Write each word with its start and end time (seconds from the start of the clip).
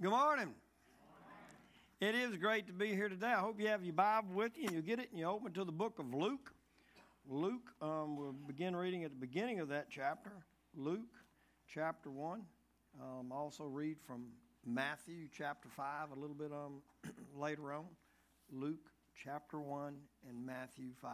Good 0.00 0.10
morning. 0.10 0.54
It 2.00 2.14
is 2.14 2.36
great 2.36 2.68
to 2.68 2.72
be 2.72 2.94
here 2.94 3.08
today. 3.08 3.32
I 3.32 3.40
hope 3.40 3.58
you 3.58 3.66
have 3.66 3.82
your 3.82 3.94
Bible 3.94 4.28
with 4.32 4.56
you 4.56 4.68
and 4.68 4.76
you 4.76 4.80
get 4.80 5.00
it 5.00 5.10
and 5.10 5.18
you 5.18 5.26
open 5.26 5.52
to 5.54 5.64
the 5.64 5.72
book 5.72 5.98
of 5.98 6.14
Luke. 6.14 6.52
Luke, 7.28 7.72
um, 7.82 8.16
we'll 8.16 8.32
begin 8.46 8.76
reading 8.76 9.02
at 9.02 9.10
the 9.10 9.16
beginning 9.16 9.58
of 9.58 9.70
that 9.70 9.88
chapter. 9.90 10.30
Luke 10.76 11.16
chapter 11.66 12.12
1. 12.12 12.42
Um, 13.02 13.32
also 13.32 13.64
read 13.64 13.96
from 14.06 14.26
Matthew 14.64 15.26
chapter 15.36 15.68
5 15.68 16.12
a 16.16 16.20
little 16.20 16.36
bit 16.36 16.52
um, 16.52 16.74
later 17.36 17.72
on. 17.72 17.86
Luke 18.52 18.92
chapter 19.20 19.58
1 19.58 19.94
and 20.28 20.46
Matthew 20.46 20.90
5. 21.02 21.10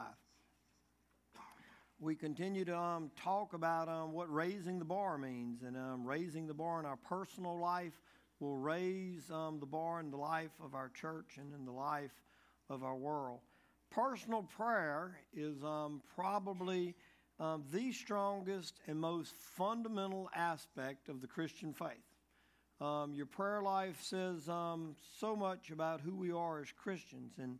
We 2.00 2.16
continue 2.16 2.66
to 2.66 2.76
um, 2.76 3.10
talk 3.16 3.54
about 3.54 3.88
um, 3.88 4.12
what 4.12 4.30
raising 4.30 4.78
the 4.78 4.84
bar 4.84 5.16
means 5.16 5.62
and 5.62 5.74
um, 5.74 6.06
raising 6.06 6.46
the 6.46 6.52
bar 6.52 6.80
in 6.80 6.84
our 6.84 6.98
personal 6.98 7.58
life 7.58 7.94
will 8.45 8.58
raise 8.58 9.30
um, 9.30 9.58
the 9.58 9.66
bar 9.66 10.00
in 10.00 10.11
the 10.11 10.16
life 10.16 10.50
of 10.62 10.75
our 10.75 10.90
church 10.90 11.39
and 11.39 11.54
in 11.54 11.64
the 11.64 11.72
life 11.72 12.12
of 12.68 12.84
our 12.84 12.94
world. 12.94 13.40
Personal 13.90 14.43
prayer 14.43 15.18
is 15.34 15.62
um, 15.64 16.03
probably 16.14 16.94
um, 17.40 17.64
the 17.72 17.90
strongest 17.93 18.80
and 18.86 19.00
most 19.00 19.34
fundamental 19.36 20.29
aspect 20.34 21.08
of 21.08 21.22
the 21.22 21.26
Christian 21.26 21.72
faith. 21.72 21.89
Um, 22.80 23.14
your 23.14 23.26
prayer 23.26 23.62
life 23.62 24.03
says 24.03 24.46
um, 24.48 24.95
so 25.18 25.34
much 25.34 25.70
about 25.70 26.00
who 26.03 26.14
we 26.14 26.31
are 26.31 26.61
as 26.61 26.70
Christians, 26.70 27.39
and 27.39 27.58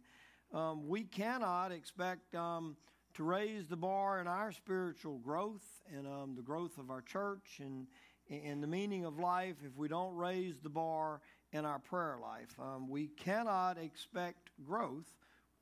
um, 0.53 0.87
we 0.87 1.05
cannot 1.05 1.73
expect 1.73 2.33
to 2.33 3.23
raise 3.23 3.69
the 3.69 3.77
bar 3.77 4.21
in 4.21 4.27
our 4.27 4.53
spiritual 4.53 5.19
growth 5.19 5.65
and 5.97 6.37
the 6.37 6.43
growth 6.43 6.77
of 6.79 6.91
our 6.91 7.01
church 7.01 7.61
and 7.61 7.87
in 8.29 8.61
the 8.61 8.67
meaning 8.67 9.05
of 9.05 9.19
life 9.19 9.57
if 9.65 9.77
we 9.77 9.89
don't 9.89 10.17
raise 10.17 10.59
the 10.63 10.69
bar 10.69 11.21
in 11.53 11.65
our 11.65 11.79
prayer 11.79 12.19
life. 12.21 12.55
Um, 12.59 12.89
we 12.89 13.09
cannot 13.09 13.79
expect 13.79 14.51
growth 14.65 15.13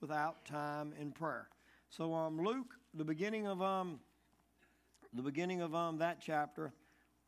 without 0.01 0.45
time 0.45 0.93
in 0.99 1.13
prayer. 1.13 1.49
So, 1.91 2.15
um, 2.15 2.43
Luke, 2.43 2.75
the 2.95 3.05
beginning 3.05 3.47
of 3.47 3.61
um, 3.61 4.01
the 5.13 5.23
beginning 5.23 5.61
of 5.61 5.75
um, 5.75 5.99
that 5.99 6.19
chapter, 6.25 6.73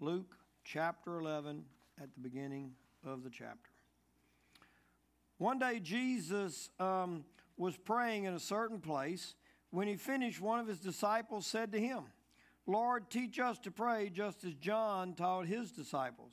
Luke 0.01 0.37
chapter 0.65 1.19
11, 1.19 1.65
at 2.01 2.09
the 2.15 2.21
beginning 2.21 2.73
of 3.05 3.23
the 3.23 3.31
chapter. 3.31 3.71
One 5.39 5.59
day, 5.59 5.81
Jesus 5.81 6.71
um, 6.81 7.25
was 7.57 7.77
praying 7.77 8.25
in 8.25 8.35
a 8.35 8.41
certain 8.41 8.81
place. 8.81 9.35
When 9.71 9.87
he 9.87 9.97
finished, 9.97 10.41
one 10.41 10.61
of 10.61 10.67
his 10.67 10.79
disciples 10.79 11.47
said 11.47 11.73
to 11.73 11.81
him, 11.81 12.05
Lord, 12.67 13.11
teach 13.11 13.39
us 13.39 13.59
to 13.61 13.71
pray 13.71 14.11
just 14.11 14.45
as 14.45 14.55
John 14.55 15.15
taught 15.15 15.47
his 15.47 15.71
disciples. 15.71 16.33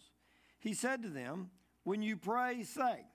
He 0.59 0.73
said 0.73 1.03
to 1.03 1.09
them, 1.09 1.49
When 1.83 2.01
you 2.01 2.15
pray, 2.15 2.63
say, 2.63 3.05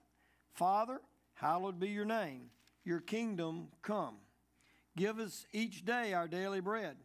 Father, 0.52 1.00
hallowed 1.34 1.80
be 1.80 1.88
your 1.88 2.04
name, 2.04 2.50
your 2.84 3.00
kingdom 3.00 3.68
come. 3.82 4.16
Give 4.96 5.18
us 5.18 5.46
each 5.52 5.84
day 5.84 6.12
our 6.12 6.28
daily 6.28 6.60
bread. 6.60 6.96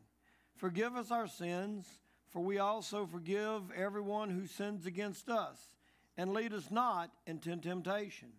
Forgive 0.56 0.96
us 0.96 1.12
our 1.12 1.28
sins, 1.28 1.88
for 2.30 2.42
we 2.42 2.60
also 2.60 3.06
forgive 3.06 3.72
everyone 3.76 4.30
who 4.30 4.48
sins 4.48 4.86
against 4.86 5.30
us. 5.30 5.70
And 6.18 6.34
lead 6.34 6.54
us 6.54 6.70
not 6.70 7.10
into 7.26 7.56
temptation. 7.56 8.30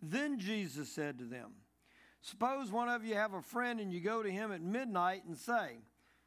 Then 0.00 0.38
Jesus 0.38 0.90
said 0.90 1.18
to 1.18 1.24
them, 1.24 1.52
Suppose 2.20 2.70
one 2.70 2.88
of 2.88 3.04
you 3.04 3.14
have 3.14 3.32
a 3.32 3.42
friend 3.42 3.80
and 3.80 3.92
you 3.92 4.00
go 4.00 4.22
to 4.22 4.30
him 4.30 4.52
at 4.52 4.60
midnight 4.60 5.24
and 5.26 5.36
say, 5.36 5.78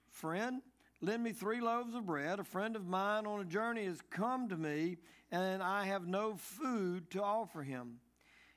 Friend, 0.10 0.62
Lend 1.02 1.24
me 1.24 1.32
three 1.32 1.62
loaves 1.62 1.96
of 1.96 2.06
bread. 2.06 2.40
A 2.40 2.44
friend 2.44 2.76
of 2.76 2.86
mine 2.86 3.26
on 3.26 3.42
a 3.42 3.46
journey 3.46 3.86
has 3.86 4.00
come 4.12 4.48
to 4.50 4.58
me, 4.58 4.98
and 5.32 5.64
I 5.64 5.86
have 5.86 6.08
no 6.08 6.36
food 6.36 7.10
to 7.12 7.24
offer 7.24 7.64
him. 7.64 8.00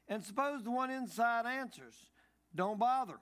And 0.09 0.23
suppose 0.23 0.63
the 0.63 0.71
one 0.71 0.91
inside 0.91 1.47
answers, 1.47 1.95
Don't 2.55 2.79
bother. 2.79 3.19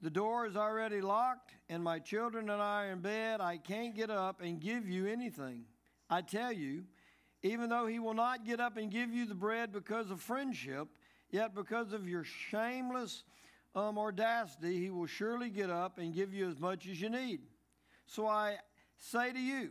The 0.00 0.10
door 0.10 0.46
is 0.46 0.56
already 0.56 1.00
locked, 1.00 1.52
and 1.68 1.82
my 1.82 1.98
children 1.98 2.48
and 2.48 2.62
I 2.62 2.86
are 2.86 2.92
in 2.92 3.00
bed. 3.00 3.40
I 3.40 3.58
can't 3.58 3.94
get 3.94 4.10
up 4.10 4.40
and 4.40 4.60
give 4.60 4.88
you 4.88 5.06
anything. 5.06 5.64
I 6.08 6.22
tell 6.22 6.52
you, 6.52 6.84
even 7.42 7.68
though 7.68 7.86
he 7.86 7.98
will 7.98 8.14
not 8.14 8.46
get 8.46 8.60
up 8.60 8.76
and 8.76 8.90
give 8.90 9.12
you 9.12 9.26
the 9.26 9.34
bread 9.34 9.72
because 9.72 10.10
of 10.10 10.20
friendship, 10.20 10.88
yet 11.30 11.54
because 11.54 11.92
of 11.92 12.08
your 12.08 12.24
shameless 12.24 13.24
um, 13.74 13.98
audacity, 13.98 14.78
he 14.78 14.90
will 14.90 15.06
surely 15.06 15.50
get 15.50 15.68
up 15.68 15.98
and 15.98 16.14
give 16.14 16.32
you 16.32 16.48
as 16.48 16.58
much 16.58 16.86
as 16.86 17.00
you 17.00 17.10
need. 17.10 17.40
So 18.10 18.26
I 18.26 18.56
say 18.98 19.32
to 19.32 19.38
you, 19.38 19.70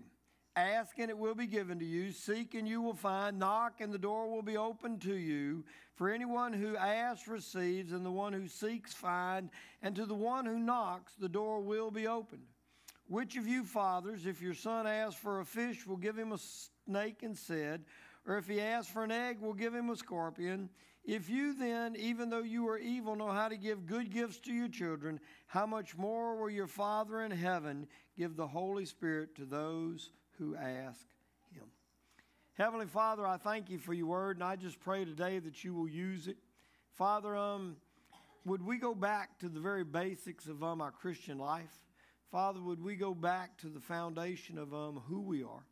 ask 0.55 0.97
and 0.97 1.09
it 1.09 1.17
will 1.17 1.35
be 1.35 1.45
given 1.45 1.77
to 1.79 1.85
you, 1.85 2.13
seek 2.13 2.53
and 2.53 2.65
you 2.65 2.81
will 2.81 2.93
find, 2.93 3.37
knock 3.37 3.81
and 3.81 3.91
the 3.91 3.97
door 3.97 4.29
will 4.29 4.41
be 4.41 4.55
opened 4.55 5.01
to 5.01 5.13
you. 5.13 5.65
For 5.95 6.09
anyone 6.09 6.53
who 6.53 6.77
asks 6.77 7.27
receives, 7.27 7.91
and 7.91 8.05
the 8.05 8.11
one 8.11 8.31
who 8.31 8.47
seeks 8.47 8.93
finds, 8.93 9.51
and 9.81 9.93
to 9.97 10.05
the 10.05 10.15
one 10.15 10.45
who 10.45 10.57
knocks 10.57 11.15
the 11.19 11.27
door 11.27 11.59
will 11.59 11.91
be 11.91 12.07
opened. 12.07 12.43
Which 13.09 13.35
of 13.35 13.45
you 13.45 13.65
fathers, 13.65 14.25
if 14.25 14.41
your 14.41 14.53
son 14.53 14.87
asks 14.87 15.19
for 15.19 15.41
a 15.41 15.45
fish, 15.45 15.85
will 15.85 15.97
give 15.97 16.17
him 16.17 16.31
a 16.31 16.37
snake 16.87 17.23
instead? 17.23 17.83
Or 18.25 18.37
if 18.37 18.47
he 18.47 18.61
asks 18.61 18.89
for 18.89 19.03
an 19.03 19.11
egg, 19.11 19.41
will 19.41 19.53
give 19.53 19.75
him 19.75 19.89
a 19.89 19.97
scorpion? 19.97 20.69
If 21.09 21.27
you 21.27 21.55
then, 21.55 21.95
even 21.95 22.29
though 22.29 22.43
you 22.43 22.69
are 22.69 22.77
evil, 22.77 23.15
know 23.15 23.31
how 23.31 23.47
to 23.47 23.57
give 23.57 23.87
good 23.87 24.11
gifts 24.11 24.37
to 24.41 24.53
your 24.53 24.67
children, 24.67 25.19
how 25.47 25.65
much 25.65 25.97
more 25.97 26.35
will 26.35 26.51
your 26.51 26.67
Father 26.67 27.21
in 27.21 27.31
heaven 27.31 27.87
give 28.15 28.35
the 28.35 28.45
Holy 28.45 28.85
Spirit 28.85 29.33
to 29.37 29.45
those 29.45 30.11
who 30.37 30.55
ask 30.55 31.07
him? 31.51 31.63
Heavenly 32.53 32.85
Father, 32.85 33.25
I 33.25 33.37
thank 33.37 33.71
you 33.71 33.79
for 33.79 33.91
your 33.91 34.05
word, 34.05 34.37
and 34.37 34.43
I 34.43 34.55
just 34.55 34.79
pray 34.79 35.03
today 35.03 35.39
that 35.39 35.63
you 35.63 35.73
will 35.73 35.87
use 35.87 36.27
it. 36.27 36.37
Father, 36.93 37.35
um, 37.35 37.77
would 38.45 38.63
we 38.63 38.77
go 38.77 38.93
back 38.93 39.39
to 39.39 39.49
the 39.49 39.59
very 39.59 39.83
basics 39.83 40.45
of 40.45 40.63
um, 40.63 40.79
our 40.79 40.91
Christian 40.91 41.39
life? 41.39 41.73
Father, 42.29 42.61
would 42.61 42.83
we 42.83 42.95
go 42.95 43.15
back 43.15 43.57
to 43.61 43.67
the 43.67 43.79
foundation 43.79 44.59
of 44.59 44.75
um, 44.75 45.01
who 45.07 45.21
we 45.21 45.41
are? 45.41 45.65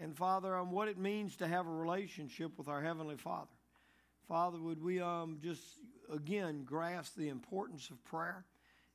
And 0.00 0.16
Father, 0.16 0.56
um, 0.56 0.70
what 0.70 0.88
it 0.88 0.96
means 0.96 1.36
to 1.36 1.46
have 1.46 1.66
a 1.66 1.70
relationship 1.70 2.52
with 2.56 2.68
our 2.68 2.80
Heavenly 2.80 3.18
Father. 3.18 3.50
Father, 4.28 4.58
would 4.58 4.82
we 4.82 5.00
um, 5.00 5.38
just 5.42 5.62
again 6.12 6.62
grasp 6.64 7.16
the 7.16 7.30
importance 7.30 7.88
of 7.88 8.04
prayer? 8.04 8.44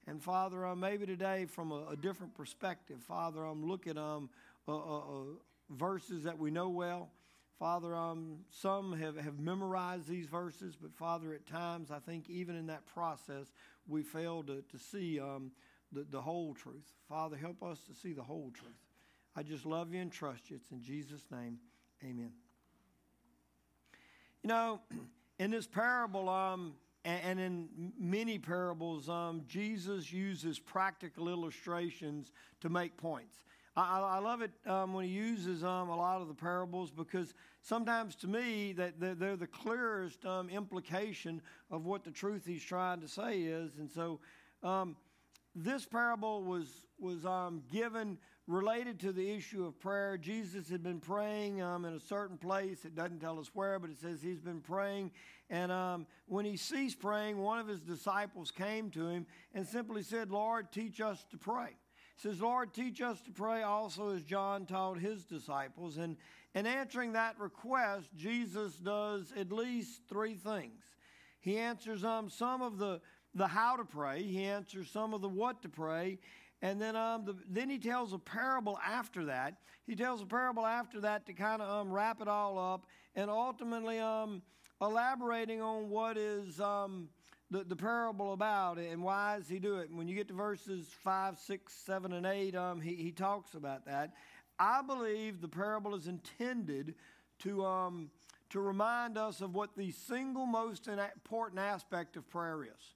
And 0.06 0.22
Father, 0.22 0.66
uh, 0.66 0.76
maybe 0.76 1.08
today 1.08 1.46
from 1.46 1.72
a, 1.72 1.88
a, 1.92 1.96
different 1.96 2.36
perspective, 2.36 2.98
Father, 3.02 3.46
um, 3.46 3.66
look 3.66 3.88
at 3.88 3.98
um, 3.98 4.30
uh, 4.68 4.76
uh, 4.76 5.24
verses 5.72 6.24
that 6.26 6.38
we 6.38 6.52
know 6.52 6.70
well. 6.70 7.10
Father, 7.58 7.96
um, 7.96 8.40
some 8.52 8.94
have, 9.00 9.18
have 9.18 9.40
memorized 9.40 10.08
these 10.08 10.28
verses, 10.28 10.76
but 10.80 10.94
Father, 10.94 11.34
at 11.34 11.48
times 11.48 11.90
I 11.90 12.00
think 12.00 12.30
even 12.30 12.56
in 12.56 12.68
that 12.68 12.86
process 12.86 13.48
we 13.88 14.04
fail 14.04 14.44
to, 14.44 14.62
to 14.62 14.78
see 14.78 15.20
um, 15.20 15.52
the, 15.92 16.06
the 16.12 16.22
whole 16.22 16.54
truth. 16.54 16.92
Father, 17.08 17.38
help 17.38 17.64
us 17.64 17.80
to 17.88 17.94
see 17.96 18.14
the 18.14 18.24
whole 18.24 18.52
truth. 18.54 18.74
I 19.36 19.42
just 19.42 19.66
love 19.66 19.94
you 19.94 20.02
and 20.02 20.12
trust 20.12 20.50
you. 20.50 20.58
It's 20.58 20.72
in 20.72 20.82
Jesus' 20.82 21.24
name, 21.32 21.58
amen. 22.04 22.34
You 24.44 24.50
know, 24.50 24.82
in 25.40 25.52
this 25.52 25.68
parable, 25.68 26.30
um, 26.30 26.74
and, 27.06 27.40
in 27.40 27.92
many 28.00 28.40
parables, 28.40 29.10
um, 29.10 29.44
Jesus 29.48 30.12
uses 30.12 30.58
practical 30.58 31.28
illustrations 31.28 32.32
to 32.62 32.70
make 32.70 32.96
points. 32.96 33.44
I, 33.76 34.00
I 34.00 34.20
love 34.20 34.42
it 34.42 34.52
um, 34.68 34.94
when 34.94 35.06
he 35.06 35.12
uses 35.12 35.64
um, 35.64 35.90
a 35.90 35.96
lot 35.96 36.22
of 36.22 36.28
the 36.28 36.34
parables 36.34 36.92
because 36.92 37.34
sometimes 37.62 38.16
to 38.18 38.28
me 38.28 38.72
that 38.74 39.00
they're, 39.00 39.16
they're, 39.16 39.36
the 39.36 39.48
clearest 39.48 40.24
um, 40.26 40.48
implication 40.50 41.42
of 41.72 41.86
what 41.86 42.04
the 42.04 42.12
truth 42.12 42.44
he's 42.46 42.64
trying 42.64 43.02
to 43.02 43.08
say 43.08 43.42
is. 43.42 43.78
And 43.80 43.90
so 43.90 44.20
um, 44.62 44.96
this 45.56 45.86
parable 45.86 46.44
was 46.44 46.68
was 47.00 47.26
um, 47.26 47.62
given 47.72 48.18
related 48.48 49.00
to 49.00 49.12
the 49.12 49.30
issue 49.30 49.66
of 49.66 49.80
prayer. 49.80 50.18
Jesus 50.18 50.70
had 50.70 50.84
been 50.84 51.00
praying 51.00 51.62
um, 51.62 51.86
in 51.86 51.94
a 51.94 52.00
certain 52.00 52.38
place. 52.38 52.86
It 52.86 52.96
doesn't 52.96 53.20
tell 53.20 53.40
us 53.40 53.52
where, 53.54 53.80
but 53.80 53.90
it 53.90 53.98
says 53.98 54.22
he's 54.22 54.42
been 54.42 54.62
praying. 54.62 55.12
And 55.50 55.72
um, 55.72 56.08
when 56.28 56.46
he 56.46 56.58
ceased 56.58 57.00
praying, 57.00 57.38
one 57.38 57.60
of 57.60 57.68
his 57.68 57.82
disciples 57.82 58.52
came 58.52 58.90
to 58.92 59.08
him 59.08 59.26
and 59.54 59.68
simply 59.68 60.04
said, 60.04 60.32
Lord, 60.32 60.72
teach 60.72 61.00
us 61.00 61.26
to 61.32 61.38
pray. 61.38 61.70
He 62.16 62.30
says, 62.30 62.42
Lord, 62.42 62.74
teach 62.74 63.02
us 63.02 63.22
to 63.22 63.32
pray 63.32 63.64
also 63.64 64.10
as 64.10 64.24
John 64.24 64.66
taught 64.66 65.00
his 65.00 65.24
disciples. 65.26 65.98
And 65.98 66.18
in 66.54 66.66
answering 66.66 67.14
that 67.14 67.40
request, 67.40 68.10
Jesus 68.16 68.76
does 68.76 69.34
at 69.38 69.52
least 69.52 70.02
three 70.10 70.36
things. 70.36 70.84
He 71.40 71.58
answers 71.58 72.04
um, 72.04 72.30
some 72.30 72.62
of 72.62 72.78
the, 72.78 73.02
the 73.36 73.48
how 73.48 73.76
to 73.76 73.86
pray, 73.86 74.24
he 74.24 74.44
answers 74.46 74.90
some 74.90 75.14
of 75.14 75.22
the 75.22 75.30
what 75.30 75.62
to 75.64 75.70
pray, 75.70 76.20
and 76.64 76.82
then, 76.82 76.96
um, 76.96 77.26
the, 77.26 77.36
then 77.50 77.70
he 77.70 77.78
tells 77.78 78.14
a 78.14 78.18
parable 78.18 78.80
after 78.86 79.26
that. 79.26 79.58
He 79.86 79.96
tells 79.96 80.22
a 80.22 80.26
parable 80.26 80.66
after 80.66 81.02
that 81.02 81.26
to 81.26 81.34
kind 81.34 81.62
of 81.62 81.70
um, 81.70 81.92
wrap 81.92 82.22
it 82.22 82.30
all 82.30 82.58
up 82.58 82.86
and 83.16 83.30
ultimately 83.30 84.00
um, 84.00 84.42
elaborating 84.82 85.62
on 85.62 85.90
what 85.90 86.18
is 86.18 86.62
um, 86.62 87.10
the, 87.52 87.66
the 87.66 87.76
parable 87.76 88.32
about 88.32 88.78
and 88.78 89.04
why 89.04 89.38
does 89.38 89.50
he 89.50 89.60
do 89.60 89.76
it. 89.80 89.90
And 89.90 89.98
when 89.98 90.08
you 90.08 90.16
get 90.16 90.30
to 90.30 90.34
verses 90.34 90.88
5, 91.04 91.38
6, 91.38 91.74
7, 91.86 92.14
and 92.14 92.26
8, 92.26 92.56
um, 92.56 92.80
he, 92.80 92.96
he 92.96 93.12
talks 93.12 93.56
about 93.56 93.86
that. 93.86 94.14
I 94.58 94.82
believe 94.82 95.42
the 95.42 95.50
parable 95.50 95.96
is 95.96 96.08
intended 96.08 96.96
to, 97.40 97.66
um, 97.66 98.10
to 98.52 98.62
remind 98.62 99.18
us 99.18 99.42
of 99.42 99.54
what 99.54 99.76
the 99.76 99.92
single 99.92 100.46
most 100.46 100.88
important 100.88 101.60
aspect 101.60 102.16
of 102.16 102.30
prayer 102.30 102.64
is. 102.64 102.96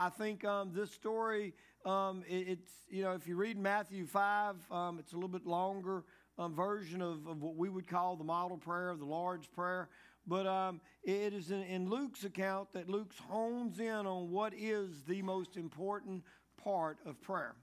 I 0.00 0.10
think 0.10 0.44
um, 0.44 0.70
this 0.74 0.90
story, 0.90 1.54
um, 1.84 2.22
it, 2.28 2.48
it's, 2.48 2.70
you 2.88 3.02
know, 3.02 3.12
if 3.12 3.26
you 3.26 3.36
read 3.36 3.58
Matthew 3.58 4.06
5, 4.06 4.56
um, 4.70 4.98
it's 4.98 5.12
a 5.12 5.16
little 5.16 5.28
bit 5.28 5.46
longer 5.46 6.04
um, 6.38 6.54
version 6.54 7.02
of, 7.02 7.26
of, 7.26 7.42
what 7.42 7.56
we 7.56 7.68
would 7.68 7.86
call 7.86 8.16
the 8.16 8.24
model 8.24 8.56
prayer, 8.56 8.94
the 8.96 9.04
Lord's 9.04 9.46
Prayer. 9.46 9.88
But 10.26 10.46
um, 10.46 10.80
it 11.02 11.32
is 11.32 11.50
in, 11.50 11.62
in 11.62 11.90
Luke's 11.90 12.24
account 12.24 12.72
that 12.72 12.88
Luke 12.88 13.12
hones 13.28 13.80
in 13.80 14.06
on 14.06 14.30
what 14.30 14.54
is 14.54 15.02
the 15.06 15.20
most 15.22 15.56
important 15.56 16.22
part 16.62 16.98
of 17.04 17.20
prayer. 17.20 17.54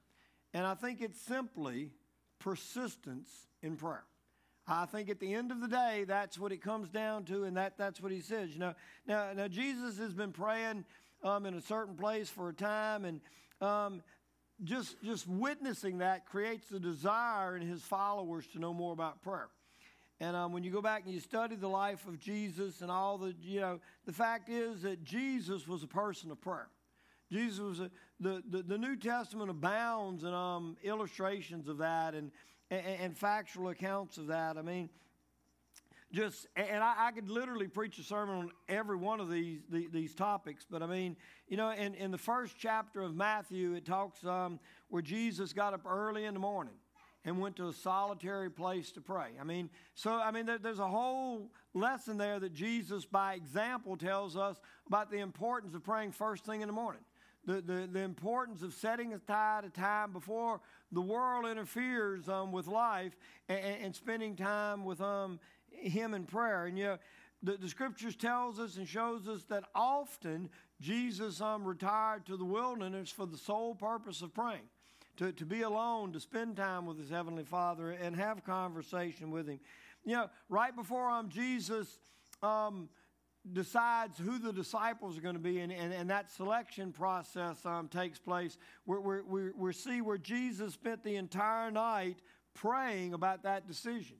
And 0.53 0.65
I 0.65 0.75
think 0.75 1.01
it's 1.01 1.21
simply 1.21 1.91
persistence 2.39 3.29
in 3.61 3.75
prayer. 3.75 4.03
I 4.67 4.85
think 4.85 5.09
at 5.09 5.19
the 5.19 5.33
end 5.33 5.51
of 5.51 5.61
the 5.61 5.67
day, 5.67 6.05
that's 6.07 6.37
what 6.37 6.51
it 6.51 6.61
comes 6.61 6.89
down 6.89 7.23
to, 7.25 7.45
and 7.45 7.57
that, 7.57 7.77
that's 7.77 8.01
what 8.01 8.11
he 8.11 8.21
says. 8.21 8.51
You 8.51 8.59
know, 8.59 8.73
now, 9.07 9.33
now 9.33 9.47
Jesus 9.47 9.97
has 9.97 10.13
been 10.13 10.31
praying 10.31 10.85
um, 11.23 11.45
in 11.45 11.53
a 11.53 11.61
certain 11.61 11.95
place 11.95 12.29
for 12.29 12.49
a 12.49 12.53
time, 12.53 13.05
and 13.05 13.21
um, 13.61 14.01
just 14.63 15.01
just 15.03 15.27
witnessing 15.27 15.99
that 15.99 16.25
creates 16.25 16.71
a 16.71 16.79
desire 16.79 17.55
in 17.55 17.61
his 17.61 17.81
followers 17.81 18.47
to 18.47 18.59
know 18.59 18.73
more 18.73 18.93
about 18.93 19.21
prayer. 19.21 19.49
And 20.21 20.35
um, 20.35 20.51
when 20.51 20.63
you 20.63 20.71
go 20.71 20.81
back 20.81 21.05
and 21.05 21.13
you 21.13 21.21
study 21.21 21.55
the 21.55 21.69
life 21.69 22.05
of 22.05 22.19
Jesus 22.19 22.81
and 22.81 22.91
all 22.91 23.17
the, 23.17 23.33
you 23.41 23.61
know, 23.61 23.79
the 24.05 24.11
fact 24.11 24.49
is 24.49 24.81
that 24.81 25.01
Jesus 25.03 25.65
was 25.65 25.81
a 25.81 25.87
person 25.87 26.29
of 26.29 26.41
prayer. 26.41 26.67
Jesus 27.31 27.59
was 27.59 27.79
a, 27.79 27.91
the, 28.19 28.43
the, 28.49 28.63
the 28.63 28.77
New 28.77 28.97
Testament 28.97 29.49
abounds 29.49 30.23
in 30.23 30.33
um, 30.33 30.75
illustrations 30.83 31.69
of 31.69 31.77
that 31.77 32.15
and, 32.15 32.31
and, 32.69 32.85
and 33.01 33.17
factual 33.17 33.69
accounts 33.69 34.17
of 34.17 34.27
that. 34.27 34.57
I 34.57 34.61
mean, 34.61 34.89
just 36.11 36.47
and 36.55 36.83
I, 36.83 37.07
I, 37.07 37.11
could 37.11 37.29
literally 37.29 37.67
preach 37.67 37.99
a 37.99 38.03
sermon 38.03 38.35
on 38.35 38.51
every 38.67 38.95
one 38.95 39.19
of 39.19 39.29
these 39.29 39.59
the, 39.69 39.87
these 39.91 40.15
topics 40.15 40.65
but 40.69 40.81
i 40.81 40.87
mean 40.87 41.15
you 41.47 41.57
know 41.57 41.69
in, 41.71 41.93
in 41.95 42.11
the 42.11 42.17
first 42.17 42.55
chapter 42.57 43.01
of 43.01 43.15
matthew 43.15 43.75
it 43.75 43.85
talks 43.85 44.23
um, 44.25 44.59
where 44.89 45.01
jesus 45.01 45.53
got 45.53 45.73
up 45.73 45.85
early 45.85 46.25
in 46.25 46.33
the 46.33 46.39
morning 46.39 46.73
and 47.25 47.39
went 47.39 47.55
to 47.57 47.67
a 47.67 47.73
solitary 47.73 48.49
place 48.49 48.93
to 48.93 49.01
pray. 49.01 49.31
I 49.39 49.43
mean 49.43 49.69
so 49.93 50.13
i 50.13 50.31
mean 50.31 50.45
there, 50.45 50.57
there's 50.57 50.79
a 50.79 50.87
whole 50.87 51.51
lesson 51.73 52.17
there 52.17 52.39
that 52.39 52.53
jesus 52.53 53.05
by 53.05 53.35
example 53.35 53.95
tells 53.95 54.35
us 54.35 54.59
about 54.87 55.11
the 55.11 55.19
importance 55.19 55.75
of 55.75 55.83
praying 55.83 56.11
first 56.11 56.45
thing 56.45 56.61
in 56.61 56.67
the 56.67 56.73
morning. 56.73 57.01
The, 57.45 57.61
the, 57.61 57.89
the 57.91 58.01
importance 58.01 58.61
of 58.63 58.73
setting 58.73 59.13
aside 59.13 59.63
a 59.63 59.69
time 59.69 60.11
before 60.11 60.59
the 60.91 61.01
world 61.01 61.45
interferes 61.47 62.27
um, 62.27 62.51
with 62.51 62.67
life 62.67 63.15
and, 63.47 63.59
and, 63.81 63.95
spending 63.95 64.35
time 64.35 64.83
with 64.83 64.99
um, 64.99 65.39
him 65.81 66.13
in 66.13 66.25
prayer. 66.25 66.65
And 66.65 66.77
yet, 66.77 67.01
the, 67.41 67.53
the 67.53 67.69
scriptures 67.69 68.15
tells 68.15 68.59
us 68.59 68.77
and 68.77 68.87
shows 68.87 69.27
us 69.27 69.43
that 69.45 69.63
often 69.73 70.49
Jesus 70.81 71.41
um, 71.41 71.63
retired 71.63 72.25
to 72.25 72.37
the 72.37 72.45
wilderness 72.45 73.09
for 73.09 73.25
the 73.25 73.37
sole 73.37 73.75
purpose 73.75 74.21
of 74.21 74.33
praying. 74.33 74.67
To, 75.17 75.33
to 75.33 75.45
be 75.45 75.63
alone, 75.63 76.13
to 76.13 76.19
spend 76.21 76.55
time 76.55 76.85
with 76.85 76.97
his 76.97 77.09
heavenly 77.09 77.43
Father 77.43 77.91
and 77.91 78.15
have 78.15 78.45
conversation 78.45 79.31
with 79.31 79.49
him. 79.49 79.59
You 80.05 80.15
know, 80.15 80.29
right 80.47 80.73
before 80.73 81.09
um, 81.09 81.27
Jesus 81.27 81.99
um, 82.41 82.87
decides 83.51 84.17
who 84.17 84.39
the 84.39 84.53
disciples 84.53 85.17
are 85.17 85.21
going 85.21 85.35
to 85.35 85.41
be, 85.41 85.59
and, 85.59 85.73
and, 85.73 85.93
and 85.93 86.09
that 86.09 86.31
selection 86.31 86.93
process 86.93 87.65
um, 87.65 87.89
takes 87.89 88.17
place, 88.17 88.57
we 88.85 88.97
we 88.97 89.51
we 89.51 89.73
see 89.73 89.99
where 89.99 90.17
Jesus 90.17 90.73
spent 90.73 91.03
the 91.03 91.17
entire 91.17 91.69
night 91.69 92.19
praying 92.53 93.13
about 93.13 93.43
that 93.43 93.67
decision. 93.67 94.17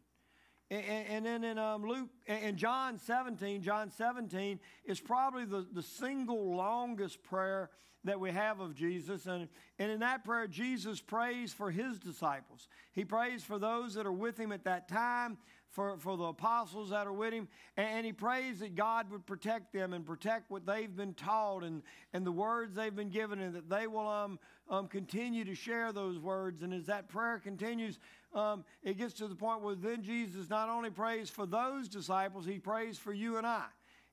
And, 0.71 0.83
and 0.83 1.25
then 1.25 1.43
in 1.43 1.57
um, 1.57 1.83
Luke, 1.83 2.09
in 2.27 2.55
John 2.55 2.99
17, 2.99 3.61
John 3.61 3.89
17 3.91 4.59
is 4.85 4.99
probably 4.99 5.45
the, 5.45 5.65
the 5.73 5.81
single 5.81 6.55
longest 6.55 7.23
prayer 7.23 7.69
that 8.05 8.19
we 8.19 8.31
have 8.31 8.59
of 8.59 8.75
Jesus. 8.75 9.25
And, 9.25 9.49
and 9.77 9.91
in 9.91 9.99
that 9.99 10.23
prayer, 10.23 10.47
Jesus 10.47 11.01
prays 11.01 11.51
for 11.51 11.71
his 11.71 11.99
disciples. 11.99 12.67
He 12.93 13.03
prays 13.03 13.43
for 13.43 13.59
those 13.59 13.93
that 13.95 14.05
are 14.05 14.11
with 14.11 14.37
him 14.37 14.51
at 14.51 14.63
that 14.65 14.87
time, 14.87 15.37
for, 15.69 15.97
for 15.97 16.17
the 16.17 16.25
apostles 16.25 16.89
that 16.91 17.07
are 17.07 17.13
with 17.13 17.33
him. 17.33 17.47
And, 17.75 17.87
and 17.87 18.05
he 18.05 18.13
prays 18.13 18.59
that 18.59 18.75
God 18.75 19.11
would 19.11 19.25
protect 19.25 19.73
them 19.73 19.93
and 19.93 20.05
protect 20.05 20.49
what 20.49 20.65
they've 20.65 20.95
been 20.95 21.13
taught 21.13 21.63
and, 21.63 21.81
and 22.13 22.25
the 22.25 22.31
words 22.31 22.75
they've 22.75 22.95
been 22.95 23.09
given, 23.09 23.39
and 23.39 23.55
that 23.55 23.69
they 23.69 23.87
will 23.87 24.07
um, 24.07 24.39
um, 24.69 24.87
continue 24.87 25.43
to 25.45 25.55
share 25.55 25.91
those 25.91 26.19
words. 26.19 26.61
And 26.61 26.73
as 26.73 26.85
that 26.85 27.09
prayer 27.09 27.39
continues, 27.39 27.99
um, 28.33 28.63
it 28.83 28.97
gets 28.97 29.13
to 29.15 29.27
the 29.27 29.35
point 29.35 29.61
where 29.61 29.75
then 29.75 30.03
Jesus 30.03 30.49
not 30.49 30.69
only 30.69 30.89
prays 30.89 31.29
for 31.29 31.45
those 31.45 31.87
disciples, 31.87 32.45
he 32.45 32.59
prays 32.59 32.97
for 32.97 33.13
you 33.13 33.37
and 33.37 33.47
I. 33.47 33.65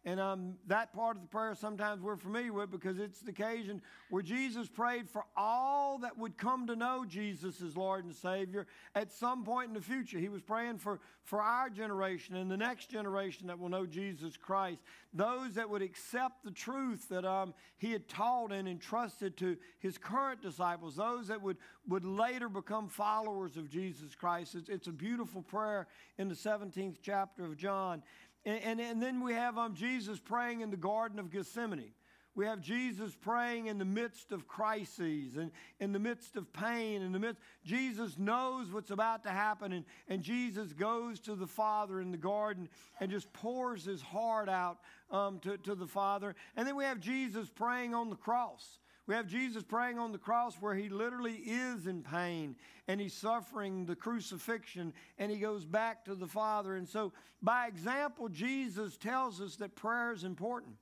And 0.07 0.21
um, 0.21 0.55
that 0.69 0.93
part 0.93 1.17
of 1.17 1.23
the 1.23 1.29
prayer 1.29 1.57
sometimes 1.57 2.01
we're 2.01 2.15
familiar 2.15 2.53
with 2.53 2.71
because 2.71 3.01
it's 3.01 3.19
the 3.19 3.33
occasion 3.33 3.83
where 4.09 4.23
Jesus 4.23 4.69
prayed 4.69 5.11
for 5.11 5.25
all 5.37 5.99
that 5.99 6.17
would 6.17 6.39
come 6.39 6.69
to 6.69 6.77
know 6.77 7.05
Jesus 7.05 7.61
as 7.61 7.77
Lord 7.77 8.05
and 8.05 8.15
Savior 8.15 8.69
at 8.95 9.11
some 9.11 9.43
point 9.43 9.67
in 9.67 9.75
the 9.75 9.81
future. 9.81 10.21
He 10.21 10.29
was 10.29 10.43
praying 10.43 10.79
for, 10.79 11.01
for 11.25 11.43
our 11.43 11.69
generation 11.69 12.37
and 12.37 12.49
the 12.49 12.57
next 12.57 12.89
generation 12.89 13.49
that 13.49 13.59
will 13.59 13.69
know 13.69 13.85
Jesus 13.85 14.37
Christ, 14.37 14.81
those 15.13 15.55
that 15.55 15.69
would 15.69 15.83
accept 15.83 16.45
the 16.45 16.53
truth 16.53 17.09
that 17.09 17.25
um, 17.25 17.53
He 17.77 17.91
had 17.91 18.09
taught 18.09 18.53
and 18.53 18.69
entrusted 18.69 19.37
to 19.39 19.57
His 19.81 19.99
current 19.99 20.41
disciples, 20.41 20.95
those 20.95 21.27
that 21.27 21.43
would, 21.43 21.57
would 21.89 22.05
later 22.05 22.49
become 22.49 22.89
followers 22.89 23.57
of 23.57 23.69
Jesus 23.69 24.15
Christ. 24.15 24.55
It's, 24.55 24.69
it's 24.69 24.87
a 24.87 24.93
beautiful 24.93 25.43
prayer 25.43 25.89
in 26.17 26.29
the 26.29 26.37
17th 26.37 26.99
chapter 27.03 27.45
of 27.45 27.57
John. 27.57 28.05
And, 28.47 28.63
and, 28.63 28.81
and 28.81 29.03
then 29.03 29.23
we 29.23 29.35
have 29.35 29.59
um, 29.59 29.75
Jesus 29.75 30.19
praying 30.21 30.61
in 30.63 30.71
the 30.71 30.77
Garden 30.77 31.19
of 31.19 31.31
Gethsemane. 31.31 31.91
We 32.37 32.45
have 32.45 32.61
Jesus 32.61 33.15
praying 33.15 33.67
in 33.67 33.79
the 33.79 33.87
midst 33.87 34.31
of 34.31 34.47
crises 34.47 35.39
and 35.39 35.51
in 35.81 35.93
the 35.93 35.99
midst 35.99 36.37
of 36.37 36.53
pain. 36.53 37.01
In 37.01 37.13
the 37.13 37.19
midst, 37.19 37.41
Jesus 37.65 38.19
knows 38.19 38.71
what's 38.71 38.91
about 38.91 39.25
to 39.25 39.31
happen, 39.31 39.73
and, 39.73 39.87
and 40.07 40.23
Jesus 40.23 40.75
goes 40.75 41.19
to 41.21 41.35
the 41.35 41.47
Father 41.47 41.99
in 41.99 42.13
the 42.13 42.19
garden 42.19 42.69
and 43.01 43.11
just 43.11 43.33
pours 43.33 43.87
his 43.87 44.03
heart 44.03 44.51
out 44.51 44.81
um, 45.11 45.41
to, 45.41 45.57
to 45.57 45.75
the 45.75 45.87
Father. 45.87 46.37
And 46.57 46.69
then 46.69 46.77
we 46.77 46.85
have 46.85 47.01
Jesus 47.01 47.49
praying 47.49 47.95
on 47.95 48.11
the 48.11 48.17
cross. 48.17 48.81
We 49.07 49.15
have 49.15 49.29
Jesus 49.29 49.63
praying 49.63 49.99
on 49.99 50.11
the 50.11 50.19
cross 50.19 50.57
where 50.61 50.75
he 50.75 50.89
literally 50.89 51.35
is 51.35 51.87
in 51.87 52.03
pain 52.03 52.57
and 52.89 53.01
he's 53.01 53.15
suffering 53.15 53.87
the 53.87 53.95
crucifixion 53.95 54.93
and 55.19 55.31
he 55.31 55.39
goes 55.39 55.65
back 55.65 56.05
to 56.07 56.15
the 56.17 56.27
Father. 56.27 56.75
And 56.75 56.89
so, 56.89 57.13
by 57.41 57.69
example, 57.69 58.29
Jesus 58.29 58.97
tells 58.97 59.41
us 59.41 59.57
that 59.57 59.77
prayer 59.77 60.13
is 60.13 60.25
important 60.25 60.75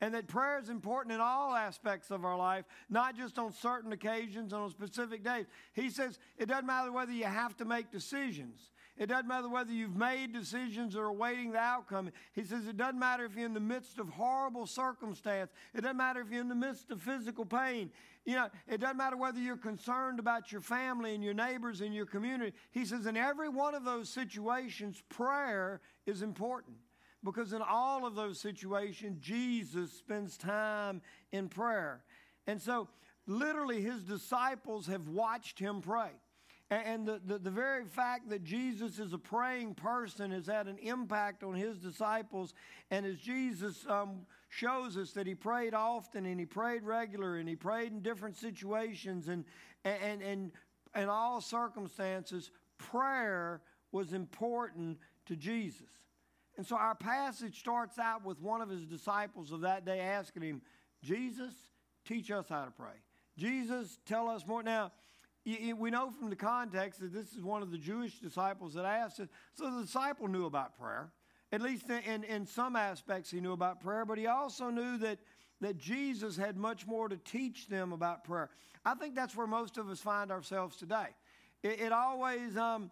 and 0.00 0.14
that 0.14 0.28
prayer 0.28 0.58
is 0.60 0.68
important 0.68 1.14
in 1.14 1.20
all 1.20 1.54
aspects 1.54 2.10
of 2.10 2.24
our 2.24 2.36
life, 2.36 2.64
not 2.90 3.16
just 3.16 3.38
on 3.38 3.52
certain 3.52 3.92
occasions 3.92 4.52
on 4.52 4.70
specific 4.70 5.24
days. 5.24 5.46
He 5.72 5.90
says 5.90 6.18
it 6.36 6.46
doesn't 6.46 6.66
matter 6.66 6.92
whether 6.92 7.12
you 7.12 7.24
have 7.24 7.56
to 7.56 7.64
make 7.64 7.90
decisions. 7.90 8.70
It 8.96 9.06
doesn't 9.06 9.26
matter 9.26 9.48
whether 9.48 9.72
you've 9.72 9.96
made 9.96 10.32
decisions 10.32 10.94
or 10.94 11.06
awaiting 11.06 11.50
the 11.50 11.58
outcome. 11.58 12.10
He 12.32 12.44
says 12.44 12.68
it 12.68 12.76
doesn't 12.76 12.98
matter 12.98 13.24
if 13.24 13.34
you're 13.34 13.46
in 13.46 13.54
the 13.54 13.58
midst 13.58 13.98
of 13.98 14.08
horrible 14.08 14.66
circumstance. 14.66 15.50
It 15.74 15.80
doesn't 15.80 15.96
matter 15.96 16.20
if 16.20 16.30
you're 16.30 16.40
in 16.40 16.48
the 16.48 16.54
midst 16.54 16.92
of 16.92 17.02
physical 17.02 17.44
pain. 17.44 17.90
You 18.24 18.36
know, 18.36 18.48
it 18.68 18.80
doesn't 18.80 18.96
matter 18.96 19.16
whether 19.16 19.40
you're 19.40 19.56
concerned 19.56 20.20
about 20.20 20.52
your 20.52 20.60
family 20.60 21.14
and 21.14 21.24
your 21.24 21.34
neighbors 21.34 21.80
and 21.80 21.92
your 21.92 22.06
community. 22.06 22.52
He 22.70 22.84
says 22.84 23.06
in 23.06 23.16
every 23.16 23.48
one 23.48 23.74
of 23.74 23.84
those 23.84 24.08
situations, 24.08 25.02
prayer 25.08 25.80
is 26.06 26.22
important. 26.22 26.76
Because 27.24 27.52
in 27.52 27.62
all 27.62 28.06
of 28.06 28.14
those 28.14 28.38
situations, 28.38 29.18
Jesus 29.20 29.92
spends 29.92 30.36
time 30.36 31.00
in 31.32 31.48
prayer. 31.48 32.04
And 32.46 32.60
so, 32.60 32.88
literally, 33.26 33.80
his 33.80 34.02
disciples 34.02 34.86
have 34.86 35.08
watched 35.08 35.58
him 35.58 35.80
pray. 35.80 36.10
And 36.70 37.06
the, 37.06 37.20
the, 37.24 37.38
the, 37.38 37.50
very 37.50 37.84
fact 37.84 38.30
that 38.30 38.42
Jesus 38.42 38.98
is 38.98 39.12
a 39.12 39.18
praying 39.18 39.74
person 39.74 40.30
has 40.30 40.46
had 40.46 40.66
an 40.66 40.78
impact 40.78 41.44
on 41.44 41.54
his 41.54 41.78
disciples. 41.78 42.54
And 42.90 43.04
as 43.04 43.18
Jesus 43.18 43.84
um, 43.86 44.22
shows 44.48 44.96
us 44.96 45.12
that 45.12 45.26
he 45.26 45.34
prayed 45.34 45.74
often 45.74 46.24
and 46.24 46.40
he 46.40 46.46
prayed 46.46 46.82
regular 46.82 47.36
and 47.36 47.48
he 47.48 47.54
prayed 47.54 47.92
in 47.92 48.00
different 48.00 48.36
situations 48.36 49.28
and, 49.28 49.44
and, 49.84 50.22
and 50.22 50.52
in 50.96 51.08
all 51.08 51.42
circumstances, 51.42 52.50
prayer 52.78 53.60
was 53.92 54.14
important 54.14 54.98
to 55.26 55.36
Jesus. 55.36 55.88
And 56.56 56.66
so 56.66 56.76
our 56.76 56.94
passage 56.94 57.58
starts 57.58 57.98
out 57.98 58.24
with 58.24 58.40
one 58.40 58.62
of 58.62 58.70
his 58.70 58.86
disciples 58.86 59.52
of 59.52 59.62
that 59.62 59.84
day 59.84 60.00
asking 60.00 60.42
him, 60.42 60.62
Jesus, 61.02 61.52
teach 62.06 62.30
us 62.30 62.46
how 62.48 62.64
to 62.64 62.70
pray. 62.70 62.94
Jesus, 63.36 63.98
tell 64.06 64.28
us 64.28 64.46
more. 64.46 64.62
Now, 64.62 64.92
we 65.44 65.90
know 65.90 66.10
from 66.10 66.30
the 66.30 66.36
context 66.36 67.00
that 67.00 67.12
this 67.12 67.32
is 67.32 67.42
one 67.42 67.62
of 67.62 67.70
the 67.70 67.78
Jewish 67.78 68.18
disciples 68.18 68.74
that 68.74 68.84
asked 68.84 69.20
it. 69.20 69.28
So 69.52 69.70
the 69.70 69.82
disciple 69.82 70.28
knew 70.28 70.46
about 70.46 70.78
prayer. 70.78 71.10
At 71.52 71.60
least 71.60 71.88
in, 71.88 72.24
in 72.24 72.46
some 72.46 72.74
aspects, 72.74 73.30
he 73.30 73.40
knew 73.40 73.52
about 73.52 73.80
prayer, 73.80 74.04
but 74.04 74.18
he 74.18 74.26
also 74.26 74.70
knew 74.70 74.96
that, 74.98 75.18
that 75.60 75.78
Jesus 75.78 76.36
had 76.36 76.56
much 76.56 76.86
more 76.86 77.08
to 77.08 77.16
teach 77.18 77.68
them 77.68 77.92
about 77.92 78.24
prayer. 78.24 78.50
I 78.84 78.94
think 78.94 79.14
that's 79.14 79.36
where 79.36 79.46
most 79.46 79.76
of 79.76 79.88
us 79.88 80.00
find 80.00 80.32
ourselves 80.32 80.76
today. 80.76 81.08
It, 81.62 81.80
it 81.80 81.92
always, 81.92 82.56
um, 82.56 82.90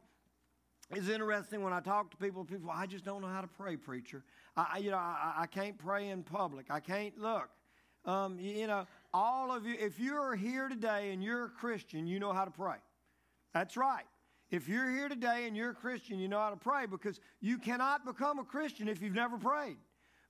it's 0.91 1.09
interesting 1.09 1.63
when 1.63 1.73
I 1.73 1.81
talk 1.81 2.11
to 2.13 2.17
people. 2.19 2.45
People, 2.45 2.71
I 2.71 2.87
just 2.87 3.05
don't 3.05 3.23
know 3.23 3.29
how 3.29 3.41
to 3.41 3.49
pray, 3.49 3.77
preacher. 3.77 4.23
I, 4.57 4.79
you 4.79 4.91
know, 4.91 4.99
I, 4.99 5.35
I 5.39 5.47
can't 5.47 5.79
pray 5.79 6.11
in 6.11 6.23
public. 6.23 6.67
I 6.71 6.81
can't 6.81 7.19
look. 7.19 7.49
Um, 8.05 8.39
you, 8.39 8.53
you 8.53 8.67
know, 8.67 8.87
all 9.14 9.52
of 9.52 9.66
you. 9.66 9.75
If 9.78 9.99
you're 9.99 10.35
here 10.35 10.69
today 10.69 11.12
and 11.12 11.23
you're 11.23 11.47
a 11.47 11.50
Christian, 11.50 12.07
you 12.07 12.19
know 12.19 12.33
how 12.33 12.45
to 12.45 12.50
pray. 12.50 12.76
That's 13.54 13.76
right. 13.76 14.04
If 14.50 14.69
you're 14.69 14.90
here 14.90 15.09
today 15.09 15.47
and 15.47 15.57
you're 15.57 15.71
a 15.71 15.75
Christian, 15.75 16.19
you 16.19 16.28
know 16.28 16.38
how 16.38 16.50
to 16.50 16.57
pray 16.57 16.87
because 16.87 17.21
you 17.40 17.59
cannot 17.59 18.04
become 18.04 18.38
a 18.38 18.45
Christian 18.45 18.88
if 18.88 19.00
you've 19.00 19.14
never 19.14 19.38
prayed. 19.38 19.78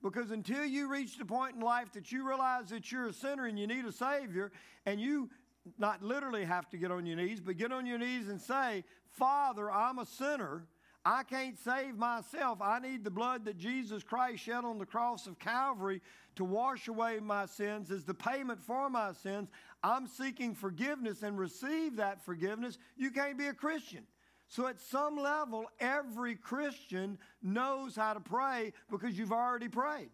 Because 0.02 0.30
until 0.30 0.64
you 0.64 0.88
reach 0.88 1.18
the 1.18 1.24
point 1.24 1.56
in 1.56 1.60
life 1.60 1.92
that 1.92 2.10
you 2.10 2.26
realize 2.26 2.70
that 2.70 2.90
you're 2.90 3.08
a 3.08 3.12
sinner 3.12 3.46
and 3.46 3.58
you 3.58 3.66
need 3.66 3.84
a 3.84 3.92
Savior, 3.92 4.50
and 4.84 5.00
you 5.00 5.30
not 5.78 6.02
literally 6.02 6.44
have 6.44 6.68
to 6.70 6.76
get 6.76 6.90
on 6.90 7.06
your 7.06 7.16
knees, 7.16 7.40
but 7.40 7.56
get 7.56 7.72
on 7.72 7.86
your 7.86 7.98
knees 7.98 8.28
and 8.28 8.40
say, 8.40 8.84
Father, 9.10 9.70
I'm 9.70 9.98
a 9.98 10.06
sinner. 10.06 10.66
I 11.04 11.24
can't 11.24 11.58
save 11.58 11.96
myself. 11.96 12.60
I 12.62 12.78
need 12.78 13.02
the 13.02 13.10
blood 13.10 13.44
that 13.46 13.58
Jesus 13.58 14.02
Christ 14.02 14.44
shed 14.44 14.64
on 14.64 14.78
the 14.78 14.86
cross 14.86 15.26
of 15.26 15.38
Calvary 15.38 16.00
to 16.36 16.44
wash 16.44 16.86
away 16.86 17.18
my 17.20 17.46
sins 17.46 17.90
as 17.90 18.04
the 18.04 18.14
payment 18.14 18.62
for 18.62 18.88
my 18.88 19.12
sins. 19.12 19.48
I'm 19.82 20.06
seeking 20.06 20.54
forgiveness 20.54 21.22
and 21.22 21.36
receive 21.36 21.96
that 21.96 22.24
forgiveness. 22.24 22.78
You 22.96 23.10
can't 23.10 23.36
be 23.36 23.48
a 23.48 23.52
Christian. 23.54 24.06
So, 24.46 24.66
at 24.66 24.80
some 24.80 25.16
level, 25.16 25.64
every 25.80 26.36
Christian 26.36 27.18
knows 27.42 27.96
how 27.96 28.12
to 28.12 28.20
pray 28.20 28.74
because 28.90 29.18
you've 29.18 29.32
already 29.32 29.68
prayed. 29.68 30.10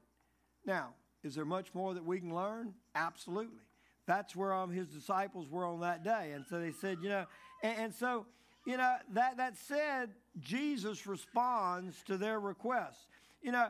Now, 0.65 0.95
is 1.25 1.35
there 1.35 1.45
much 1.45 1.75
more 1.75 1.93
that 1.95 2.05
we 2.05 2.21
can 2.21 2.33
learn? 2.33 2.73
Absolutely. 2.95 3.65
That's 4.07 4.37
where 4.37 4.55
um, 4.55 4.71
his 4.71 4.87
disciples 4.87 5.51
were 5.51 5.67
on 5.67 5.81
that 5.81 6.05
day. 6.05 6.33
And 6.35 6.47
so 6.47 6.61
they 6.61 6.71
said, 6.71 6.99
you 7.03 7.09
know, 7.09 7.27
and, 7.63 7.79
and 7.79 7.95
so, 7.95 8.27
you 8.69 8.77
know, 8.77 8.97
that, 9.15 9.39
that 9.39 9.57
said, 9.57 10.11
Jesus 10.39 11.07
responds 11.07 12.03
to 12.03 12.19
their 12.19 12.39
requests. 12.39 13.07
You 13.41 13.51
know, 13.51 13.69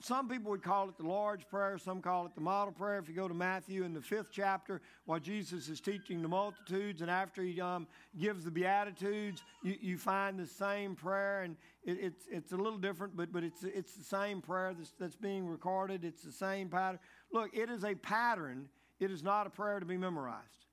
some 0.00 0.30
people 0.30 0.50
would 0.50 0.62
call 0.62 0.88
it 0.88 0.96
the 0.96 1.06
Lord's 1.06 1.44
Prayer, 1.44 1.76
some 1.76 2.00
call 2.00 2.24
it 2.24 2.34
the 2.34 2.40
model 2.40 2.72
prayer. 2.72 2.98
If 2.98 3.06
you 3.06 3.14
go 3.14 3.28
to 3.28 3.34
Matthew 3.34 3.84
in 3.84 3.92
the 3.92 4.00
fifth 4.00 4.30
chapter, 4.32 4.80
while 5.04 5.20
Jesus 5.20 5.68
is 5.68 5.78
teaching 5.78 6.22
the 6.22 6.28
multitudes, 6.28 7.02
and 7.02 7.10
after 7.10 7.42
he 7.42 7.60
um, 7.60 7.86
gives 8.18 8.46
the 8.46 8.50
Beatitudes, 8.50 9.42
you, 9.62 9.76
you, 9.78 9.98
find 9.98 10.38
the 10.38 10.46
same 10.46 10.96
prayer, 10.96 11.42
and 11.42 11.54
it, 11.84 11.98
it's, 12.00 12.24
it's 12.30 12.52
a 12.52 12.56
little 12.56 12.78
different, 12.78 13.14
but, 13.14 13.30
but 13.30 13.44
it's, 13.44 13.62
it's 13.62 13.92
the 13.92 14.04
same 14.04 14.40
prayer 14.40 14.72
that's, 14.74 14.94
that's 14.98 15.16
being 15.16 15.46
recorded. 15.46 16.02
It's 16.02 16.22
the 16.22 16.32
same 16.32 16.70
pattern. 16.70 16.98
Look, 17.30 17.50
it 17.52 17.68
is 17.68 17.84
a 17.84 17.94
pattern, 17.94 18.70
it 19.00 19.10
is 19.10 19.22
not 19.22 19.46
a 19.46 19.50
prayer 19.50 19.80
to 19.80 19.86
be 19.86 19.98
memorized. 19.98 20.64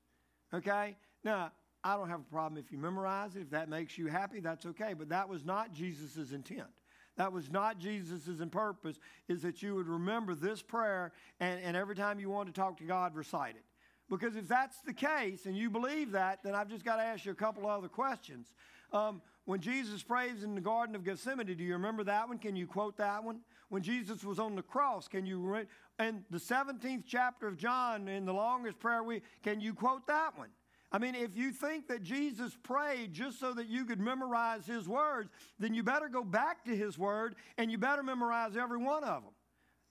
Okay? 0.54 0.96
Now, 1.22 1.52
I 1.84 1.96
don't 1.96 2.08
have 2.08 2.20
a 2.20 2.32
problem 2.32 2.62
if 2.64 2.70
you 2.70 2.78
memorize 2.78 3.34
it. 3.36 3.42
If 3.42 3.50
that 3.50 3.68
makes 3.68 3.98
you 3.98 4.06
happy, 4.06 4.40
that's 4.40 4.66
okay. 4.66 4.94
But 4.94 5.08
that 5.08 5.28
was 5.28 5.44
not 5.44 5.72
Jesus' 5.72 6.32
intent. 6.32 6.68
That 7.16 7.32
was 7.32 7.50
not 7.50 7.78
Jesus' 7.78 8.40
purpose, 8.50 8.98
is 9.28 9.42
that 9.42 9.62
you 9.62 9.74
would 9.74 9.88
remember 9.88 10.34
this 10.34 10.62
prayer 10.62 11.12
and, 11.40 11.60
and 11.62 11.76
every 11.76 11.94
time 11.94 12.18
you 12.18 12.30
want 12.30 12.46
to 12.46 12.58
talk 12.58 12.78
to 12.78 12.84
God, 12.84 13.14
recite 13.14 13.56
it. 13.56 13.64
Because 14.08 14.36
if 14.36 14.48
that's 14.48 14.80
the 14.80 14.92
case 14.92 15.46
and 15.46 15.56
you 15.56 15.70
believe 15.70 16.12
that, 16.12 16.42
then 16.42 16.54
I've 16.54 16.68
just 16.68 16.84
got 16.84 16.96
to 16.96 17.02
ask 17.02 17.24
you 17.24 17.32
a 17.32 17.34
couple 17.34 17.66
other 17.66 17.88
questions. 17.88 18.52
Um, 18.92 19.22
when 19.44 19.60
Jesus 19.60 20.02
prays 20.02 20.42
in 20.42 20.54
the 20.54 20.60
Garden 20.60 20.94
of 20.94 21.04
Gethsemane, 21.04 21.46
do 21.46 21.64
you 21.64 21.72
remember 21.72 22.04
that 22.04 22.28
one? 22.28 22.38
Can 22.38 22.54
you 22.54 22.66
quote 22.66 22.96
that 22.98 23.24
one? 23.24 23.40
When 23.70 23.82
Jesus 23.82 24.22
was 24.22 24.38
on 24.38 24.54
the 24.54 24.62
cross, 24.62 25.08
can 25.08 25.24
you? 25.24 25.66
And 25.98 26.24
the 26.30 26.38
17th 26.38 27.04
chapter 27.06 27.48
of 27.48 27.56
John, 27.56 28.06
in 28.06 28.24
the 28.24 28.34
longest 28.34 28.78
prayer 28.78 29.02
we, 29.02 29.22
can 29.42 29.60
you 29.60 29.74
quote 29.74 30.06
that 30.06 30.36
one? 30.36 30.50
I 30.92 30.98
mean, 30.98 31.14
if 31.14 31.34
you 31.34 31.52
think 31.52 31.88
that 31.88 32.02
Jesus 32.02 32.56
prayed 32.62 33.14
just 33.14 33.40
so 33.40 33.54
that 33.54 33.66
you 33.66 33.86
could 33.86 33.98
memorize 33.98 34.66
his 34.66 34.86
words, 34.86 35.30
then 35.58 35.72
you 35.72 35.82
better 35.82 36.08
go 36.08 36.22
back 36.22 36.64
to 36.66 36.76
his 36.76 36.98
word 36.98 37.34
and 37.56 37.70
you 37.70 37.78
better 37.78 38.02
memorize 38.02 38.56
every 38.56 38.76
one 38.76 39.02
of 39.02 39.22
them. 39.22 39.32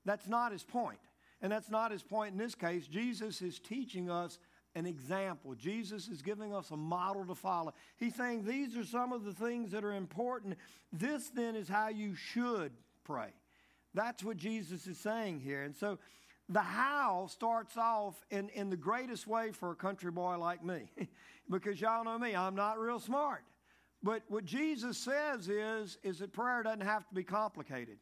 That's 0.06 0.28
not 0.28 0.52
his 0.52 0.64
point. 0.64 1.00
And 1.42 1.52
that's 1.52 1.72
not 1.72 1.92
his 1.92 2.04
point 2.04 2.34
in 2.34 2.38
this 2.38 2.54
case. 2.54 2.86
Jesus 2.88 3.42
is 3.42 3.58
teaching 3.60 4.12
us 4.12 4.38
an 4.76 4.86
example. 4.86 5.56
Jesus 5.56 6.08
is 6.08 6.22
giving 6.22 6.54
us 6.54 6.70
a 6.70 6.78
model 6.78 7.26
to 7.26 7.36
follow. 7.36 7.74
He's 7.98 8.16
saying 8.16 8.46
these 8.46 8.78
are 8.78 8.86
some 8.86 9.12
of 9.12 9.26
the 9.26 9.34
things 9.34 9.72
that 9.72 9.84
are 9.84 9.94
important. 9.94 10.56
This 10.94 11.30
then 11.30 11.56
is 11.56 11.68
how 11.68 11.90
you 11.90 12.16
should 12.16 12.72
pray. 13.04 13.34
That's 13.94 14.24
what 14.24 14.38
Jesus 14.38 14.88
is 14.88 14.98
saying 14.98 15.42
here. 15.42 15.64
And 15.64 15.76
so 15.76 16.00
the 16.52 16.62
how 16.62 17.28
starts 17.28 17.78
off 17.78 18.26
in, 18.30 18.50
in 18.50 18.70
the 18.70 18.78
greatest 18.78 19.26
way 19.26 19.52
for 19.52 19.72
a 19.72 19.76
country 19.76 20.12
boy 20.12 20.38
like 20.38 20.64
me. 20.64 20.92
because 21.50 21.80
y'all 21.80 22.04
know 22.04 22.20
me, 22.20 22.36
I'm 22.36 22.56
not 22.56 22.78
real 22.78 23.00
smart. 23.00 23.44
But 24.04 24.24
what 24.28 24.44
Jesus 24.46 24.98
says 24.98 25.48
is, 25.48 25.98
is 26.04 26.20
that 26.20 26.34
prayer 26.34 26.64
doesn't 26.64 26.82
have 26.82 27.08
to 27.08 27.16
be 27.16 27.24
complicated, 27.24 27.98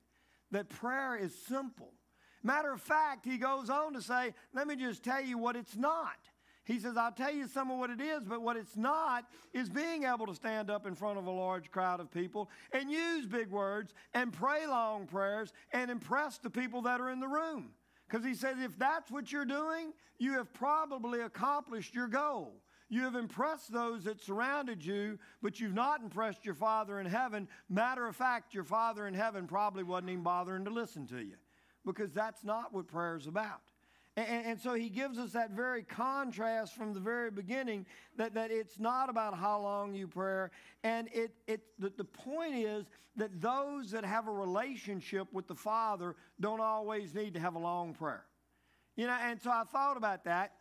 that 0.51 0.70
prayer 0.70 1.15
is 1.15 1.34
simple. 1.48 1.94
Matter 2.41 2.72
of 2.72 2.82
fact, 2.82 3.25
he 3.25 3.38
goes 3.38 3.70
on 3.70 3.94
to 3.94 4.01
say, 4.01 4.34
let 4.53 4.65
me 4.65 4.77
just 4.77 5.03
tell 5.03 5.22
you 5.22 5.38
what 5.38 5.58
it's 5.58 5.75
not. 5.75 6.15
He 6.63 6.79
says, 6.79 6.96
I'll 6.96 7.12
tell 7.12 7.34
you 7.34 7.48
some 7.48 7.70
of 7.70 7.79
what 7.79 7.89
it 7.89 8.00
is, 8.00 8.24
but 8.24 8.41
what 8.41 8.56
it's 8.56 8.77
not 8.77 9.25
is 9.53 9.70
being 9.70 10.03
able 10.06 10.25
to 10.27 10.36
stand 10.36 10.70
up 10.70 10.88
in 10.88 10.96
front 10.96 11.18
of 11.18 11.25
a 11.25 11.32
large 11.32 11.70
crowd 11.70 12.00
of 12.00 12.12
people 12.12 12.50
and 12.72 12.89
use 12.89 13.25
big 13.25 13.50
words 13.50 13.94
and 14.13 14.32
pray 14.32 14.65
long 14.68 15.06
prayers 15.06 15.51
and 15.74 15.91
impress 15.91 16.38
the 16.38 16.50
people 16.50 16.84
that 16.84 17.01
are 17.01 17.10
in 17.10 17.20
the 17.20 17.27
room. 17.27 17.72
Because 18.09 18.25
he 18.25 18.33
says, 18.33 18.57
if 18.59 18.77
that's 18.77 19.11
what 19.11 19.31
you're 19.31 19.45
doing, 19.45 19.93
you 20.17 20.33
have 20.33 20.51
probably 20.53 21.21
accomplished 21.21 21.93
your 21.93 22.07
goal. 22.07 22.61
You 22.89 23.03
have 23.03 23.15
impressed 23.15 23.71
those 23.71 24.05
that 24.05 24.19
surrounded 24.19 24.83
you, 24.83 25.19
but 25.43 25.59
you've 25.59 25.75
not 25.75 26.01
impressed 26.01 26.43
your 26.43 26.55
Father 26.55 26.99
in 26.99 27.05
heaven. 27.05 27.47
Matter 27.69 28.07
of 28.07 28.15
fact, 28.15 28.53
your 28.53 28.63
Father 28.63 29.07
in 29.07 29.13
heaven 29.13 29.45
probably 29.45 29.83
wasn't 29.83 30.09
even 30.09 30.23
bothering 30.23 30.65
to 30.65 30.71
listen 30.71 31.05
to 31.07 31.19
you 31.19 31.35
because 31.85 32.11
that's 32.11 32.43
not 32.43 32.73
what 32.73 32.87
prayer 32.87 33.15
is 33.15 33.27
about. 33.27 33.68
And, 34.19 34.45
and, 34.45 34.59
so 34.59 34.73
he 34.73 34.89
gives 34.89 35.17
us 35.17 35.31
that 35.31 35.51
very 35.51 35.83
contrast 35.83 36.75
from 36.75 36.93
the 36.93 36.99
very 36.99 37.31
beginning 37.31 37.85
that, 38.17 38.33
that 38.33 38.51
it's 38.51 38.77
not 38.77 39.09
about 39.09 39.38
how 39.38 39.61
long 39.61 39.93
you 39.93 40.07
pray. 40.07 40.47
And 40.83 41.07
it, 41.13 41.31
it, 41.47 41.61
the, 41.77 41.91
the 41.95 42.03
point 42.03 42.55
is 42.55 42.85
that 43.15 43.39
those 43.39 43.91
that 43.91 44.03
have 44.03 44.27
a 44.27 44.31
relationship 44.31 45.27
with 45.31 45.47
the 45.47 45.55
Father 45.55 46.15
don't 46.41 46.59
always 46.59 47.15
need 47.15 47.33
to 47.35 47.39
have 47.39 47.55
a 47.55 47.59
long 47.59 47.93
prayer. 47.93 48.25
You 48.97 49.07
know, 49.07 49.17
and 49.21 49.41
so 49.41 49.51
I 49.51 49.63
thought 49.63 49.95
about 49.95 50.25
that. 50.25 50.53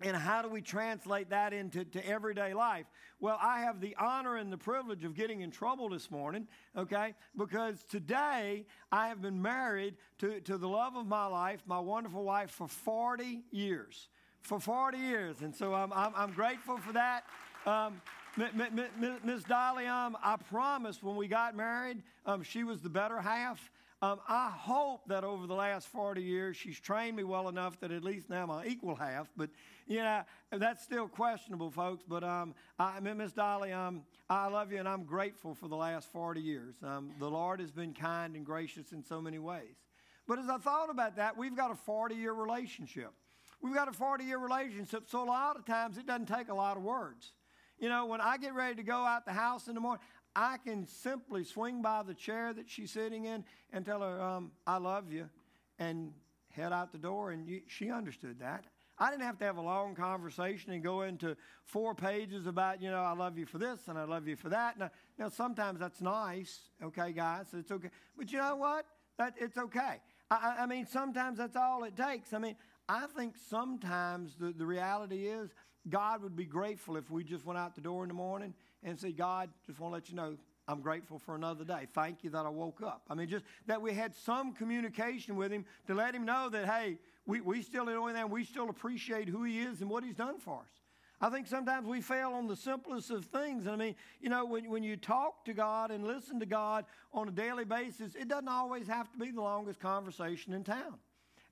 And 0.00 0.16
how 0.16 0.42
do 0.42 0.48
we 0.48 0.60
translate 0.60 1.30
that 1.30 1.52
into 1.52 1.84
to 1.84 2.06
everyday 2.06 2.52
life? 2.52 2.86
Well, 3.20 3.38
I 3.40 3.60
have 3.60 3.80
the 3.80 3.94
honor 3.98 4.36
and 4.36 4.52
the 4.52 4.58
privilege 4.58 5.04
of 5.04 5.14
getting 5.14 5.40
in 5.42 5.50
trouble 5.50 5.88
this 5.88 6.10
morning, 6.10 6.48
okay? 6.76 7.14
Because 7.36 7.82
today 7.84 8.66
I 8.90 9.08
have 9.08 9.22
been 9.22 9.40
married 9.40 9.94
to, 10.18 10.40
to 10.40 10.58
the 10.58 10.68
love 10.68 10.96
of 10.96 11.06
my 11.06 11.26
life, 11.26 11.62
my 11.66 11.78
wonderful 11.78 12.24
wife, 12.24 12.50
for 12.50 12.66
40 12.66 13.44
years. 13.52 14.08
For 14.42 14.58
40 14.58 14.98
years. 14.98 15.36
And 15.40 15.54
so 15.54 15.74
I'm, 15.74 15.92
I'm, 15.92 16.12
I'm 16.16 16.32
grateful 16.32 16.76
for 16.78 16.92
that. 16.92 17.24
Um, 17.64 18.00
Miss 18.36 19.44
Dolly, 19.44 19.86
um, 19.86 20.16
I 20.22 20.36
promised 20.36 21.02
when 21.02 21.14
we 21.14 21.28
got 21.28 21.56
married, 21.56 22.02
um, 22.26 22.42
she 22.42 22.64
was 22.64 22.80
the 22.80 22.90
better 22.90 23.20
half. 23.20 23.70
Um, 24.04 24.20
I 24.28 24.50
hope 24.50 25.08
that 25.08 25.24
over 25.24 25.46
the 25.46 25.54
last 25.54 25.88
40 25.88 26.22
years, 26.22 26.58
she's 26.58 26.78
trained 26.78 27.16
me 27.16 27.24
well 27.24 27.48
enough 27.48 27.80
that 27.80 27.90
at 27.90 28.04
least 28.04 28.28
now 28.28 28.42
I'm 28.42 28.50
an 28.50 28.66
equal 28.66 28.94
half. 28.94 29.30
But, 29.34 29.48
you 29.86 30.00
know, 30.00 30.22
that's 30.52 30.84
still 30.84 31.08
questionable, 31.08 31.70
folks. 31.70 32.04
But, 32.06 32.22
um, 32.22 32.54
I, 32.78 33.00
Miss 33.00 33.32
Dolly, 33.32 33.72
um, 33.72 34.02
I 34.28 34.48
love 34.48 34.70
you 34.70 34.78
and 34.78 34.86
I'm 34.86 35.04
grateful 35.04 35.54
for 35.54 35.68
the 35.68 35.76
last 35.76 36.12
40 36.12 36.38
years. 36.42 36.74
Um, 36.82 37.12
the 37.18 37.30
Lord 37.30 37.60
has 37.60 37.70
been 37.70 37.94
kind 37.94 38.36
and 38.36 38.44
gracious 38.44 38.92
in 38.92 39.02
so 39.02 39.22
many 39.22 39.38
ways. 39.38 39.76
But 40.28 40.38
as 40.38 40.50
I 40.50 40.58
thought 40.58 40.90
about 40.90 41.16
that, 41.16 41.38
we've 41.38 41.56
got 41.56 41.70
a 41.70 41.74
40 41.74 42.14
year 42.14 42.34
relationship. 42.34 43.10
We've 43.62 43.74
got 43.74 43.88
a 43.88 43.92
40 43.92 44.24
year 44.24 44.38
relationship, 44.38 45.04
so 45.08 45.24
a 45.24 45.24
lot 45.24 45.56
of 45.56 45.64
times 45.64 45.96
it 45.96 46.06
doesn't 46.06 46.28
take 46.28 46.48
a 46.48 46.54
lot 46.54 46.76
of 46.76 46.82
words. 46.82 47.32
You 47.78 47.88
know, 47.88 48.06
when 48.06 48.20
I 48.20 48.36
get 48.36 48.54
ready 48.54 48.76
to 48.76 48.82
go 48.82 48.98
out 48.98 49.24
the 49.24 49.32
house 49.32 49.66
in 49.66 49.74
the 49.74 49.80
morning, 49.80 50.04
I 50.36 50.56
can 50.58 50.86
simply 50.86 51.44
swing 51.44 51.82
by 51.82 52.02
the 52.02 52.14
chair 52.14 52.52
that 52.52 52.68
she's 52.68 52.90
sitting 52.90 53.24
in 53.24 53.44
and 53.72 53.84
tell 53.84 54.00
her, 54.00 54.20
um, 54.20 54.50
I 54.66 54.78
love 54.78 55.12
you, 55.12 55.28
and 55.78 56.12
head 56.50 56.72
out 56.72 56.92
the 56.92 56.98
door. 56.98 57.30
And 57.30 57.46
you, 57.48 57.62
she 57.66 57.90
understood 57.90 58.40
that. 58.40 58.64
I 58.98 59.10
didn't 59.10 59.24
have 59.24 59.38
to 59.38 59.44
have 59.44 59.56
a 59.56 59.62
long 59.62 59.94
conversation 59.94 60.72
and 60.72 60.82
go 60.82 61.02
into 61.02 61.36
four 61.64 61.94
pages 61.94 62.46
about, 62.46 62.80
you 62.80 62.90
know, 62.90 63.00
I 63.00 63.12
love 63.12 63.36
you 63.36 63.46
for 63.46 63.58
this 63.58 63.88
and 63.88 63.98
I 63.98 64.04
love 64.04 64.28
you 64.28 64.36
for 64.36 64.48
that. 64.50 64.78
Now, 64.78 64.90
now 65.18 65.28
sometimes 65.28 65.80
that's 65.80 66.00
nice, 66.00 66.60
okay, 66.82 67.12
guys, 67.12 67.46
it's 67.52 67.72
okay. 67.72 67.90
But 68.16 68.30
you 68.30 68.38
know 68.38 68.54
what? 68.54 68.86
That, 69.18 69.34
it's 69.36 69.58
okay. 69.58 70.00
I, 70.30 70.58
I 70.60 70.66
mean, 70.66 70.86
sometimes 70.86 71.38
that's 71.38 71.56
all 71.56 71.82
it 71.84 71.96
takes. 71.96 72.32
I 72.32 72.38
mean, 72.38 72.54
I 72.88 73.06
think 73.16 73.34
sometimes 73.48 74.36
the, 74.38 74.52
the 74.52 74.66
reality 74.66 75.26
is 75.26 75.50
God 75.88 76.22
would 76.22 76.36
be 76.36 76.44
grateful 76.44 76.96
if 76.96 77.10
we 77.10 77.24
just 77.24 77.44
went 77.44 77.58
out 77.58 77.74
the 77.74 77.80
door 77.80 78.04
in 78.04 78.08
the 78.08 78.14
morning 78.14 78.54
and 78.84 78.98
say, 78.98 79.12
God, 79.12 79.50
just 79.66 79.80
want 79.80 79.92
to 79.92 79.94
let 79.94 80.08
you 80.08 80.14
know, 80.14 80.36
I'm 80.68 80.80
grateful 80.80 81.18
for 81.18 81.34
another 81.34 81.64
day. 81.64 81.86
Thank 81.92 82.22
you 82.22 82.30
that 82.30 82.46
I 82.46 82.48
woke 82.48 82.82
up. 82.82 83.02
I 83.10 83.14
mean, 83.14 83.28
just 83.28 83.44
that 83.66 83.80
we 83.82 83.92
had 83.92 84.14
some 84.14 84.52
communication 84.52 85.36
with 85.36 85.50
him 85.50 85.64
to 85.86 85.94
let 85.94 86.14
him 86.14 86.24
know 86.24 86.48
that, 86.50 86.66
hey, 86.66 86.98
we, 87.26 87.40
we 87.40 87.62
still 87.62 87.86
know 87.86 88.06
him, 88.06 88.30
we 88.30 88.44
still 88.44 88.68
appreciate 88.68 89.28
who 89.28 89.44
he 89.44 89.60
is 89.60 89.80
and 89.80 89.90
what 89.90 90.04
he's 90.04 90.14
done 90.14 90.38
for 90.38 90.60
us. 90.60 90.68
I 91.20 91.30
think 91.30 91.46
sometimes 91.46 91.86
we 91.86 92.00
fail 92.00 92.32
on 92.32 92.46
the 92.46 92.56
simplest 92.56 93.10
of 93.10 93.24
things. 93.26 93.66
I 93.66 93.76
mean, 93.76 93.94
you 94.20 94.28
know, 94.28 94.44
when, 94.44 94.68
when 94.68 94.82
you 94.82 94.96
talk 94.96 95.44
to 95.46 95.54
God 95.54 95.90
and 95.90 96.06
listen 96.06 96.38
to 96.40 96.46
God 96.46 96.84
on 97.12 97.28
a 97.28 97.30
daily 97.30 97.64
basis, 97.64 98.14
it 98.14 98.28
doesn't 98.28 98.48
always 98.48 98.86
have 98.88 99.10
to 99.12 99.18
be 99.18 99.30
the 99.30 99.40
longest 99.40 99.80
conversation 99.80 100.52
in 100.52 100.64
town. 100.64 100.94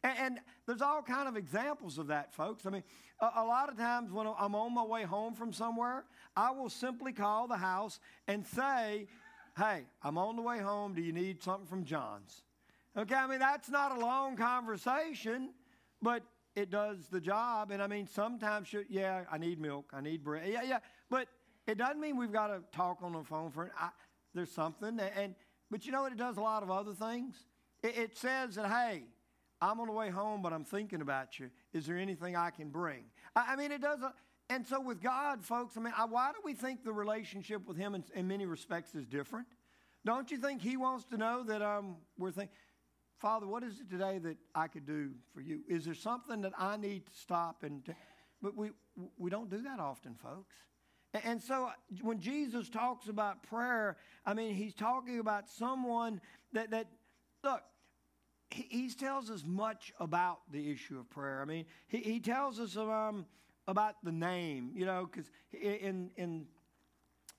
And, 0.03 0.19
and 0.19 0.41
there's 0.67 0.83
all 0.83 1.03
kind 1.03 1.29
of 1.29 1.37
examples 1.37 1.99
of 1.99 2.09
that, 2.09 2.35
folks. 2.35 2.67
I 2.67 2.71
mean, 2.71 2.83
a, 3.21 3.31
a 3.37 3.45
lot 3.45 3.69
of 3.69 3.77
times 3.77 4.11
when 4.13 4.27
I'm 4.27 4.55
on 4.55 4.75
my 4.75 4.85
way 4.85 5.05
home 5.05 5.35
from 5.35 5.53
somewhere, 5.53 6.05
I 6.37 6.51
will 6.51 6.69
simply 6.69 7.13
call 7.13 7.47
the 7.47 7.57
house 7.57 8.01
and 8.27 8.47
say, 8.47 9.07
hey, 9.57 9.85
I'm 10.03 10.19
on 10.19 10.37
the 10.37 10.43
way 10.43 10.59
home. 10.59 10.95
Do 10.95 11.03
you 11.03 11.13
need 11.13 11.43
something 11.43 11.67
from 11.67 11.85
John's? 11.85 12.43
Okay, 12.97 13.15
I 13.15 13.27
mean, 13.27 13.39
that's 13.39 13.71
not 13.71 13.97
a 13.97 14.01
long 14.01 14.37
conversation, 14.37 15.51
but 16.03 16.23
it 16.55 16.71
does 16.71 17.09
the 17.11 17.21
job. 17.21 17.71
And 17.71 17.83
I 17.83 17.87
mean, 17.87 18.07
sometimes, 18.07 18.75
yeah, 18.89 19.25
I 19.31 19.39
need 19.39 19.61
milk, 19.61 19.93
I 19.95 20.01
need 20.01 20.23
bread. 20.23 20.49
Yeah, 20.51 20.63
yeah. 20.63 20.79
But 21.09 21.29
it 21.67 21.79
doesn't 21.79 22.01
mean 22.01 22.17
we've 22.17 22.33
got 22.33 22.49
to 22.49 22.61
talk 22.77 22.99
on 23.03 23.13
the 23.13 23.23
phone 23.23 23.51
for, 23.51 23.71
I, 23.79 23.89
there's 24.35 24.51
something. 24.51 25.01
And, 25.17 25.35
but 25.71 25.87
you 25.87 25.93
know 25.93 26.03
what? 26.03 26.13
It 26.13 26.19
does 26.19 26.37
a 26.37 26.43
lot 26.43 26.63
of 26.63 26.71
other 26.71 26.93
things. 26.93 27.37
It 27.83 28.17
says 28.17 28.57
that, 28.57 28.69
hey, 28.69 29.05
I'm 29.63 29.79
on 29.79 29.87
the 29.87 29.93
way 29.93 30.11
home, 30.11 30.43
but 30.43 30.53
I'm 30.53 30.65
thinking 30.65 31.01
about 31.01 31.39
you. 31.39 31.49
Is 31.73 31.87
there 31.87 31.97
anything 31.97 32.35
I 32.35 32.51
can 32.51 32.69
bring? 32.69 33.05
I, 33.37 33.53
I 33.53 33.57
mean, 33.57 33.71
it 33.71 33.81
doesn't. 33.81 34.13
And 34.51 34.67
so 34.67 34.81
with 34.81 35.01
God, 35.01 35.45
folks, 35.45 35.77
I 35.77 35.81
mean, 35.81 35.95
I, 35.97 36.05
why 36.05 36.33
do 36.33 36.39
we 36.45 36.53
think 36.53 36.85
the 36.85 36.93
relationship 36.93 37.67
with 37.67 37.77
Him 37.77 37.95
in, 37.95 38.03
in, 38.13 38.27
many 38.27 38.45
respects 38.45 38.97
is 38.97 39.07
different? 39.07 39.47
Don't 40.05 40.33
you 40.33 40.37
think 40.37 40.61
He 40.61 40.77
wants 40.77 41.05
to 41.07 41.17
know 41.17 41.45
that 41.45 41.63
um, 41.63 41.97
we're 42.19 42.33
thinking, 42.33 42.55
Father, 43.19 43.47
what 43.47 43.63
is 43.63 43.79
it 43.79 43.89
today 43.89 44.19
that 44.19 44.37
I 44.53 44.67
could 44.67 44.85
do 44.85 45.13
for 45.33 45.41
you? 45.41 45.61
Is 45.69 45.85
there 45.85 45.95
something 45.95 46.41
that 46.41 46.53
I 46.59 46.77
need 46.77 47.07
to 47.07 47.13
stop 47.15 47.63
and? 47.63 47.85
To, 47.85 47.95
but 48.43 48.57
we 48.57 48.73
we 49.17 49.31
don't 49.31 49.49
do 49.49 49.63
that 49.63 49.79
often, 49.79 50.17
folks. 50.17 50.57
And, 51.15 51.25
and 51.25 51.43
so 51.43 51.71
when 52.01 52.19
Jesus 52.19 52.69
talks 52.69 53.09
about 53.09 53.45
prayer, 53.45 53.97
I 54.27 54.35
mean, 54.35 54.57
He's 54.57 54.75
talking 54.75 55.21
about 55.21 55.49
someone 55.49 56.21
that 56.53 56.73
that 56.73 56.89
look 57.45 57.63
he, 58.53 58.67
he 58.69 58.91
tells 58.91 59.31
us 59.31 59.45
much 59.47 59.93
about 59.99 60.41
the 60.51 60.71
issue 60.71 60.99
of 60.99 61.09
prayer. 61.11 61.41
I 61.41 61.45
mean, 61.45 61.65
he, 61.89 61.99
he 61.99 62.21
tells 62.21 62.61
us 62.61 62.77
um, 62.77 63.27
about 63.67 63.97
the 64.05 64.13
name, 64.13 64.73
you 64.75 64.87
know, 64.87 65.09
because 65.11 65.31
in, 65.53 66.11
in 66.17 66.47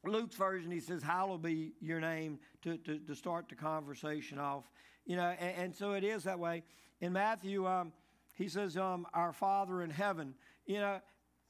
Luke's 0.05 0.35
version, 0.35 0.71
he 0.71 0.79
says, 0.79 1.03
Hallowed 1.03 1.41
be 1.41 1.73
your 1.81 1.99
name 1.99 2.39
to, 2.63 2.77
to, 2.79 2.99
to 2.99 3.15
start 3.15 3.47
the 3.49 3.55
conversation 3.55 4.39
off. 4.39 4.65
You 5.05 5.17
know, 5.17 5.35
and, 5.39 5.57
and 5.57 5.75
so 5.75 5.93
it 5.93 6.03
is 6.03 6.23
that 6.23 6.39
way. 6.39 6.63
In 7.01 7.13
Matthew, 7.13 7.67
um, 7.67 7.91
he 8.35 8.47
says, 8.47 8.77
um, 8.77 9.05
Our 9.13 9.33
Father 9.33 9.81
in 9.81 9.89
heaven. 9.89 10.33
You 10.65 10.79
know, 10.79 10.99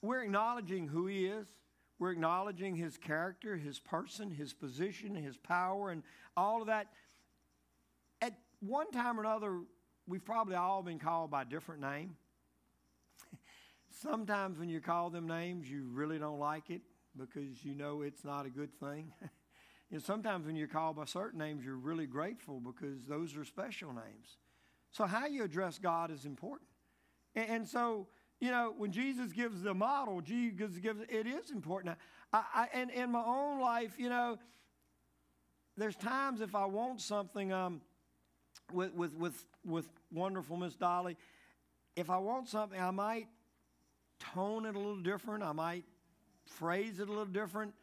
we're 0.01 0.23
acknowledging 0.23 0.87
who 0.87 1.07
he 1.07 1.25
is. 1.25 1.47
We're 1.99 2.11
acknowledging 2.11 2.75
his 2.75 2.97
character, 2.97 3.55
his 3.55 3.79
person, 3.79 4.31
his 4.31 4.51
position, 4.51 5.15
his 5.15 5.37
power, 5.37 5.91
and 5.91 6.03
all 6.35 6.61
of 6.61 6.67
that 6.67 6.87
one 8.65 8.91
time 8.91 9.19
or 9.19 9.23
another, 9.23 9.59
we've 10.07 10.23
probably 10.23 10.55
all 10.55 10.81
been 10.81 10.99
called 10.99 11.31
by 11.31 11.41
a 11.41 11.45
different 11.45 11.81
name. 11.81 12.15
Sometimes 14.01 14.57
when 14.57 14.69
you 14.69 14.79
call 14.79 15.09
them 15.09 15.27
names, 15.27 15.69
you 15.69 15.89
really 15.91 16.19
don't 16.19 16.39
like 16.39 16.69
it 16.69 16.81
because 17.17 17.63
you 17.63 17.75
know 17.75 18.01
it's 18.01 18.23
not 18.23 18.45
a 18.45 18.49
good 18.49 18.73
thing. 18.79 19.11
and 19.91 20.01
sometimes 20.01 20.47
when 20.47 20.55
you're 20.55 20.67
called 20.67 20.95
by 20.95 21.05
certain 21.05 21.39
names, 21.39 21.63
you're 21.63 21.75
really 21.75 22.07
grateful 22.07 22.59
because 22.59 23.05
those 23.07 23.35
are 23.37 23.45
special 23.45 23.93
names. 23.93 24.37
So 24.91 25.05
how 25.05 25.27
you 25.27 25.43
address 25.43 25.79
God 25.79 26.11
is 26.11 26.25
important. 26.25 26.67
And, 27.35 27.49
and 27.49 27.67
so, 27.67 28.07
you 28.39 28.49
know, 28.49 28.73
when 28.75 28.91
Jesus 28.91 29.31
gives 29.31 29.61
the 29.61 29.73
model, 29.73 30.21
Jesus 30.21 30.79
gives 30.79 31.01
it 31.07 31.27
is 31.27 31.51
important. 31.51 31.97
I, 32.31 32.43
I, 32.53 32.67
and 32.73 32.89
in 32.89 33.11
my 33.11 33.23
own 33.23 33.59
life, 33.59 33.93
you 33.97 34.09
know, 34.09 34.37
there's 35.77 35.95
times 35.95 36.41
if 36.41 36.55
I 36.55 36.65
want 36.65 37.01
something, 37.01 37.51
um, 37.51 37.81
with, 38.71 38.93
with, 38.93 39.15
with, 39.15 39.45
with 39.65 39.87
wonderful 40.11 40.57
Miss 40.57 40.75
Dolly, 40.75 41.17
if 41.95 42.09
I 42.09 42.17
want 42.17 42.47
something, 42.47 42.79
I 42.79 42.91
might 42.91 43.27
tone 44.19 44.65
it 44.65 44.75
a 44.75 44.79
little 44.79 45.01
different. 45.01 45.43
I 45.43 45.51
might 45.51 45.83
phrase 46.45 46.99
it 46.99 47.07
a 47.07 47.11
little 47.11 47.25
different. 47.25 47.73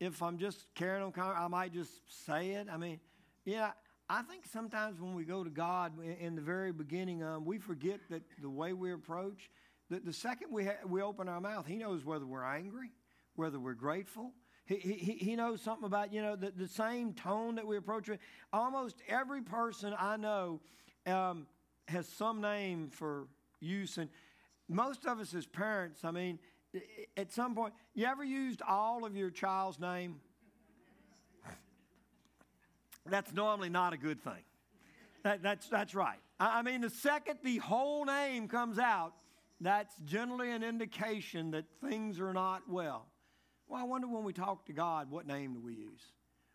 If 0.00 0.22
I'm 0.22 0.38
just 0.38 0.66
carrying 0.74 1.02
on, 1.02 1.12
I 1.16 1.48
might 1.48 1.72
just 1.72 1.90
say 2.26 2.50
it. 2.50 2.68
I 2.70 2.76
mean, 2.76 3.00
yeah, 3.44 3.72
I 4.08 4.22
think 4.22 4.46
sometimes 4.52 5.00
when 5.00 5.14
we 5.14 5.24
go 5.24 5.44
to 5.44 5.50
God 5.50 5.92
in 6.20 6.34
the 6.34 6.42
very 6.42 6.72
beginning, 6.72 7.22
um, 7.22 7.44
we 7.44 7.58
forget 7.58 8.00
that 8.10 8.22
the 8.40 8.50
way 8.50 8.72
we 8.72 8.92
approach, 8.92 9.50
that 9.90 10.04
the 10.04 10.12
second 10.12 10.48
we, 10.50 10.64
ha- 10.64 10.86
we 10.86 11.02
open 11.02 11.28
our 11.28 11.40
mouth, 11.40 11.66
He 11.66 11.76
knows 11.76 12.04
whether 12.04 12.26
we're 12.26 12.44
angry, 12.44 12.90
whether 13.36 13.58
we're 13.58 13.74
grateful, 13.74 14.32
he, 14.64 14.76
he, 14.76 15.12
he 15.12 15.36
knows 15.36 15.60
something 15.60 15.84
about, 15.84 16.12
you 16.12 16.22
know, 16.22 16.36
the, 16.36 16.52
the 16.52 16.68
same 16.68 17.12
tone 17.12 17.56
that 17.56 17.66
we 17.66 17.76
approach 17.76 18.08
it. 18.08 18.20
Almost 18.52 19.02
every 19.08 19.42
person 19.42 19.94
I 19.98 20.16
know 20.16 20.60
um, 21.06 21.46
has 21.88 22.08
some 22.08 22.40
name 22.40 22.88
for 22.90 23.26
use. 23.60 23.98
And 23.98 24.08
most 24.68 25.06
of 25.06 25.18
us 25.18 25.34
as 25.34 25.46
parents, 25.46 26.04
I 26.04 26.12
mean, 26.12 26.38
at 27.16 27.32
some 27.32 27.54
point, 27.54 27.74
you 27.94 28.06
ever 28.06 28.24
used 28.24 28.62
all 28.66 29.04
of 29.04 29.16
your 29.16 29.30
child's 29.30 29.80
name? 29.80 30.20
That's 33.06 33.32
normally 33.32 33.68
not 33.68 33.92
a 33.92 33.98
good 33.98 34.22
thing. 34.22 34.44
That, 35.24 35.40
that's, 35.40 35.68
that's 35.68 35.94
right. 35.94 36.18
I, 36.40 36.58
I 36.58 36.62
mean, 36.62 36.80
the 36.80 36.90
second 36.90 37.38
the 37.44 37.58
whole 37.58 38.04
name 38.04 38.48
comes 38.48 38.78
out, 38.80 39.14
that's 39.60 39.94
generally 40.04 40.50
an 40.50 40.64
indication 40.64 41.52
that 41.52 41.64
things 41.80 42.18
are 42.18 42.32
not 42.32 42.62
well. 42.68 43.06
Well, 43.72 43.80
I 43.80 43.84
wonder 43.84 44.06
when 44.06 44.22
we 44.22 44.34
talk 44.34 44.66
to 44.66 44.74
God, 44.74 45.10
what 45.10 45.26
name 45.26 45.54
do 45.54 45.60
we 45.60 45.72
use? 45.72 46.02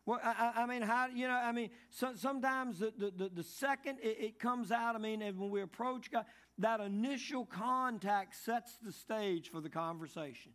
Well, 0.05 0.19
I, 0.23 0.51
I 0.55 0.65
mean, 0.67 0.83
how, 0.83 1.07
you 1.07 1.27
know, 1.27 1.33
I 1.33 1.51
mean, 1.51 1.71
so, 1.89 2.11
sometimes 2.13 2.77
the, 2.77 2.93
the, 2.95 3.31
the 3.33 3.43
second 3.43 3.97
it, 4.03 4.17
it, 4.19 4.39
comes 4.39 4.71
out, 4.71 4.95
I 4.95 4.99
mean, 4.99 5.21
when 5.21 5.49
we 5.49 5.63
approach 5.63 6.11
God, 6.11 6.25
that 6.59 6.79
initial 6.79 7.43
contact 7.43 8.35
sets 8.35 8.77
the 8.83 8.91
stage 8.91 9.49
for 9.49 9.61
the 9.61 9.69
conversation. 9.69 10.51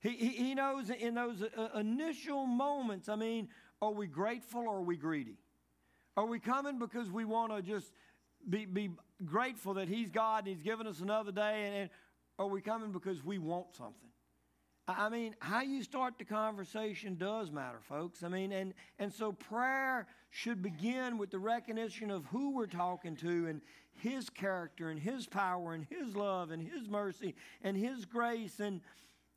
He, 0.00 0.16
he, 0.16 0.28
he 0.30 0.54
knows 0.56 0.90
in 0.90 1.14
those 1.14 1.44
uh, 1.44 1.68
initial 1.78 2.44
moments, 2.44 3.08
I 3.08 3.14
mean, 3.14 3.48
are 3.80 3.92
we 3.92 4.08
grateful 4.08 4.62
or 4.62 4.78
are 4.78 4.82
we 4.82 4.96
greedy? 4.96 5.38
Are 6.16 6.26
we 6.26 6.40
coming 6.40 6.80
because 6.80 7.08
we 7.08 7.24
want 7.24 7.54
to 7.54 7.62
just 7.62 7.92
be, 8.50 8.66
be 8.66 8.90
grateful 9.24 9.74
that 9.74 9.86
He's 9.86 10.10
God 10.10 10.48
and 10.48 10.56
He's 10.56 10.64
given 10.64 10.88
us 10.88 10.98
another 10.98 11.30
day? 11.30 11.66
And, 11.66 11.74
and 11.76 11.90
are 12.36 12.48
we 12.48 12.62
coming 12.62 12.90
because 12.90 13.24
we 13.24 13.38
want 13.38 13.76
something? 13.76 14.08
I 14.86 15.08
mean, 15.08 15.34
how 15.38 15.62
you 15.62 15.82
start 15.82 16.18
the 16.18 16.24
conversation 16.24 17.16
does 17.16 17.50
matter, 17.50 17.78
folks. 17.88 18.22
I 18.22 18.28
mean, 18.28 18.52
and, 18.52 18.74
and 18.98 19.10
so 19.12 19.32
prayer 19.32 20.06
should 20.30 20.62
begin 20.62 21.16
with 21.16 21.30
the 21.30 21.38
recognition 21.38 22.10
of 22.10 22.26
who 22.26 22.50
we're 22.50 22.66
talking 22.66 23.16
to 23.16 23.46
and 23.46 23.62
His 23.92 24.28
character 24.28 24.90
and 24.90 25.00
His 25.00 25.26
power 25.26 25.72
and 25.72 25.86
His 25.88 26.14
love 26.14 26.50
and 26.50 26.62
His 26.62 26.86
mercy 26.86 27.34
and 27.62 27.78
His 27.78 28.04
grace. 28.04 28.60
And 28.60 28.82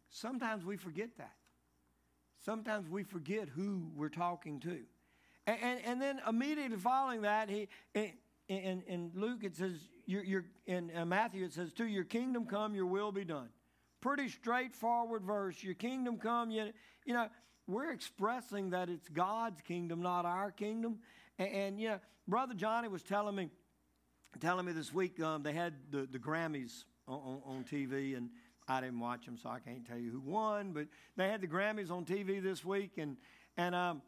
sometimes 0.10 0.66
we 0.66 0.76
forget 0.76 1.12
that. 1.18 1.36
Sometimes 2.44 2.90
we 2.90 3.04
forget 3.04 3.48
who 3.48 3.90
we're 3.96 4.10
talking 4.10 4.60
to. 4.62 4.80
And, 5.46 5.58
and, 5.62 5.80
and 5.86 6.02
then 6.02 6.22
immediately 6.28 6.78
following 6.78 7.22
that, 7.22 7.50
he, 7.50 7.70
in, 7.96 8.84
in, 8.86 9.12
Luke 9.16 9.44
it 9.44 9.56
says, 9.56 9.76
you're, 10.06 10.24
you're, 10.24 10.46
in 10.66 10.92
uh, 10.94 11.06
Matthew 11.06 11.46
it 11.46 11.54
says, 11.54 11.72
to 11.74 11.86
your 11.86 12.04
kingdom 12.04 12.46
come, 12.46 12.76
your 12.76 12.86
will 12.86 13.14
be 13.14 13.24
done 13.24 13.48
pretty 14.02 14.30
straightforward 14.30 15.24
verse. 15.24 15.62
Your 15.64 15.74
kingdom 15.74 16.18
come, 16.18 16.52
you, 16.52 16.72
you 17.06 17.14
know, 17.14 17.28
we're 17.68 17.92
expressing 17.92 18.70
that 18.72 18.90
it's 18.90 19.10
God's 19.10 19.62
kingdom, 19.62 20.02
not 20.02 20.26
our 20.26 20.52
kingdom. 20.52 21.00
And, 21.38 21.50
and 21.50 21.80
you 21.82 21.90
know, 21.90 22.00
Brother 22.28 22.54
Johnny 22.54 22.88
was 22.88 23.04
telling 23.04 23.36
me, 23.36 23.50
telling 24.40 24.66
me 24.66 24.72
this 24.72 24.94
week 24.94 25.20
um, 25.22 25.44
they 25.44 25.54
had 25.54 25.74
the, 25.92 26.08
the 26.12 26.20
Grammys 26.20 26.84
on, 27.08 27.20
on, 27.20 27.42
on 27.46 27.64
TV, 27.64 28.16
and 28.16 28.30
I 28.68 28.82
didn't 28.82 29.00
watch 29.00 29.26
them, 29.26 29.38
so 29.38 29.50
I 29.50 29.60
can't 29.60 29.86
tell 29.88 29.98
you 29.98 30.12
who 30.12 30.20
won. 30.20 30.72
But 30.72 30.88
they 31.16 31.30
had 31.30 31.42
the 31.42 31.48
Grammys 31.48 31.90
on 31.90 32.06
TV 32.06 32.42
this 32.42 32.64
week, 32.64 32.98
and 32.98 33.18
and 33.58 33.74
um, 33.74 34.02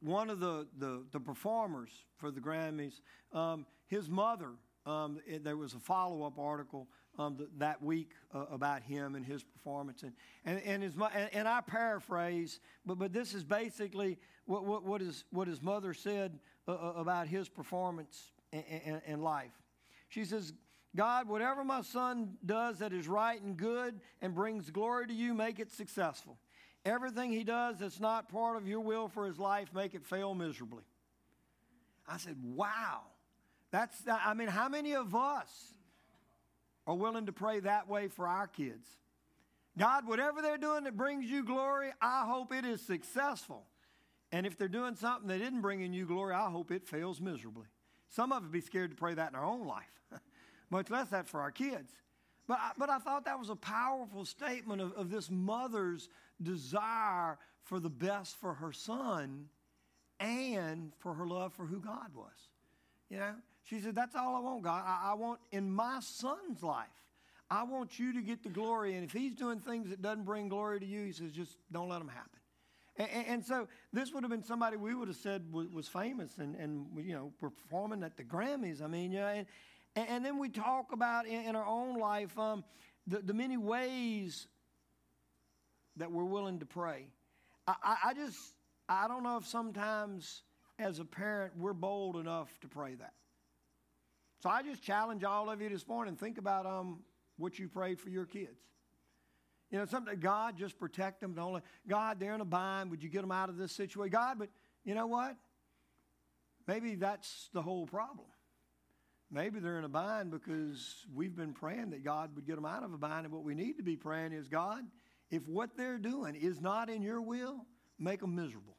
one 0.00 0.30
of 0.30 0.40
the, 0.40 0.66
the, 0.78 1.04
the 1.12 1.20
performers 1.20 1.90
for 2.16 2.30
the 2.30 2.40
Grammys, 2.40 3.00
um, 3.32 3.66
his 3.86 4.08
mother. 4.08 4.50
Um, 4.86 5.20
it, 5.26 5.44
there 5.44 5.56
was 5.56 5.74
a 5.74 5.78
follow 5.78 6.22
up 6.22 6.38
article 6.38 6.88
um, 7.20 7.36
th- 7.36 7.50
that 7.58 7.82
week 7.82 8.12
uh, 8.34 8.46
about 8.50 8.82
him 8.82 9.14
and 9.14 9.24
his 9.24 9.42
performance. 9.42 10.02
And, 10.02 10.12
and, 10.44 10.60
and, 10.64 10.82
his, 10.82 10.94
and, 11.14 11.30
and 11.32 11.48
I 11.48 11.60
paraphrase, 11.60 12.60
but, 12.86 12.98
but 12.98 13.12
this 13.12 13.34
is 13.34 13.44
basically 13.44 14.18
what, 14.46 14.64
what, 14.64 14.84
what, 14.84 15.00
his, 15.00 15.24
what 15.30 15.46
his 15.46 15.62
mother 15.62 15.94
said 15.94 16.38
uh, 16.66 16.72
uh 16.72 16.92
about 16.96 17.28
his 17.28 17.48
performance 17.48 18.32
in, 18.52 19.00
in 19.06 19.22
life. 19.22 19.52
She 20.08 20.24
says, 20.24 20.52
God, 20.96 21.28
whatever 21.28 21.62
my 21.62 21.82
son 21.82 22.36
does 22.44 22.78
that 22.78 22.92
is 22.92 23.06
right 23.06 23.40
and 23.40 23.56
good 23.56 24.00
and 24.22 24.34
brings 24.34 24.70
glory 24.70 25.06
to 25.06 25.14
you, 25.14 25.34
make 25.34 25.60
it 25.60 25.70
successful. 25.70 26.36
Everything 26.84 27.30
he 27.30 27.44
does 27.44 27.78
that's 27.78 28.00
not 28.00 28.28
part 28.28 28.56
of 28.56 28.66
your 28.66 28.80
will 28.80 29.08
for 29.08 29.26
his 29.26 29.38
life, 29.38 29.68
make 29.74 29.94
it 29.94 30.04
fail 30.04 30.34
miserably. 30.34 30.82
I 32.08 32.16
said, 32.16 32.36
wow. 32.42 33.02
That's, 33.70 33.96
I 34.08 34.34
mean, 34.34 34.48
how 34.48 34.68
many 34.68 34.94
of 34.94 35.14
us 35.14 35.74
are 36.90 36.96
willing 36.96 37.26
to 37.26 37.32
pray 37.32 37.60
that 37.60 37.88
way 37.88 38.08
for 38.08 38.26
our 38.26 38.48
kids. 38.48 38.88
God, 39.78 40.08
whatever 40.08 40.42
they're 40.42 40.58
doing 40.58 40.84
that 40.84 40.96
brings 40.96 41.30
you 41.30 41.44
glory, 41.44 41.90
I 42.02 42.26
hope 42.26 42.52
it 42.52 42.64
is 42.64 42.80
successful. 42.80 43.64
And 44.32 44.44
if 44.44 44.58
they're 44.58 44.66
doing 44.66 44.96
something 44.96 45.28
that 45.28 45.40
isn't 45.40 45.60
bringing 45.60 45.92
you 45.92 46.04
glory, 46.04 46.34
I 46.34 46.50
hope 46.50 46.72
it 46.72 46.88
fails 46.88 47.20
miserably. 47.20 47.66
Some 48.08 48.32
of 48.32 48.42
us 48.42 48.48
be 48.50 48.60
scared 48.60 48.90
to 48.90 48.96
pray 48.96 49.14
that 49.14 49.30
in 49.30 49.36
our 49.36 49.44
own 49.44 49.68
life, 49.68 49.84
much 50.70 50.90
less 50.90 51.08
that 51.10 51.28
for 51.28 51.40
our 51.40 51.52
kids. 51.52 51.92
But 52.48 52.58
I, 52.60 52.72
but 52.76 52.90
I 52.90 52.98
thought 52.98 53.24
that 53.26 53.38
was 53.38 53.50
a 53.50 53.56
powerful 53.56 54.24
statement 54.24 54.82
of, 54.82 54.92
of 54.94 55.10
this 55.10 55.30
mother's 55.30 56.08
desire 56.42 57.38
for 57.62 57.78
the 57.78 57.88
best 57.88 58.36
for 58.40 58.54
her 58.54 58.72
son 58.72 59.46
and 60.18 60.92
for 60.98 61.14
her 61.14 61.26
love 61.26 61.54
for 61.54 61.66
who 61.66 61.78
God 61.78 62.12
was. 62.16 62.48
You 63.08 63.18
know, 63.18 63.34
she 63.70 63.78
said, 63.80 63.94
That's 63.94 64.16
all 64.16 64.34
I 64.34 64.40
want, 64.40 64.62
God. 64.62 64.82
I, 64.84 65.12
I 65.12 65.14
want 65.14 65.38
in 65.52 65.70
my 65.70 66.00
son's 66.00 66.60
life. 66.60 66.88
I 67.48 67.62
want 67.62 67.98
you 67.98 68.12
to 68.14 68.20
get 68.20 68.42
the 68.42 68.48
glory. 68.48 68.94
And 68.94 69.04
if 69.04 69.12
he's 69.12 69.34
doing 69.34 69.60
things 69.60 69.90
that 69.90 70.02
doesn't 70.02 70.24
bring 70.24 70.48
glory 70.48 70.80
to 70.80 70.86
you, 70.86 71.04
he 71.04 71.12
says, 71.12 71.32
just 71.32 71.56
don't 71.72 71.88
let 71.88 71.98
them 71.98 72.08
happen. 72.08 72.38
And, 72.96 73.26
and, 73.26 73.44
so 73.44 73.66
this 73.92 74.12
would 74.12 74.22
have 74.22 74.30
been 74.30 74.44
somebody 74.44 74.76
we 74.76 74.94
would 74.94 75.08
have 75.08 75.16
said 75.16 75.52
was, 75.52 75.66
was, 75.68 75.88
famous 75.88 76.38
and, 76.38 76.54
and, 76.54 76.86
you 76.96 77.12
know, 77.12 77.32
performing 77.40 78.04
at 78.04 78.16
the 78.16 78.22
Grammys. 78.22 78.82
I 78.82 78.86
mean, 78.86 79.12
know, 79.12 79.26
and, 79.26 79.46
and 79.96 80.24
then 80.24 80.38
we 80.38 80.48
talk 80.48 80.92
about 80.92 81.26
in, 81.26 81.42
in 81.42 81.56
our 81.56 81.66
own 81.66 81.98
life 81.98 82.38
um, 82.38 82.62
the, 83.06 83.18
the, 83.18 83.34
many 83.34 83.56
ways 83.56 84.46
that 85.96 86.12
we're 86.12 86.24
willing 86.24 86.58
to 86.58 86.66
pray. 86.66 87.06
I, 87.66 87.74
I, 87.82 87.96
I 88.06 88.14
just, 88.14 88.38
I 88.88 89.08
don't 89.08 89.22
know 89.22 89.38
if 89.38 89.46
sometimes 89.46 90.42
as 90.78 90.98
a 90.98 91.04
parent 91.04 91.52
we're 91.56 91.72
bold 91.72 92.16
enough 92.16 92.52
to 92.60 92.68
pray 92.68 92.94
that. 92.96 93.14
So 94.40 94.48
I 94.48 94.62
just 94.62 94.82
challenge 94.82 95.22
all 95.22 95.50
of 95.50 95.60
you 95.60 95.68
this 95.68 95.86
morning 95.86 96.16
think 96.16 96.38
about 96.38 96.64
um, 96.64 97.00
what 97.36 97.58
you 97.58 97.68
prayed 97.68 98.00
for 98.00 98.08
your 98.08 98.24
kids. 98.24 98.58
You 99.70 99.78
know, 99.78 99.84
something 99.84 100.18
God 100.18 100.56
just 100.56 100.78
protect 100.78 101.20
them. 101.20 101.34
Don't 101.34 101.52
let, 101.52 101.62
God, 101.86 102.18
they're 102.18 102.34
in 102.34 102.40
a 102.40 102.46
bind. 102.46 102.90
Would 102.90 103.02
you 103.02 103.10
get 103.10 103.20
them 103.20 103.30
out 103.30 103.50
of 103.50 103.56
this 103.56 103.70
situation? 103.72 104.10
God, 104.10 104.38
but 104.38 104.48
you 104.84 104.94
know 104.94 105.06
what? 105.06 105.36
Maybe 106.66 106.94
that's 106.94 107.50
the 107.52 107.60
whole 107.62 107.86
problem. 107.86 108.26
Maybe 109.30 109.60
they're 109.60 109.78
in 109.78 109.84
a 109.84 109.88
bind 109.90 110.30
because 110.30 111.04
we've 111.14 111.36
been 111.36 111.52
praying 111.52 111.90
that 111.90 112.02
God 112.02 112.34
would 112.34 112.46
get 112.46 112.56
them 112.56 112.64
out 112.64 112.82
of 112.82 112.92
a 112.92 112.98
bind. 112.98 113.26
And 113.26 113.34
what 113.34 113.44
we 113.44 113.54
need 113.54 113.76
to 113.76 113.82
be 113.84 113.94
praying 113.94 114.32
is, 114.32 114.48
God, 114.48 114.82
if 115.30 115.46
what 115.46 115.76
they're 115.76 115.98
doing 115.98 116.34
is 116.34 116.60
not 116.60 116.90
in 116.90 117.02
your 117.02 117.20
will, 117.20 117.66
make 117.98 118.20
them 118.20 118.34
miserable. 118.34 118.76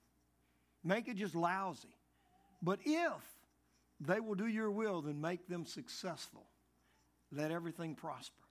Make 0.83 1.07
it 1.07 1.15
just 1.15 1.35
lousy. 1.35 1.95
But 2.61 2.79
if 2.83 3.13
they 4.01 4.19
will 4.19 4.35
do 4.35 4.47
your 4.47 4.71
will, 4.71 5.01
then 5.01 5.21
make 5.21 5.47
them 5.47 5.65
successful. 5.65 6.47
Let 7.31 7.51
everything 7.51 7.95
prosper. 7.95 8.43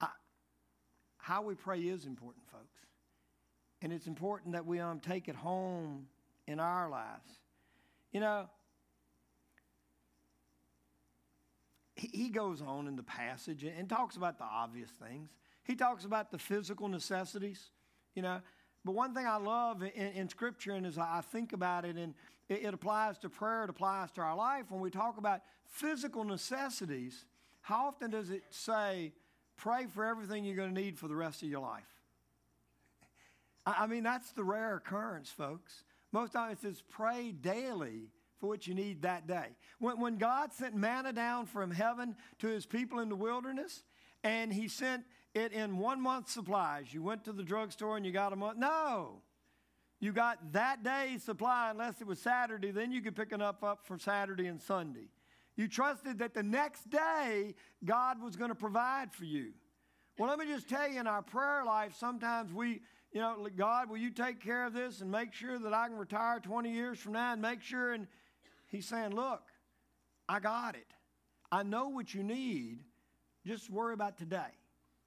I, 0.00 0.08
how 1.16 1.42
we 1.42 1.54
pray 1.54 1.80
is 1.80 2.04
important, 2.04 2.44
folks. 2.52 2.80
And 3.80 3.92
it's 3.92 4.06
important 4.06 4.52
that 4.52 4.66
we 4.66 4.80
um, 4.80 5.00
take 5.00 5.28
it 5.28 5.34
home 5.34 6.06
in 6.46 6.60
our 6.60 6.88
lives. 6.88 7.30
You 8.12 8.20
know, 8.20 8.48
he, 11.96 12.08
he 12.08 12.28
goes 12.28 12.60
on 12.60 12.86
in 12.86 12.96
the 12.96 13.02
passage 13.02 13.64
and, 13.64 13.76
and 13.78 13.88
talks 13.88 14.16
about 14.16 14.38
the 14.38 14.44
obvious 14.44 14.90
things. 14.90 15.30
He 15.64 15.74
talks 15.74 16.04
about 16.04 16.30
the 16.30 16.38
physical 16.38 16.88
necessities, 16.88 17.70
you 18.14 18.22
know. 18.22 18.40
But 18.84 18.92
one 18.92 19.14
thing 19.14 19.26
I 19.26 19.38
love 19.38 19.82
in, 19.82 19.90
in 19.90 20.28
Scripture, 20.28 20.72
and 20.72 20.84
as 20.86 20.98
I 20.98 21.22
think 21.32 21.54
about 21.54 21.86
it, 21.86 21.96
and 21.96 22.14
it, 22.48 22.64
it 22.64 22.74
applies 22.74 23.18
to 23.18 23.28
prayer, 23.28 23.64
it 23.64 23.70
applies 23.70 24.10
to 24.12 24.20
our 24.20 24.36
life, 24.36 24.70
when 24.70 24.80
we 24.80 24.90
talk 24.90 25.18
about 25.18 25.40
physical 25.66 26.24
necessities, 26.24 27.24
how 27.60 27.86
often 27.86 28.10
does 28.10 28.30
it 28.30 28.44
say, 28.50 29.12
pray 29.56 29.86
for 29.86 30.04
everything 30.04 30.44
you're 30.44 30.56
going 30.56 30.74
to 30.74 30.80
need 30.80 30.98
for 30.98 31.08
the 31.08 31.16
rest 31.16 31.42
of 31.42 31.48
your 31.48 31.60
life? 31.60 31.82
I 33.66 33.86
mean, 33.86 34.02
that's 34.02 34.32
the 34.32 34.44
rare 34.44 34.76
occurrence, 34.76 35.30
folks. 35.30 35.84
Most 36.12 36.32
times 36.32 36.58
it 36.58 36.62
says, 36.62 36.82
pray 36.90 37.32
daily 37.32 38.10
for 38.38 38.48
what 38.48 38.66
you 38.66 38.74
need 38.74 39.02
that 39.02 39.26
day. 39.26 39.56
When, 39.78 39.98
when 39.98 40.16
God 40.18 40.52
sent 40.52 40.74
manna 40.74 41.12
down 41.12 41.46
from 41.46 41.70
heaven 41.70 42.14
to 42.40 42.48
his 42.48 42.66
people 42.66 42.98
in 42.98 43.08
the 43.08 43.16
wilderness, 43.16 43.82
and 44.22 44.52
he 44.52 44.68
sent 44.68 45.04
it 45.34 45.52
in 45.52 45.78
one 45.78 46.00
month 46.00 46.30
supplies. 46.30 46.92
You 46.92 47.02
went 47.02 47.24
to 47.24 47.32
the 47.32 47.42
drugstore 47.42 47.96
and 47.96 48.06
you 48.06 48.12
got 48.12 48.32
a 48.32 48.36
month. 48.36 48.58
No. 48.58 49.22
You 50.04 50.12
got 50.12 50.52
that 50.52 50.82
day's 50.82 51.22
supply 51.22 51.70
unless 51.70 52.02
it 52.02 52.06
was 52.06 52.18
Saturday, 52.18 52.70
then 52.72 52.92
you 52.92 53.00
could 53.00 53.16
pick 53.16 53.32
up, 53.32 53.64
up 53.64 53.86
for 53.86 53.96
Saturday 53.96 54.48
and 54.48 54.60
Sunday. 54.60 55.08
You 55.56 55.66
trusted 55.66 56.18
that 56.18 56.34
the 56.34 56.42
next 56.42 56.90
day 56.90 57.54
God 57.82 58.22
was 58.22 58.36
going 58.36 58.50
to 58.50 58.54
provide 58.54 59.14
for 59.14 59.24
you. 59.24 59.52
Well, 60.18 60.28
let 60.28 60.38
me 60.38 60.44
just 60.44 60.68
tell 60.68 60.86
you 60.86 61.00
in 61.00 61.06
our 61.06 61.22
prayer 61.22 61.64
life, 61.64 61.94
sometimes 61.98 62.52
we, 62.52 62.82
you 63.12 63.20
know, 63.22 63.48
God, 63.56 63.88
will 63.88 63.96
you 63.96 64.10
take 64.10 64.44
care 64.44 64.66
of 64.66 64.74
this 64.74 65.00
and 65.00 65.10
make 65.10 65.32
sure 65.32 65.58
that 65.58 65.72
I 65.72 65.88
can 65.88 65.96
retire 65.96 66.38
20 66.38 66.70
years 66.70 66.98
from 66.98 67.14
now 67.14 67.32
and 67.32 67.40
make 67.40 67.62
sure? 67.62 67.94
And 67.94 68.06
He's 68.66 68.86
saying, 68.86 69.14
look, 69.14 69.40
I 70.28 70.38
got 70.38 70.74
it. 70.74 70.92
I 71.50 71.62
know 71.62 71.88
what 71.88 72.12
you 72.12 72.22
need. 72.22 72.80
Just 73.46 73.70
worry 73.70 73.94
about 73.94 74.18
today. 74.18 74.52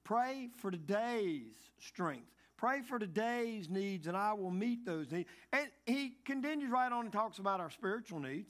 Pray 0.04 0.50
for 0.58 0.72
today's 0.72 1.54
strength. 1.78 2.37
Pray 2.58 2.82
for 2.82 2.98
today's 2.98 3.70
needs, 3.70 4.08
and 4.08 4.18
I 4.18 4.34
will 4.34 4.52
meet 4.52 4.84
those 4.86 5.12
needs. 5.12 5.30
And 5.54 5.68
he 5.86 6.14
continues 6.26 6.72
right 6.72 6.92
on 6.92 7.06
and 7.06 7.14
talks 7.14 7.38
about 7.38 7.60
our 7.60 7.70
spiritual 7.70 8.20
needs. 8.20 8.50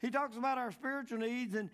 He 0.00 0.10
talks 0.10 0.36
about 0.36 0.58
our 0.58 0.70
spiritual 0.70 1.18
needs, 1.18 1.54
and 1.54 1.70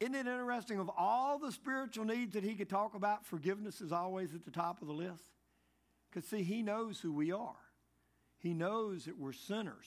isn't 0.00 0.14
it 0.14 0.26
interesting? 0.26 0.80
Of 0.80 0.90
all 0.96 1.38
the 1.38 1.52
spiritual 1.52 2.04
needs 2.04 2.34
that 2.34 2.42
he 2.42 2.54
could 2.54 2.68
talk 2.68 2.94
about, 2.94 3.24
forgiveness 3.24 3.80
is 3.80 3.92
always 3.92 4.34
at 4.34 4.44
the 4.44 4.50
top 4.50 4.82
of 4.82 4.88
the 4.88 4.94
list. 4.94 5.22
Because, 6.10 6.28
see, 6.28 6.42
he 6.42 6.62
knows 6.62 6.98
who 7.00 7.12
we 7.12 7.30
are, 7.30 7.54
he 8.38 8.52
knows 8.52 9.04
that 9.04 9.18
we're 9.18 9.32
sinners. 9.32 9.86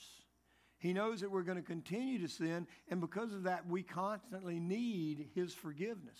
He 0.78 0.94
knows 0.94 1.20
that 1.20 1.30
we're 1.30 1.42
going 1.42 1.58
to 1.58 1.62
continue 1.62 2.18
to 2.20 2.28
sin, 2.28 2.66
and 2.88 3.02
because 3.02 3.34
of 3.34 3.42
that, 3.42 3.68
we 3.68 3.82
constantly 3.82 4.58
need 4.58 5.28
his 5.34 5.52
forgiveness. 5.52 6.18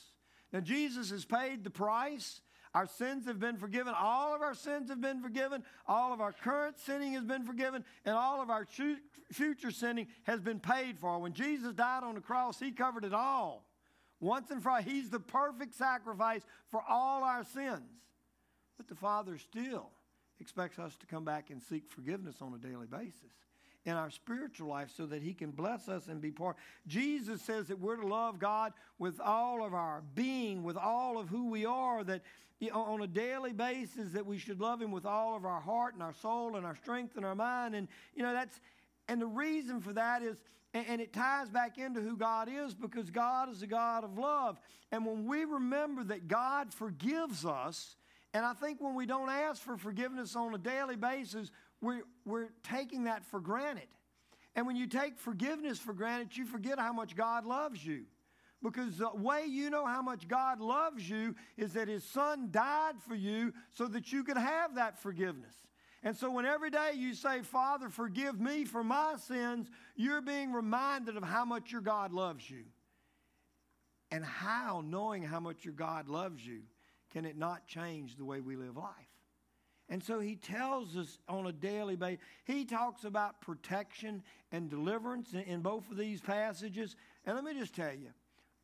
Now, 0.53 0.61
Jesus 0.61 1.11
has 1.11 1.25
paid 1.25 1.65
the 1.65 1.71
price. 1.71 2.43
Our 2.75 2.87
sins 2.87 3.27
have 3.27 3.41
been 3.41 3.57
forgiven. 3.57 3.95
All 3.99 4.35
of 4.35 4.43
our 4.43 4.55
sins 4.55 4.91
have 4.91 5.01
been 5.01 5.21
forgiven. 5.21 5.65
All 5.87 6.13
of 6.13 6.21
our 6.21 6.33
current 6.33 6.79
sinning 6.79 7.15
has 7.15 7.25
been 7.25 7.45
forgiven. 7.45 7.85
And 8.05 8.15
all 8.15 8.41
of 8.41 8.51
our 8.51 8.67
future 9.33 9.71
sinning 9.71 10.07
has 10.25 10.41
been 10.41 10.61
paid 10.61 10.99
for. 10.99 11.19
When 11.19 11.33
Jesus 11.33 11.75
died 11.75 12.05
on 12.05 12.15
the 12.15 12.21
cross, 12.21 12.61
He 12.61 12.71
covered 12.71 13.05
it 13.05 13.15
all. 13.15 13.67
Once 14.21 14.51
and 14.51 14.63
for 14.63 14.71
all, 14.71 14.83
He's 14.83 15.11
the 15.11 15.19
perfect 15.19 15.75
sacrifice 15.75 16.43
for 16.71 16.83
all 16.89 17.25
our 17.25 17.45
sins. 17.45 17.91
But 18.77 18.87
the 18.87 18.95
Father 18.95 19.37
still 19.39 19.91
expects 20.39 20.79
us 20.79 20.97
to 20.99 21.07
come 21.07 21.25
back 21.25 21.51
and 21.51 21.61
seek 21.61 21.91
forgiveness 21.91 22.37
on 22.41 22.55
a 22.55 22.59
daily 22.59 22.87
basis 22.87 23.33
in 23.87 23.95
our 23.95 24.11
spiritual 24.11 24.69
life 24.69 24.91
so 24.95 25.07
that 25.07 25.23
he 25.23 25.33
can 25.33 25.51
bless 25.51 25.89
us 25.89 26.09
and 26.09 26.21
be 26.21 26.31
part. 26.31 26.57
Jesus 26.87 27.41
says 27.43 27.69
that 27.69 27.79
we're 27.79 27.97
to 27.97 28.07
love 28.07 28.39
God 28.39 28.73
with 28.99 29.21
all 29.21 29.65
of 29.65 29.73
our 29.73 30.03
being, 30.15 30.63
with 30.63 30.77
all 30.77 31.19
of 31.19 31.29
who 31.29 31.49
we 31.49 31.65
are, 31.65 32.05
that 32.05 32.23
on 32.73 33.01
a 33.01 33.07
daily 33.07 33.53
basis 33.53 34.13
that 34.13 34.27
we 34.27 34.37
should 34.37 34.61
love 34.61 34.83
him 34.83 34.91
with 34.91 35.07
all 35.07 35.35
of 35.35 35.47
our 35.47 35.61
heart 35.61 35.95
and 35.95 36.03
our 36.03 36.13
soul 36.13 36.57
and 36.57 36.67
our 36.67 36.77
strength 36.77 37.17
and 37.17 37.25
our 37.25 37.35
mind. 37.35 37.75
And, 37.75 37.89
you 38.15 38.23
know, 38.23 38.35
that's, 38.35 38.61
and 39.09 39.21
the 39.21 39.27
reason 39.27 39.81
for 39.81 39.95
that 39.95 40.23
is, 40.23 40.43
and, 40.75 41.01
it 41.01 41.13
ties 41.13 41.49
back 41.49 41.79
into 41.79 42.01
who 42.01 42.17
God 42.17 42.49
is 42.49 42.75
because 42.75 43.11
God 43.11 43.51
is 43.51 43.63
a 43.63 43.67
God 43.67 44.05
of 44.05 44.19
love. 44.19 44.61
And 44.93 45.05
when 45.05 45.27
we 45.27 45.45
remember 45.45 46.05
that 46.05 46.29
God 46.29 46.73
forgives 46.73 47.45
us, 47.45 47.97
and 48.33 48.45
I 48.45 48.53
think 48.53 48.81
when 48.81 48.95
we 48.95 49.07
don't 49.07 49.31
ask 49.31 49.61
for 49.63 49.77
forgiveness 49.77 50.37
on 50.37 50.55
a 50.55 50.59
daily 50.59 50.95
basis, 50.95 51.51
we're, 51.81 52.03
we're 52.25 52.49
taking 52.63 53.05
that 53.05 53.25
for 53.25 53.41
granted. 53.41 53.89
And 54.55 54.67
when 54.67 54.77
you 54.77 54.87
take 54.87 55.19
forgiveness 55.19 55.79
for 55.79 55.93
granted, 55.93 56.37
you 56.37 56.45
forget 56.45 56.79
how 56.79 56.93
much 56.93 57.17
God 57.17 57.47
loves 57.47 57.85
you. 57.85 58.05
Because 58.63 58.99
the 58.99 59.11
way 59.15 59.45
you 59.47 59.71
know 59.71 59.87
how 59.87 60.03
much 60.03 60.29
God 60.29 60.61
loves 60.61 61.09
you 61.09 61.35
is 61.57 61.73
that 61.73 61.89
His 61.89 62.05
Son 62.05 62.49
died 62.51 62.97
for 63.09 63.15
you 63.15 63.55
so 63.73 63.87
that 63.87 64.13
you 64.13 64.23
could 64.23 64.37
have 64.37 64.75
that 64.75 64.99
forgiveness. 64.99 65.55
And 66.03 66.17
so, 66.17 66.31
when 66.31 66.47
every 66.47 66.71
day 66.71 66.93
you 66.95 67.15
say, 67.15 67.43
Father, 67.43 67.89
forgive 67.89 68.41
me 68.41 68.65
for 68.65 68.83
my 68.83 69.17
sins, 69.27 69.71
you're 69.97 70.23
being 70.23 70.53
reminded 70.53 71.17
of 71.17 71.23
how 71.23 71.45
much 71.45 71.73
your 71.73 71.83
God 71.83 72.13
loves 72.13 72.49
you. 72.49 72.65
And 74.11 74.25
how, 74.25 74.83
knowing 74.85 75.23
how 75.23 75.41
much 75.41 75.65
your 75.65 75.75
God 75.75 76.09
loves 76.09 76.45
you, 76.45 76.63
can 77.13 77.25
it 77.25 77.37
not 77.37 77.67
change 77.67 78.17
the 78.17 78.25
way 78.25 78.41
we 78.41 78.57
live 78.57 78.77
life? 78.77 79.10
And 79.91 80.03
so 80.03 80.21
he 80.21 80.37
tells 80.37 80.97
us 80.97 81.19
on 81.29 81.49
a 81.49 81.53
daily 81.53 81.97
basis. 81.97 82.25
He 82.45 82.65
talks 82.65 83.03
about 83.05 83.41
protection 83.41 84.23
and 84.53 84.71
deliverance 84.71 85.35
in, 85.35 85.61
both 85.63 85.91
of 85.91 85.97
these 85.97 86.21
passages. 86.21 86.95
And 87.27 87.35
let 87.35 87.45
me 87.45 87.59
just 87.59 87.75
tell 87.75 87.93
you 87.93 88.11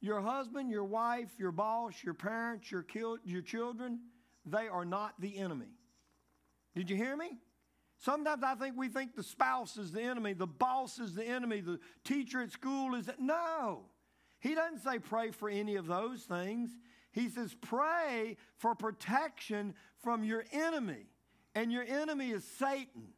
your 0.00 0.20
husband, 0.20 0.70
your 0.70 0.84
wife, 0.84 1.30
your 1.36 1.50
boss, 1.50 1.94
your 2.04 2.14
parents, 2.14 2.70
your, 2.70 2.86
your 3.24 3.42
children, 3.42 3.98
they 4.44 4.68
are 4.68 4.84
not 4.84 5.14
the 5.20 5.36
enemy. 5.36 5.72
Did 6.76 6.90
you 6.90 6.96
hear 6.96 7.16
me? 7.16 7.38
Sometimes 7.98 8.44
I 8.44 8.54
think 8.54 8.76
we 8.76 8.88
think 8.88 9.16
the 9.16 9.22
spouse 9.22 9.78
is 9.78 9.90
the 9.90 10.02
enemy, 10.02 10.32
the 10.34 10.46
boss 10.46 11.00
is 11.00 11.14
the 11.14 11.24
enemy, 11.24 11.60
the 11.60 11.80
teacher 12.04 12.42
at 12.42 12.52
school 12.52 12.94
is 12.94 13.06
the, 13.06 13.14
no. 13.18 13.86
He 14.38 14.54
doesn't 14.54 14.84
say 14.84 15.00
pray 15.00 15.32
for 15.32 15.48
any 15.48 15.74
of 15.74 15.86
those 15.86 16.22
things. 16.22 16.70
He 17.10 17.30
says, 17.30 17.56
pray 17.62 18.36
for 18.58 18.74
protection 18.74 19.74
from 19.96 20.22
your 20.22 20.44
enemy. 20.52 21.06
And 21.56 21.72
your 21.72 21.84
enemy 21.84 22.30
is 22.30 22.44
Satan. 22.58 23.08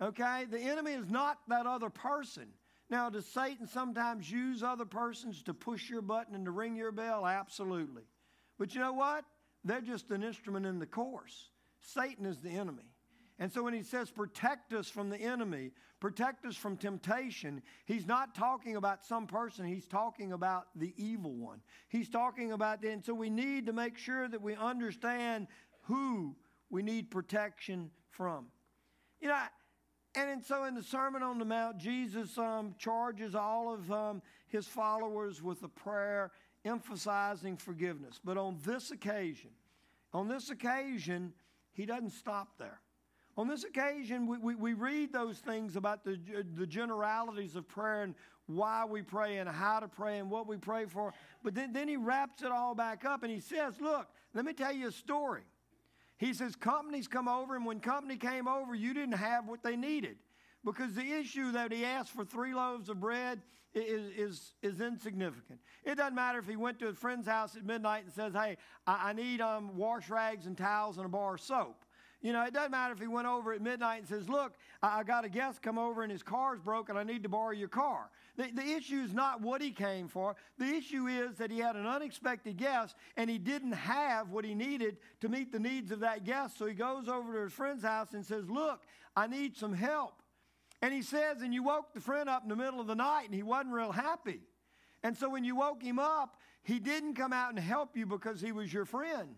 Okay? 0.00 0.44
The 0.48 0.60
enemy 0.60 0.92
is 0.92 1.08
not 1.08 1.38
that 1.48 1.66
other 1.66 1.88
person. 1.88 2.48
Now, 2.90 3.08
does 3.08 3.26
Satan 3.26 3.66
sometimes 3.66 4.30
use 4.30 4.62
other 4.62 4.84
persons 4.84 5.42
to 5.44 5.54
push 5.54 5.88
your 5.88 6.02
button 6.02 6.34
and 6.34 6.44
to 6.44 6.50
ring 6.50 6.76
your 6.76 6.92
bell? 6.92 7.26
Absolutely. 7.26 8.02
But 8.58 8.74
you 8.74 8.80
know 8.80 8.92
what? 8.92 9.24
They're 9.64 9.80
just 9.80 10.10
an 10.10 10.22
instrument 10.22 10.66
in 10.66 10.78
the 10.78 10.86
course. 10.86 11.50
Satan 11.80 12.26
is 12.26 12.40
the 12.40 12.50
enemy. 12.50 12.84
And 13.38 13.50
so 13.50 13.62
when 13.62 13.72
he 13.72 13.82
says 13.82 14.10
protect 14.10 14.74
us 14.74 14.90
from 14.90 15.08
the 15.08 15.16
enemy, 15.16 15.70
protect 16.00 16.44
us 16.44 16.56
from 16.56 16.76
temptation, 16.76 17.62
he's 17.86 18.06
not 18.06 18.34
talking 18.34 18.76
about 18.76 19.06
some 19.06 19.26
person, 19.26 19.64
he's 19.64 19.88
talking 19.88 20.32
about 20.32 20.66
the 20.76 20.92
evil 20.98 21.32
one. 21.32 21.60
He's 21.88 22.10
talking 22.10 22.52
about, 22.52 22.84
and 22.84 23.02
so 23.02 23.14
we 23.14 23.30
need 23.30 23.64
to 23.66 23.72
make 23.72 23.96
sure 23.96 24.28
that 24.28 24.42
we 24.42 24.54
understand 24.54 25.46
who 25.84 26.36
we 26.70 26.82
need 26.82 27.10
protection 27.10 27.90
from. 28.10 28.46
You 29.20 29.28
know, 29.28 29.42
and 30.14 30.42
so 30.44 30.64
in 30.64 30.74
the 30.74 30.82
Sermon 30.82 31.22
on 31.22 31.38
the 31.38 31.44
Mount, 31.44 31.78
Jesus 31.78 32.36
um, 32.38 32.74
charges 32.78 33.34
all 33.34 33.72
of 33.72 33.90
um, 33.92 34.22
his 34.48 34.66
followers 34.66 35.42
with 35.42 35.62
a 35.62 35.68
prayer 35.68 36.32
emphasizing 36.64 37.56
forgiveness. 37.56 38.20
But 38.24 38.36
on 38.36 38.58
this 38.64 38.90
occasion, 38.90 39.50
on 40.12 40.28
this 40.28 40.50
occasion, 40.50 41.32
he 41.72 41.86
doesn't 41.86 42.10
stop 42.10 42.58
there. 42.58 42.80
On 43.36 43.46
this 43.46 43.64
occasion, 43.64 44.26
we, 44.26 44.38
we, 44.38 44.54
we, 44.56 44.72
read 44.74 45.12
those 45.12 45.38
things 45.38 45.76
about 45.76 46.04
the, 46.04 46.18
the 46.56 46.66
generalities 46.66 47.54
of 47.54 47.66
prayer 47.68 48.02
and 48.02 48.14
why 48.46 48.84
we 48.84 49.02
pray 49.02 49.38
and 49.38 49.48
how 49.48 49.78
to 49.78 49.88
pray 49.88 50.18
and 50.18 50.28
what 50.28 50.48
we 50.48 50.56
pray 50.56 50.84
for. 50.84 51.14
But 51.44 51.54
then, 51.54 51.72
then 51.72 51.86
he 51.86 51.96
wraps 51.96 52.42
it 52.42 52.50
all 52.50 52.74
back 52.74 53.04
up 53.04 53.22
and 53.22 53.32
he 53.32 53.40
says, 53.40 53.74
Look, 53.80 54.08
let 54.34 54.44
me 54.44 54.52
tell 54.52 54.72
you 54.72 54.88
a 54.88 54.92
story. 54.92 55.44
He 56.20 56.34
says, 56.34 56.54
Companies 56.54 57.08
come 57.08 57.28
over, 57.28 57.56
and 57.56 57.64
when 57.64 57.80
company 57.80 58.18
came 58.18 58.46
over, 58.46 58.74
you 58.74 58.92
didn't 58.92 59.14
have 59.14 59.48
what 59.48 59.62
they 59.62 59.74
needed. 59.74 60.18
Because 60.62 60.94
the 60.94 61.12
issue 61.12 61.52
that 61.52 61.72
he 61.72 61.82
asked 61.82 62.10
for 62.10 62.26
three 62.26 62.52
loaves 62.52 62.90
of 62.90 63.00
bread 63.00 63.40
is, 63.72 64.10
is, 64.14 64.52
is 64.62 64.82
insignificant. 64.82 65.58
It 65.82 65.94
doesn't 65.94 66.14
matter 66.14 66.38
if 66.38 66.46
he 66.46 66.56
went 66.56 66.78
to 66.80 66.88
a 66.88 66.92
friend's 66.92 67.26
house 67.26 67.56
at 67.56 67.64
midnight 67.64 68.04
and 68.04 68.12
says, 68.12 68.34
Hey, 68.34 68.58
I, 68.86 69.08
I 69.08 69.12
need 69.14 69.40
um, 69.40 69.74
wash 69.78 70.10
rags 70.10 70.44
and 70.44 70.58
towels 70.58 70.98
and 70.98 71.06
a 71.06 71.08
bar 71.08 71.36
of 71.36 71.40
soap. 71.40 71.86
You 72.22 72.34
know, 72.34 72.44
it 72.44 72.52
doesn't 72.52 72.70
matter 72.70 72.92
if 72.92 73.00
he 73.00 73.06
went 73.06 73.26
over 73.26 73.52
at 73.54 73.62
midnight 73.62 74.00
and 74.00 74.08
says, 74.08 74.28
Look, 74.28 74.52
I, 74.82 75.02
got 75.02 75.24
a 75.24 75.28
guest 75.28 75.62
come 75.62 75.78
over 75.78 76.02
and 76.02 76.12
his 76.12 76.22
car's 76.22 76.60
broken. 76.60 76.96
I 76.96 77.02
need 77.02 77.22
to 77.22 77.30
borrow 77.30 77.52
your 77.52 77.68
car. 77.68 78.10
The, 78.36 78.50
the 78.50 78.62
issue 78.62 79.00
is 79.00 79.14
not 79.14 79.40
what 79.40 79.62
he 79.62 79.70
came 79.70 80.06
for. 80.06 80.36
The 80.58 80.66
issue 80.66 81.06
is 81.06 81.36
that 81.36 81.50
he 81.50 81.58
had 81.58 81.76
an 81.76 81.86
unexpected 81.86 82.58
guest 82.58 82.94
and 83.16 83.30
he 83.30 83.38
didn't 83.38 83.72
have 83.72 84.30
what 84.30 84.44
he 84.44 84.54
needed 84.54 84.98
to 85.22 85.30
meet 85.30 85.50
the 85.50 85.58
needs 85.58 85.90
of 85.92 86.00
that 86.00 86.24
guest. 86.24 86.58
So 86.58 86.66
he 86.66 86.74
goes 86.74 87.08
over 87.08 87.32
to 87.32 87.40
his 87.44 87.52
friend's 87.52 87.84
house 87.84 88.12
and 88.12 88.24
says, 88.24 88.50
Look, 88.50 88.82
I 89.16 89.26
need 89.26 89.56
some 89.56 89.72
help. 89.72 90.22
And 90.82 90.92
he 90.92 91.00
says, 91.00 91.40
And 91.40 91.54
you 91.54 91.62
woke 91.62 91.94
the 91.94 92.00
friend 92.00 92.28
up 92.28 92.42
in 92.42 92.50
the 92.50 92.56
middle 92.56 92.80
of 92.80 92.86
the 92.86 92.94
night 92.94 93.24
and 93.24 93.34
he 93.34 93.42
wasn't 93.42 93.72
real 93.72 93.92
happy. 93.92 94.40
And 95.02 95.16
so 95.16 95.30
when 95.30 95.44
you 95.44 95.56
woke 95.56 95.82
him 95.82 95.98
up, 95.98 96.36
he 96.62 96.78
didn't 96.78 97.14
come 97.14 97.32
out 97.32 97.48
and 97.48 97.58
help 97.58 97.96
you 97.96 98.04
because 98.04 98.42
he 98.42 98.52
was 98.52 98.70
your 98.70 98.84
friend. 98.84 99.36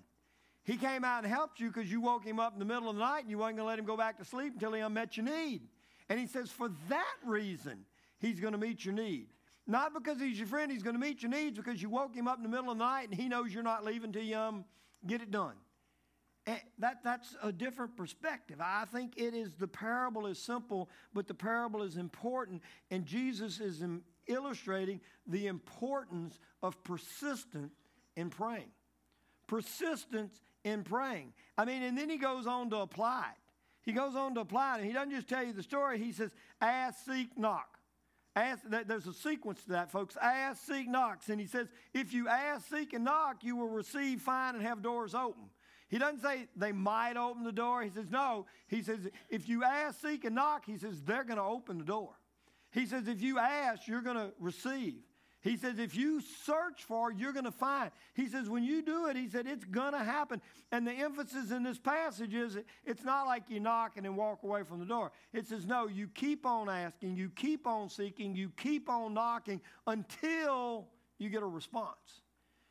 He 0.64 0.76
came 0.76 1.04
out 1.04 1.24
and 1.24 1.32
helped 1.32 1.58
you 1.58 1.68
because 1.68 1.90
you 1.90 2.00
woke 2.00 2.24
him 2.24 2.38
up 2.38 2.52
in 2.52 2.58
the 2.58 2.64
middle 2.64 2.88
of 2.88 2.96
the 2.96 3.02
night 3.02 3.20
and 3.20 3.30
you 3.30 3.38
weren't 3.38 3.56
going 3.56 3.64
to 3.64 3.68
let 3.68 3.78
him 3.78 3.84
go 3.84 3.96
back 3.96 4.18
to 4.18 4.24
sleep 4.24 4.54
until 4.54 4.72
he 4.72 4.88
met 4.88 5.16
your 5.16 5.26
need. 5.26 5.62
And 6.08 6.20
he 6.20 6.26
says, 6.26 6.50
for 6.50 6.70
that 6.88 7.14
reason, 7.24 7.84
he's 8.20 8.38
going 8.38 8.52
to 8.52 8.58
meet 8.58 8.84
your 8.84 8.94
need. 8.94 9.26
Not 9.66 9.94
because 9.94 10.20
he's 10.20 10.38
your 10.38 10.46
friend, 10.46 10.70
he's 10.70 10.82
going 10.82 10.94
to 10.94 11.00
meet 11.00 11.22
your 11.22 11.30
needs 11.30 11.56
because 11.56 11.80
you 11.80 11.88
woke 11.88 12.14
him 12.14 12.28
up 12.28 12.36
in 12.36 12.42
the 12.42 12.48
middle 12.48 12.70
of 12.70 12.78
the 12.78 12.84
night 12.84 13.08
and 13.10 13.14
he 13.18 13.28
knows 13.28 13.52
you're 13.52 13.62
not 13.62 13.84
leaving 13.84 14.12
till 14.12 14.22
you 14.22 14.36
um, 14.36 14.64
get 15.06 15.20
it 15.20 15.30
done. 15.30 15.54
And 16.46 16.60
that, 16.78 16.98
that's 17.04 17.36
a 17.42 17.52
different 17.52 17.96
perspective. 17.96 18.56
I 18.60 18.84
think 18.92 19.14
it 19.16 19.34
is 19.34 19.54
the 19.54 19.68
parable 19.68 20.26
is 20.26 20.38
simple, 20.38 20.90
but 21.14 21.28
the 21.28 21.34
parable 21.34 21.82
is 21.82 21.96
important. 21.96 22.62
And 22.90 23.06
Jesus 23.06 23.60
is 23.60 23.84
illustrating 24.26 25.00
the 25.26 25.46
importance 25.46 26.38
of 26.62 26.82
persistence 26.82 27.74
in 28.16 28.28
praying. 28.28 28.70
Persistence 29.46 30.40
in 30.64 30.84
praying. 30.84 31.32
I 31.56 31.64
mean, 31.64 31.82
and 31.82 31.96
then 31.96 32.08
he 32.08 32.18
goes 32.18 32.46
on 32.46 32.70
to 32.70 32.78
apply 32.78 33.26
it. 33.32 33.38
He 33.84 33.92
goes 33.92 34.14
on 34.14 34.34
to 34.36 34.40
apply 34.40 34.76
it, 34.76 34.80
and 34.80 34.86
he 34.86 34.92
doesn't 34.92 35.10
just 35.10 35.28
tell 35.28 35.44
you 35.44 35.52
the 35.52 35.62
story. 35.62 35.98
He 35.98 36.12
says, 36.12 36.30
ask, 36.60 37.04
seek, 37.04 37.36
knock. 37.36 37.78
Ask, 38.34 38.62
there's 38.86 39.06
a 39.06 39.12
sequence 39.12 39.62
to 39.64 39.70
that, 39.72 39.90
folks. 39.90 40.16
Ask, 40.22 40.64
seek, 40.64 40.88
knocks. 40.88 41.28
And 41.28 41.40
he 41.40 41.46
says, 41.46 41.68
if 41.92 42.14
you 42.14 42.28
ask, 42.28 42.70
seek, 42.70 42.92
and 42.94 43.04
knock, 43.04 43.42
you 43.42 43.56
will 43.56 43.68
receive, 43.68 44.22
find, 44.22 44.56
and 44.56 44.64
have 44.64 44.82
doors 44.82 45.14
open. 45.14 45.50
He 45.88 45.98
doesn't 45.98 46.22
say 46.22 46.46
they 46.56 46.72
might 46.72 47.18
open 47.18 47.44
the 47.44 47.52
door. 47.52 47.82
He 47.82 47.90
says, 47.90 48.06
no. 48.10 48.46
He 48.68 48.82
says, 48.82 49.00
if 49.28 49.48
you 49.48 49.64
ask, 49.64 50.00
seek, 50.00 50.24
and 50.24 50.34
knock, 50.34 50.64
he 50.64 50.78
says, 50.78 51.02
they're 51.02 51.24
going 51.24 51.36
to 51.36 51.42
open 51.42 51.76
the 51.76 51.84
door. 51.84 52.14
He 52.70 52.86
says, 52.86 53.08
if 53.08 53.20
you 53.20 53.38
ask, 53.38 53.86
you're 53.86 54.00
going 54.00 54.16
to 54.16 54.32
receive. 54.38 55.02
He 55.42 55.56
says, 55.56 55.80
if 55.80 55.96
you 55.96 56.20
search 56.20 56.84
for 56.84 57.10
it, 57.10 57.18
you're 57.18 57.32
going 57.32 57.44
to 57.44 57.50
find. 57.50 57.90
He 58.14 58.28
says, 58.28 58.48
when 58.48 58.62
you 58.62 58.80
do 58.80 59.08
it, 59.08 59.16
he 59.16 59.28
said, 59.28 59.48
it's 59.48 59.64
going 59.64 59.92
to 59.92 59.98
happen. 59.98 60.40
And 60.70 60.86
the 60.86 60.92
emphasis 60.92 61.50
in 61.50 61.64
this 61.64 61.80
passage 61.80 62.32
is 62.32 62.56
it's 62.84 63.04
not 63.04 63.26
like 63.26 63.42
you 63.48 63.58
knock 63.58 63.94
and 63.96 64.04
then 64.04 64.14
walk 64.14 64.44
away 64.44 64.62
from 64.62 64.78
the 64.78 64.86
door. 64.86 65.10
It 65.32 65.48
says, 65.48 65.66
no, 65.66 65.88
you 65.88 66.06
keep 66.06 66.46
on 66.46 66.68
asking, 66.68 67.16
you 67.16 67.28
keep 67.28 67.66
on 67.66 67.90
seeking, 67.90 68.36
you 68.36 68.52
keep 68.56 68.88
on 68.88 69.14
knocking 69.14 69.60
until 69.88 70.86
you 71.18 71.28
get 71.28 71.42
a 71.42 71.46
response. 71.46 72.22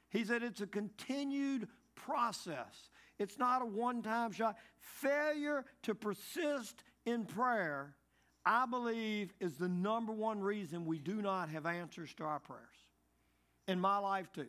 He 0.10 0.24
said, 0.24 0.42
it's 0.42 0.62
a 0.62 0.68
continued 0.68 1.68
process. 1.96 2.90
It's 3.20 3.38
not 3.38 3.62
a 3.62 3.66
one 3.66 4.02
time 4.02 4.32
shot. 4.32 4.56
Failure 4.80 5.66
to 5.84 5.94
persist 5.94 6.86
in 7.06 7.26
prayer 7.26 7.96
I 8.46 8.66
believe 8.66 9.34
is 9.40 9.58
the 9.58 9.68
number 9.68 10.12
one 10.12 10.42
reason 10.42 10.86
we 10.86 10.98
do 10.98 11.22
not 11.22 11.50
have 11.50 11.66
answers 11.66 12.14
to 12.16 12.24
our 12.24 12.40
prayers. 12.40 12.62
In 13.68 13.80
my 13.80 13.98
life, 14.00 14.32
too. 14.34 14.48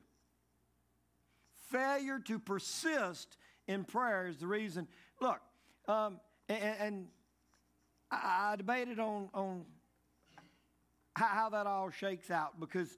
Failure 1.70 2.18
to 2.20 2.38
persist 2.38 3.36
in 3.68 3.84
prayer 3.84 4.26
is 4.26 4.38
the 4.38 4.46
reason. 4.46 4.88
Look, 5.20 5.40
um, 5.88 6.20
and, 6.48 6.76
and 6.80 7.06
I, 8.10 8.56
debated 8.56 8.98
on, 8.98 9.28
on 9.34 9.64
how, 11.14 11.50
that 11.50 11.66
all 11.66 11.90
shakes 11.90 12.30
out 12.30 12.58
because, 12.58 12.96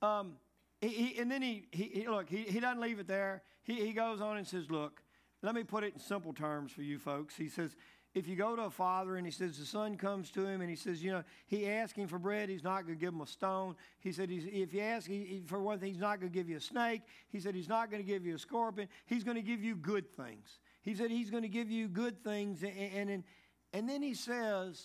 um, 0.00 0.34
he, 0.80 1.16
and 1.18 1.30
then 1.30 1.42
he, 1.42 1.66
he, 1.70 1.84
he 1.84 2.08
look, 2.08 2.28
he, 2.28 2.38
he 2.38 2.60
doesn't 2.60 2.80
leave 2.80 2.98
it 2.98 3.06
there. 3.06 3.42
He, 3.62 3.74
he 3.86 3.92
goes 3.92 4.20
on 4.20 4.36
and 4.36 4.46
says, 4.46 4.70
Look, 4.70 5.02
let 5.42 5.54
me 5.54 5.62
put 5.62 5.84
it 5.84 5.94
in 5.94 6.00
simple 6.00 6.32
terms 6.32 6.72
for 6.72 6.82
you 6.82 6.98
folks. 6.98 7.36
He 7.36 7.48
says, 7.48 7.76
if 8.14 8.28
you 8.28 8.36
go 8.36 8.54
to 8.54 8.62
a 8.62 8.70
father 8.70 9.16
and 9.16 9.26
he 9.26 9.32
says 9.32 9.58
the 9.58 9.64
son 9.64 9.96
comes 9.96 10.30
to 10.32 10.46
him 10.46 10.60
and 10.60 10.68
he 10.68 10.76
says, 10.76 11.02
you 11.02 11.10
know, 11.10 11.24
he 11.46 11.64
him 11.64 12.08
for 12.08 12.18
bread, 12.18 12.48
he's 12.48 12.62
not 12.62 12.86
going 12.86 12.98
to 12.98 13.00
give 13.00 13.14
him 13.14 13.22
a 13.22 13.26
stone. 13.26 13.74
He 14.00 14.12
said, 14.12 14.28
if 14.30 14.74
you 14.74 14.80
ask 14.80 15.08
he, 15.08 15.42
for 15.46 15.60
one 15.60 15.78
thing, 15.78 15.92
he's 15.92 16.00
not 16.00 16.20
going 16.20 16.30
to 16.30 16.38
give 16.38 16.48
you 16.48 16.58
a 16.58 16.60
snake. 16.60 17.02
He 17.30 17.40
said, 17.40 17.54
he's 17.54 17.68
not 17.68 17.90
going 17.90 18.02
to 18.02 18.06
give 18.06 18.26
you 18.26 18.34
a 18.34 18.38
scorpion. 18.38 18.88
He's 19.06 19.24
going 19.24 19.36
to 19.36 19.42
give 19.42 19.64
you 19.64 19.76
good 19.76 20.14
things. 20.14 20.58
He 20.82 20.94
said, 20.94 21.10
he's 21.10 21.30
going 21.30 21.42
to 21.42 21.48
give 21.48 21.70
you 21.70 21.88
good 21.88 22.22
things. 22.22 22.62
And, 22.62 22.76
and, 22.76 23.10
and, 23.10 23.24
and 23.72 23.88
then 23.88 24.02
he 24.02 24.14
says, 24.14 24.84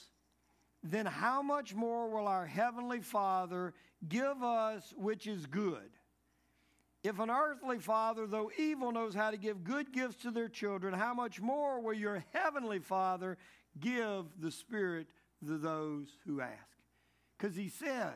then 0.83 1.05
how 1.05 1.41
much 1.41 1.75
more 1.75 2.09
will 2.09 2.27
our 2.27 2.45
heavenly 2.45 3.01
Father 3.01 3.73
give 4.07 4.41
us 4.41 4.93
which 4.95 5.27
is 5.27 5.45
good? 5.45 5.96
If 7.03 7.19
an 7.19 7.29
earthly 7.29 7.79
father, 7.79 8.25
though 8.27 8.51
evil, 8.57 8.91
knows 8.91 9.13
how 9.13 9.31
to 9.31 9.37
give 9.37 9.63
good 9.63 9.93
gifts 9.93 10.23
to 10.23 10.31
their 10.31 10.49
children, 10.49 10.93
how 10.93 11.13
much 11.13 11.39
more 11.39 11.79
will 11.79 11.93
your 11.93 12.23
heavenly 12.33 12.79
Father 12.79 13.37
give 13.79 14.25
the 14.39 14.51
Spirit 14.51 15.07
to 15.45 15.57
those 15.57 16.07
who 16.25 16.41
ask? 16.41 16.53
Because 17.37 17.55
he 17.55 17.69
says, 17.69 18.13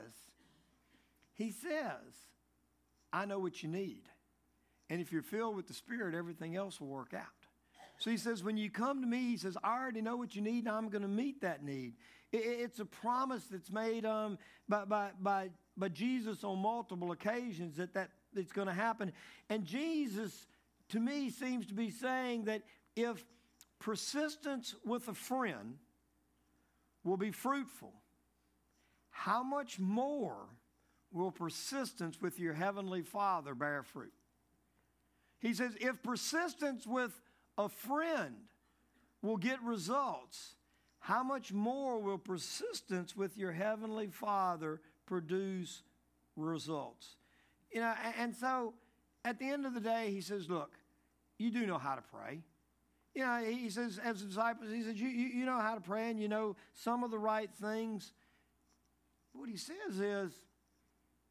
he 1.34 1.52
says, 1.52 2.14
I 3.14 3.26
know 3.26 3.40
what 3.40 3.62
you 3.62 3.70
need. 3.70 4.04
And 4.90 5.00
if 5.00 5.12
you're 5.12 5.22
filled 5.22 5.56
with 5.56 5.68
the 5.68 5.74
Spirit, 5.74 6.16
everything 6.16 6.56
else 6.56 6.82
will 6.82 6.88
work 6.88 7.14
out. 7.14 7.26
So 8.00 8.10
he 8.10 8.18
says, 8.18 8.44
when 8.44 8.58
you 8.58 8.72
come 8.72 9.02
to 9.02 9.08
me, 9.08 9.20
he 9.20 9.38
says, 9.38 9.56
I 9.64 9.78
already 9.78 10.02
know 10.02 10.16
what 10.16 10.36
you 10.36 10.42
need, 10.42 10.66
and 10.66 10.70
I'm 10.70 10.90
going 10.90 11.04
to 11.04 11.08
meet 11.08 11.42
that 11.42 11.64
need. 11.64 11.94
it's 12.34 12.80
a 12.80 12.86
promise 12.86 13.44
that's 13.52 13.72
made 13.72 14.06
um, 14.06 14.40
by, 14.68 14.86
by, 14.86 15.12
by, 15.22 15.50
by 15.78 15.90
Jesus 15.90 16.44
on 16.44 16.58
multiple 16.58 17.12
occasions 17.12 17.78
that 17.78 17.94
that 17.94 18.10
that's 18.34 18.52
going 18.52 18.68
to 18.68 18.74
happen. 18.74 19.12
And 19.50 19.66
Jesus, 19.66 20.48
to 20.90 21.00
me, 21.00 21.30
seems 21.30 21.68
to 21.68 21.74
be 21.74 21.90
saying 21.90 22.46
that 22.46 22.64
if 22.96 23.24
persistence 23.80 24.76
with 24.86 25.08
a 25.08 25.14
friend 25.14 25.78
will 27.04 27.18
be 27.18 27.32
fruitful, 27.32 27.94
how 29.10 29.44
much 29.44 29.80
more 29.80 30.48
will 31.12 31.32
persistence 31.32 32.22
with 32.22 32.40
your 32.40 32.54
heavenly 32.54 33.02
Father 33.02 33.54
bear 33.54 33.84
fruit? 33.84 34.14
He 35.40 35.54
says, 35.54 35.76
if 35.80 36.02
persistence 36.04 36.86
with 36.86 37.20
a 37.58 37.68
friend 37.68 38.36
will 39.22 39.38
get 39.38 39.62
results, 39.64 40.56
how 41.00 41.24
much 41.24 41.52
more 41.52 42.00
will 42.00 42.20
persistence 42.20 43.16
with 43.16 43.38
your 43.38 43.52
heavenly 43.52 44.08
Father 44.08 44.80
produce 45.06 45.82
results? 46.36 47.16
You 47.72 47.82
know, 47.82 47.94
and 48.18 48.36
so 48.36 48.74
at 49.24 49.40
the 49.40 49.50
end 49.50 49.66
of 49.66 49.74
the 49.74 49.80
day, 49.80 50.12
he 50.12 50.22
says, 50.22 50.50
Look, 50.50 50.72
you 51.38 51.52
do 51.52 51.66
know 51.66 51.78
how 51.78 51.96
to 51.96 52.02
pray. 52.02 52.42
You 53.14 53.26
know, 53.26 53.44
he 53.44 53.70
says, 53.70 54.00
as 54.02 54.22
disciples, 54.22 54.72
he 54.72 54.84
says, 54.84 54.96
you, 54.96 55.10
you, 55.10 55.28
you 55.40 55.46
know 55.46 55.60
how 55.60 55.76
to 55.76 55.82
pray 55.82 56.10
and 56.10 56.20
you 56.20 56.30
know 56.30 56.56
some 56.74 57.04
of 57.04 57.12
the 57.12 57.20
right 57.20 57.50
things. 57.62 58.14
What 59.34 59.50
he 59.50 59.58
says 59.58 60.00
is, 60.00 60.32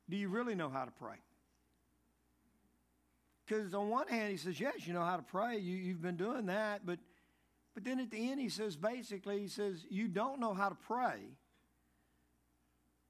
do 0.09 0.17
you 0.17 0.29
really 0.29 0.55
know 0.55 0.69
how 0.69 0.85
to 0.85 0.91
pray? 0.91 1.17
Because 3.47 3.73
on 3.73 3.89
one 3.89 4.09
hand, 4.09 4.31
he 4.31 4.37
says, 4.37 4.61
yes, 4.61 4.87
you 4.87 4.93
know 4.93 5.05
how 5.05 5.17
to 5.17 5.23
pray. 5.23 5.57
You, 5.59 5.77
you've 5.77 6.03
been 6.03 6.17
doing 6.17 6.47
that. 6.47 6.85
But, 6.85 6.99
but 7.75 7.85
then 7.85 7.99
at 7.99 8.11
the 8.11 8.31
end, 8.31 8.41
he 8.41 8.49
says, 8.49 8.77
basically, 8.77 9.41
he 9.41 9.49
says, 9.49 9.87
you 9.89 10.07
don't 10.07 10.39
know 10.39 10.53
how 10.53 10.69
to 10.69 10.77
pray 10.87 11.19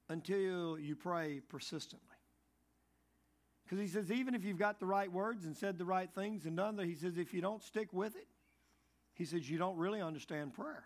until 0.09 0.79
you 0.79 0.95
pray 0.95 1.41
persistently. 1.47 2.10
Because 3.71 3.81
he 3.81 3.87
says, 3.87 4.11
even 4.11 4.35
if 4.35 4.43
you've 4.43 4.59
got 4.59 4.81
the 4.81 4.85
right 4.85 5.09
words 5.09 5.45
and 5.45 5.55
said 5.55 5.77
the 5.77 5.85
right 5.85 6.09
things 6.13 6.45
and 6.45 6.57
done 6.57 6.75
that, 6.75 6.87
he 6.87 6.93
says, 6.93 7.17
if 7.17 7.33
you 7.33 7.39
don't 7.39 7.63
stick 7.63 7.93
with 7.93 8.17
it, 8.17 8.27
he 9.13 9.23
says, 9.23 9.49
you 9.49 9.57
don't 9.57 9.77
really 9.77 10.01
understand 10.01 10.53
prayer. 10.53 10.83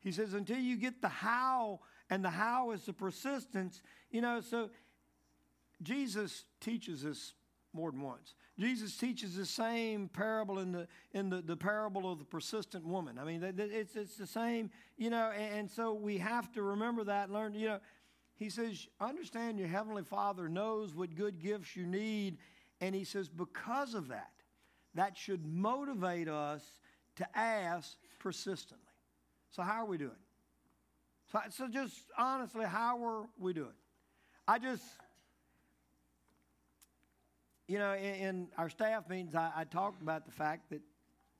He 0.00 0.12
says, 0.12 0.32
until 0.32 0.56
you 0.56 0.78
get 0.78 1.02
the 1.02 1.10
how, 1.10 1.80
and 2.08 2.24
the 2.24 2.30
how 2.30 2.70
is 2.70 2.86
the 2.86 2.94
persistence, 2.94 3.82
you 4.10 4.22
know, 4.22 4.40
so 4.40 4.70
Jesus 5.82 6.46
teaches 6.58 7.04
us 7.04 7.34
more 7.74 7.90
than 7.90 8.00
once. 8.00 8.34
Jesus 8.58 8.96
teaches 8.96 9.36
the 9.36 9.44
same 9.44 10.08
parable 10.08 10.58
in 10.60 10.72
the 10.72 10.88
in 11.12 11.28
the, 11.28 11.42
the 11.42 11.58
parable 11.58 12.10
of 12.10 12.18
the 12.18 12.24
persistent 12.24 12.86
woman. 12.86 13.18
I 13.18 13.24
mean, 13.24 13.42
it's 13.42 13.94
it's 13.94 14.16
the 14.16 14.26
same, 14.26 14.70
you 14.96 15.10
know, 15.10 15.30
and, 15.36 15.58
and 15.58 15.70
so 15.70 15.92
we 15.92 16.16
have 16.16 16.50
to 16.52 16.62
remember 16.62 17.04
that 17.04 17.30
learn, 17.30 17.52
you 17.52 17.68
know, 17.68 17.80
he 18.36 18.50
says, 18.50 18.86
understand 19.00 19.58
your 19.58 19.68
heavenly 19.68 20.02
Father 20.02 20.48
knows 20.48 20.94
what 20.94 21.14
good 21.14 21.40
gifts 21.40 21.74
you 21.74 21.86
need. 21.86 22.36
And 22.80 22.94
he 22.94 23.04
says, 23.04 23.28
because 23.28 23.94
of 23.94 24.08
that, 24.08 24.32
that 24.94 25.16
should 25.16 25.46
motivate 25.46 26.28
us 26.28 26.62
to 27.16 27.38
ask 27.38 27.96
persistently. 28.18 28.84
So, 29.50 29.62
how 29.62 29.82
are 29.82 29.86
we 29.86 29.96
doing? 29.96 30.10
So, 31.32 31.40
so 31.50 31.68
just 31.68 31.96
honestly, 32.18 32.66
how 32.66 33.02
are 33.04 33.26
we 33.38 33.54
doing? 33.54 33.72
I 34.46 34.58
just, 34.58 34.84
you 37.66 37.78
know, 37.78 37.94
in, 37.94 38.14
in 38.14 38.48
our 38.58 38.68
staff 38.68 39.08
meetings, 39.08 39.34
I, 39.34 39.50
I, 39.56 39.64
talked 39.64 40.02
about 40.02 40.26
the 40.26 40.30
fact 40.30 40.70
that, 40.70 40.80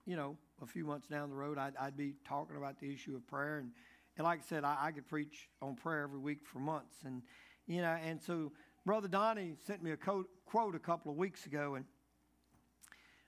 you 0.06 0.16
know, 0.16 0.36
a 0.62 0.66
few 0.66 0.84
months 0.84 1.06
down 1.06 1.28
the 1.28 1.36
road, 1.36 1.58
I'd, 1.58 1.76
I'd 1.78 1.96
be 1.96 2.14
talking 2.26 2.56
about 2.56 2.80
the 2.80 2.92
issue 2.92 3.14
of 3.14 3.26
prayer 3.28 3.58
and 3.58 3.70
and 4.16 4.24
like 4.24 4.40
I 4.40 4.42
said, 4.48 4.64
I, 4.64 4.76
I 4.80 4.92
could 4.92 5.06
preach 5.06 5.48
on 5.60 5.74
prayer 5.74 6.02
every 6.02 6.18
week 6.18 6.38
for 6.44 6.58
months. 6.58 6.96
And, 7.04 7.22
you 7.66 7.82
know, 7.82 7.96
and 8.04 8.20
so 8.22 8.52
Brother 8.84 9.08
Donnie 9.08 9.56
sent 9.66 9.82
me 9.82 9.90
a 9.90 9.96
quote, 9.96 10.28
quote 10.46 10.74
a 10.74 10.78
couple 10.78 11.12
of 11.12 11.18
weeks 11.18 11.46
ago, 11.46 11.74
and 11.74 11.84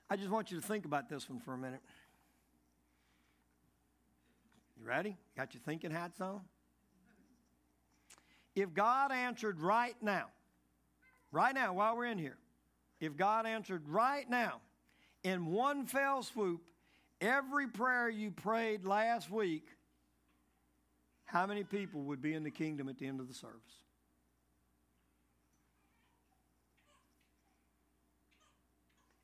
I 0.09 0.15
just 0.15 0.29
want 0.29 0.51
you 0.51 0.59
to 0.59 0.65
think 0.65 0.85
about 0.85 1.09
this 1.09 1.29
one 1.29 1.39
for 1.39 1.53
a 1.53 1.57
minute. 1.57 1.81
You 4.79 4.87
ready? 4.87 5.17
Got 5.37 5.53
your 5.53 5.61
thinking 5.61 5.91
hats 5.91 6.19
on? 6.21 6.41
If 8.55 8.73
God 8.73 9.11
answered 9.11 9.59
right 9.59 9.95
now, 10.01 10.25
right 11.31 11.53
now 11.53 11.73
while 11.73 11.95
we're 11.95 12.05
in 12.05 12.17
here, 12.17 12.37
if 12.99 13.15
God 13.15 13.45
answered 13.45 13.83
right 13.87 14.27
now 14.27 14.61
in 15.23 15.45
one 15.45 15.85
fell 15.85 16.23
swoop 16.23 16.61
every 17.21 17.67
prayer 17.67 18.09
you 18.09 18.31
prayed 18.31 18.85
last 18.85 19.29
week, 19.29 19.65
how 21.31 21.45
many 21.45 21.63
people 21.63 22.01
would 22.01 22.23
be 22.23 22.33
in 22.33 22.43
the 22.43 22.49
kingdom 22.49 22.89
at 22.89 22.97
the 22.97 23.05
end 23.05 23.19
of 23.19 23.27
the 23.27 23.35
service? 23.35 23.83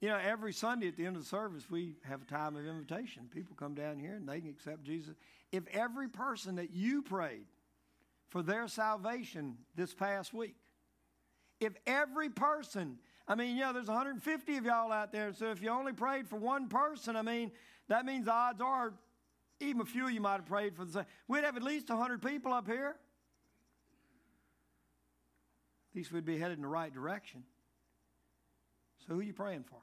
You 0.02 0.10
know, 0.10 0.20
every 0.24 0.54
Sunday 0.54 0.88
at 0.88 0.98
the 0.98 1.06
end 1.08 1.16
of 1.16 1.24
the 1.24 1.28
service, 1.28 1.68
we 1.68 1.96
have 2.04 2.22
a 2.22 2.26
time 2.26 2.56
of 2.56 2.68
invitation. 2.68 3.28
People 3.34 3.56
come 3.58 3.74
down 3.74 3.98
here 3.98 4.14
and 4.14 4.30
they 4.30 4.40
can 4.40 4.52
accept 4.52 4.84
Jesus. 4.84 5.16
If 5.52 5.64
every 5.72 6.08
person 6.08 6.58
that 6.58 6.72
you 6.72 7.02
prayed 7.02 7.48
for 8.30 8.44
their 8.44 8.68
salvation 8.68 9.58
this 9.76 9.96
past 9.96 10.32
week, 10.32 10.58
if 11.60 11.74
every 11.88 12.30
person, 12.30 13.00
I 13.28 13.34
mean, 13.34 13.56
you 13.56 13.64
know, 13.64 13.74
there's 13.74 13.88
150 13.88 14.58
of 14.58 14.66
y'all 14.66 14.92
out 14.92 15.12
there, 15.12 15.34
so 15.34 15.50
if 15.50 15.60
you 15.60 15.70
only 15.70 15.94
prayed 15.94 16.28
for 16.28 16.36
one 16.36 16.68
person, 16.68 17.16
I 17.16 17.24
mean, 17.24 17.52
that 17.88 18.06
means 18.06 18.26
the 18.26 18.34
odds 18.34 18.62
are 18.62 18.94
even 19.66 19.82
a 19.82 19.86
few 19.86 20.06
of 20.06 20.12
you 20.12 20.22
might 20.22 20.38
have 20.38 20.46
prayed 20.46 20.76
for 20.76 20.86
the 20.86 20.92
same. 20.92 21.06
We'd 21.28 21.44
have 21.44 21.58
at 21.58 21.64
least 21.64 21.90
100 21.90 22.22
people 22.22 22.54
up 22.54 22.68
here. 22.68 22.96
At 25.92 25.96
least 25.96 26.12
we'd 26.12 26.26
be 26.26 26.38
headed 26.38 26.58
in 26.58 26.62
the 26.62 26.68
right 26.68 26.94
direction. 26.94 27.44
So 29.08 29.14
who 29.14 29.20
are 29.20 29.24
you 29.24 29.34
praying 29.34 29.64
for? 29.64 29.80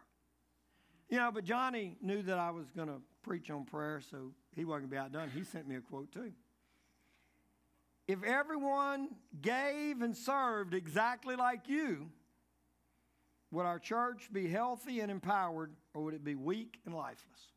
You 1.08 1.18
know, 1.18 1.30
but 1.32 1.44
Johnny 1.44 1.96
knew 2.00 2.22
that 2.22 2.38
I 2.38 2.50
was 2.50 2.70
going 2.70 2.88
to 2.88 3.00
preach 3.22 3.50
on 3.50 3.64
prayer, 3.64 4.00
so 4.10 4.32
he 4.54 4.64
wasn't 4.64 4.90
going 4.90 5.04
to 5.04 5.10
be 5.12 5.18
outdone. 5.18 5.30
He 5.34 5.44
sent 5.44 5.68
me 5.68 5.76
a 5.76 5.80
quote 5.80 6.10
too. 6.12 6.32
If 8.08 8.22
everyone 8.24 9.08
gave 9.40 10.02
and 10.02 10.16
served 10.16 10.74
exactly 10.74 11.36
like 11.36 11.68
you, 11.68 12.08
would 13.50 13.66
our 13.66 13.78
church 13.78 14.28
be 14.32 14.48
healthy 14.48 15.00
and 15.00 15.10
empowered, 15.10 15.72
or 15.94 16.02
would 16.04 16.14
it 16.14 16.24
be 16.24 16.34
weak 16.34 16.80
and 16.84 16.94
lifeless? 16.94 17.52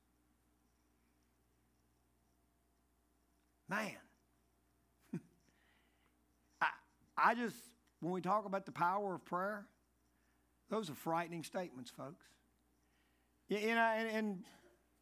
Man. 3.67 3.91
I, 6.61 6.67
I 7.17 7.35
just, 7.35 7.55
when 8.01 8.13
we 8.13 8.21
talk 8.21 8.45
about 8.45 8.65
the 8.65 8.71
power 8.71 9.15
of 9.15 9.25
prayer, 9.25 9.65
those 10.69 10.89
are 10.89 10.95
frightening 10.95 11.43
statements, 11.43 11.91
folks. 11.91 12.25
You, 13.49 13.57
you 13.57 13.75
know, 13.75 13.93
and, 13.97 14.09
and 14.09 14.43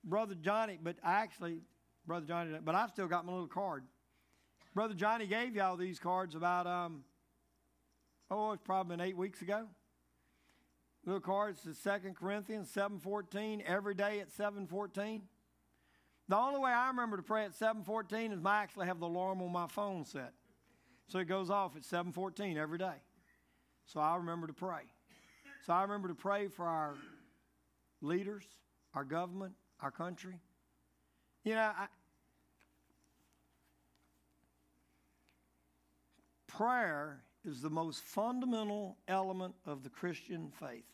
Brother 0.03 0.35
Johnny, 0.35 0.77
but 0.81 0.97
I 1.03 1.13
actually, 1.13 1.59
Brother 2.05 2.25
Johnny, 2.25 2.57
but 2.63 2.75
I've 2.75 2.89
still 2.89 3.07
got 3.07 3.25
my 3.25 3.31
little 3.31 3.47
card. 3.47 3.83
Brother 4.73 4.93
Johnny 4.93 5.27
gave 5.27 5.55
y'all 5.55 5.77
these 5.77 5.99
cards 5.99 6.35
about, 6.35 6.67
um, 6.67 7.03
oh, 8.31 8.53
it's 8.53 8.63
probably 8.63 8.97
been 8.97 9.05
eight 9.05 9.17
weeks 9.17 9.41
ago. 9.41 9.67
Little 11.05 11.21
cards 11.21 11.61
to 11.63 11.73
Second 11.73 12.15
Chronicles 12.15 12.71
7.14, 12.73 13.61
every 13.65 13.93
day 13.93 14.21
at 14.21 14.35
7.14. 14.35 15.21
The 16.33 16.39
only 16.39 16.59
way 16.59 16.71
I 16.71 16.87
remember 16.87 17.15
to 17.15 17.21
pray 17.21 17.45
at 17.45 17.53
7:14 17.53 18.31
is 18.31 18.43
I 18.43 18.63
actually 18.63 18.87
have 18.87 18.99
the 18.99 19.05
alarm 19.05 19.39
on 19.43 19.51
my 19.51 19.67
phone 19.67 20.03
set. 20.03 20.33
So 21.07 21.19
it 21.19 21.25
goes 21.25 21.51
off 21.51 21.75
at 21.75 21.83
7:14 21.83 22.57
every 22.57 22.79
day. 22.79 23.03
So 23.85 23.99
I 23.99 24.15
remember 24.15 24.47
to 24.47 24.53
pray. 24.53 24.91
So 25.61 25.73
I 25.73 25.83
remember 25.83 26.07
to 26.07 26.15
pray 26.15 26.47
for 26.47 26.65
our 26.65 26.95
leaders, 28.01 28.45
our 28.95 29.03
government, 29.03 29.53
our 29.79 29.91
country. 29.91 30.39
You 31.43 31.53
know, 31.53 31.71
I, 31.77 31.87
prayer 36.47 37.23
is 37.45 37.61
the 37.61 37.69
most 37.69 38.01
fundamental 38.01 38.97
element 39.07 39.53
of 39.67 39.83
the 39.83 39.89
Christian 39.91 40.49
faith. 40.49 40.89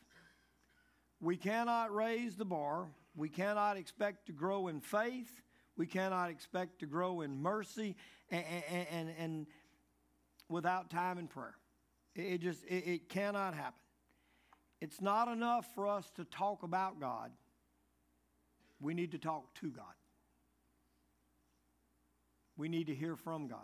We 1.21 1.37
cannot 1.37 1.95
raise 1.95 2.35
the 2.35 2.43
bar 2.43 2.89
we 3.19 3.27
cannot 3.27 3.75
expect 3.75 4.27
to 4.27 4.31
grow 4.31 4.69
in 4.69 4.79
faith. 4.79 5.41
We 5.75 5.85
cannot 5.85 6.29
expect 6.29 6.79
to 6.79 6.85
grow 6.85 7.19
in 7.19 7.41
mercy 7.41 7.97
and, 8.31 8.45
and, 8.91 9.09
and, 9.19 9.47
without 10.47 10.89
time 10.89 11.17
and 11.17 11.29
prayer. 11.29 11.55
It 12.15 12.39
just 12.39 12.63
it, 12.63 12.87
it 12.87 13.09
cannot 13.09 13.53
happen. 13.53 13.79
It's 14.79 15.01
not 15.01 15.27
enough 15.27 15.67
for 15.75 15.85
us 15.85 16.09
to 16.15 16.23
talk 16.23 16.63
about 16.63 16.99
God. 17.01 17.31
We 18.79 18.93
need 18.93 19.11
to 19.11 19.17
talk 19.17 19.53
to 19.55 19.67
God. 19.67 19.85
We 22.55 22.69
need 22.69 22.87
to 22.87 22.95
hear 22.95 23.17
from 23.17 23.47
God. 23.47 23.59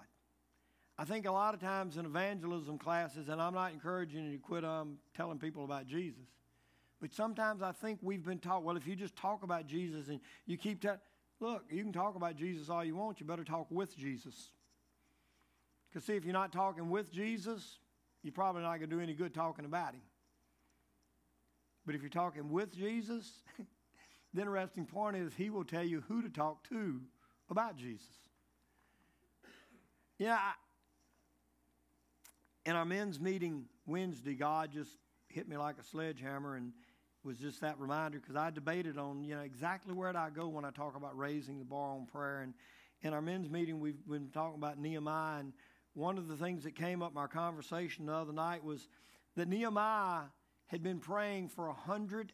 I 0.98 1.06
think 1.06 1.26
a 1.26 1.32
lot 1.32 1.54
of 1.54 1.62
times 1.62 1.96
in 1.96 2.06
evangelism 2.06 2.78
classes, 2.78 3.30
and 3.30 3.42
I'm 3.42 3.54
not 3.54 3.72
encouraging 3.72 4.26
you 4.26 4.34
to 4.34 4.38
quit 4.38 4.66
um, 4.66 4.98
telling 5.16 5.40
people 5.40 5.64
about 5.64 5.88
Jesus, 5.88 6.28
but 7.02 7.14
sometimes 7.14 7.62
I 7.62 7.72
think 7.72 8.00
we've 8.02 8.24
been 8.24 8.40
taught, 8.40 8.64
well, 8.64 8.78
if 8.78 8.88
you 8.88 8.96
just 8.96 9.16
talk 9.16 9.44
about 9.44 9.68
Jesus 9.68 10.08
and 10.08 10.20
you 10.46 10.58
keep 10.58 10.82
telling, 10.82 11.00
look, 11.40 11.64
you 11.70 11.84
can 11.84 11.94
talk 11.94 12.16
about 12.16 12.36
Jesus 12.36 12.70
all 12.70 12.84
you 12.84 12.96
want, 12.96 13.20
you 13.20 13.26
better 13.26 13.44
talk 13.44 13.68
with 13.70 13.98
Jesus. 13.98 14.52
Because, 15.90 16.06
see, 16.06 16.16
if 16.16 16.24
you're 16.24 16.34
not 16.34 16.52
talking 16.52 16.90
with 16.90 17.12
Jesus, 17.12 17.78
you're 18.24 18.34
probably 18.34 18.62
not 18.62 18.78
going 18.78 18.90
to 18.90 18.96
do 18.96 19.02
any 19.02 19.14
good 19.14 19.34
talking 19.34 19.66
about 19.66 19.94
him. 19.94 20.02
But 21.86 21.96
if 21.96 22.02
you're 22.02 22.10
talking 22.10 22.50
with 22.50 22.76
Jesus, 22.76 23.44
the 24.34 24.42
interesting 24.42 24.86
point 24.86 25.16
is 25.16 25.34
he 25.34 25.50
will 25.50 25.64
tell 25.64 25.84
you 25.84 26.04
who 26.08 26.22
to 26.22 26.30
talk 26.30 26.68
to 26.70 27.02
about 27.50 27.78
Jesus. 27.78 28.08
Yeah, 30.18 30.36
I, 30.36 30.54
in 32.66 32.76
our 32.76 32.86
men's 32.86 33.20
meeting 33.20 33.66
Wednesday, 33.86 34.34
God 34.34 34.72
just 34.72 34.92
hit 35.28 35.48
me 35.48 35.58
like 35.58 35.76
a 35.80 35.84
sledgehammer 35.84 36.56
and 36.56 36.72
was 37.26 37.40
just 37.40 37.60
that 37.62 37.80
reminder 37.80 38.20
because 38.20 38.36
I 38.36 38.52
debated 38.52 38.98
on 39.00 39.24
you 39.24 39.36
know 39.36 39.42
exactly 39.42 39.94
where 39.94 40.12
do 40.12 40.20
I 40.20 40.30
go 40.30 40.48
when 40.48 40.64
I 40.64 40.70
talk 40.70 40.96
about 40.96 41.18
raising 41.18 41.58
the 41.58 41.66
bar 41.66 41.96
on 41.96 42.06
prayer 42.06 42.42
and 42.42 42.54
in 43.02 43.14
our 43.14 43.22
men's 43.22 43.50
meeting 43.50 43.80
we've 43.80 44.06
been 44.08 44.30
talking 44.30 44.58
about 44.58 44.78
Nehemiah 44.78 45.40
and 45.40 45.54
one 45.96 46.18
of 46.18 46.28
the 46.28 46.36
things 46.36 46.64
that 46.66 46.76
came 46.76 47.02
up 47.02 47.12
in 47.12 47.18
our 47.18 47.28
conversation 47.28 48.06
the 48.06 48.14
other 48.14 48.34
night 48.34 48.64
was 48.64 48.88
that 49.36 49.48
Nehemiah 49.48 50.26
had 50.68 50.84
been 50.84 51.00
praying 51.00 51.50
for 51.50 51.68
a 51.68 51.74
hundred, 51.74 52.34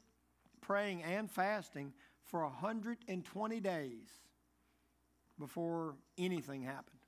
praying 0.61 1.03
and 1.03 1.29
fasting 1.31 1.93
for 2.25 2.43
120 2.43 3.59
days 3.59 4.07
before 5.37 5.95
anything 6.17 6.63
happened. 6.63 6.99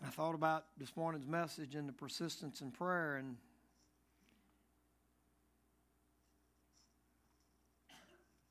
And 0.00 0.08
I 0.08 0.10
thought 0.10 0.34
about 0.34 0.66
this 0.76 0.94
morning's 0.96 1.26
message 1.26 1.74
and 1.74 1.88
the 1.88 1.92
persistence 1.92 2.60
in 2.60 2.70
prayer 2.70 3.16
and 3.16 3.36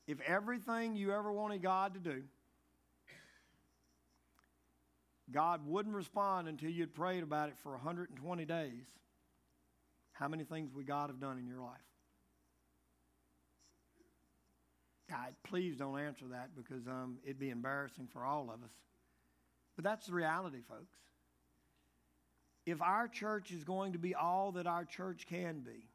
if 0.08 0.20
everything 0.22 0.96
you 0.96 1.12
ever 1.12 1.30
wanted 1.30 1.62
God 1.62 1.92
to 1.92 2.00
do, 2.00 2.22
God 5.30 5.60
wouldn't 5.66 5.94
respond 5.94 6.48
until 6.48 6.70
you'd 6.70 6.94
prayed 6.94 7.22
about 7.22 7.50
it 7.50 7.56
for 7.62 7.72
120 7.72 8.44
days, 8.46 8.86
how 10.12 10.26
many 10.26 10.44
things 10.44 10.72
would 10.74 10.86
God 10.86 11.10
have 11.10 11.20
done 11.20 11.36
in 11.38 11.46
your 11.46 11.60
life? 11.60 11.76
God, 15.10 15.34
please 15.44 15.76
don't 15.76 15.98
answer 16.00 16.24
that 16.30 16.56
because 16.56 16.86
um, 16.86 17.18
it'd 17.22 17.38
be 17.38 17.50
embarrassing 17.50 18.08
for 18.10 18.24
all 18.24 18.44
of 18.44 18.62
us. 18.64 18.72
But 19.76 19.84
that's 19.84 20.06
the 20.06 20.14
reality, 20.14 20.60
folks. 20.66 20.96
If 22.64 22.80
our 22.80 23.08
church 23.08 23.50
is 23.50 23.62
going 23.62 23.92
to 23.92 23.98
be 23.98 24.14
all 24.14 24.52
that 24.52 24.66
our 24.66 24.86
church 24.86 25.26
can 25.28 25.60
be, 25.60 25.88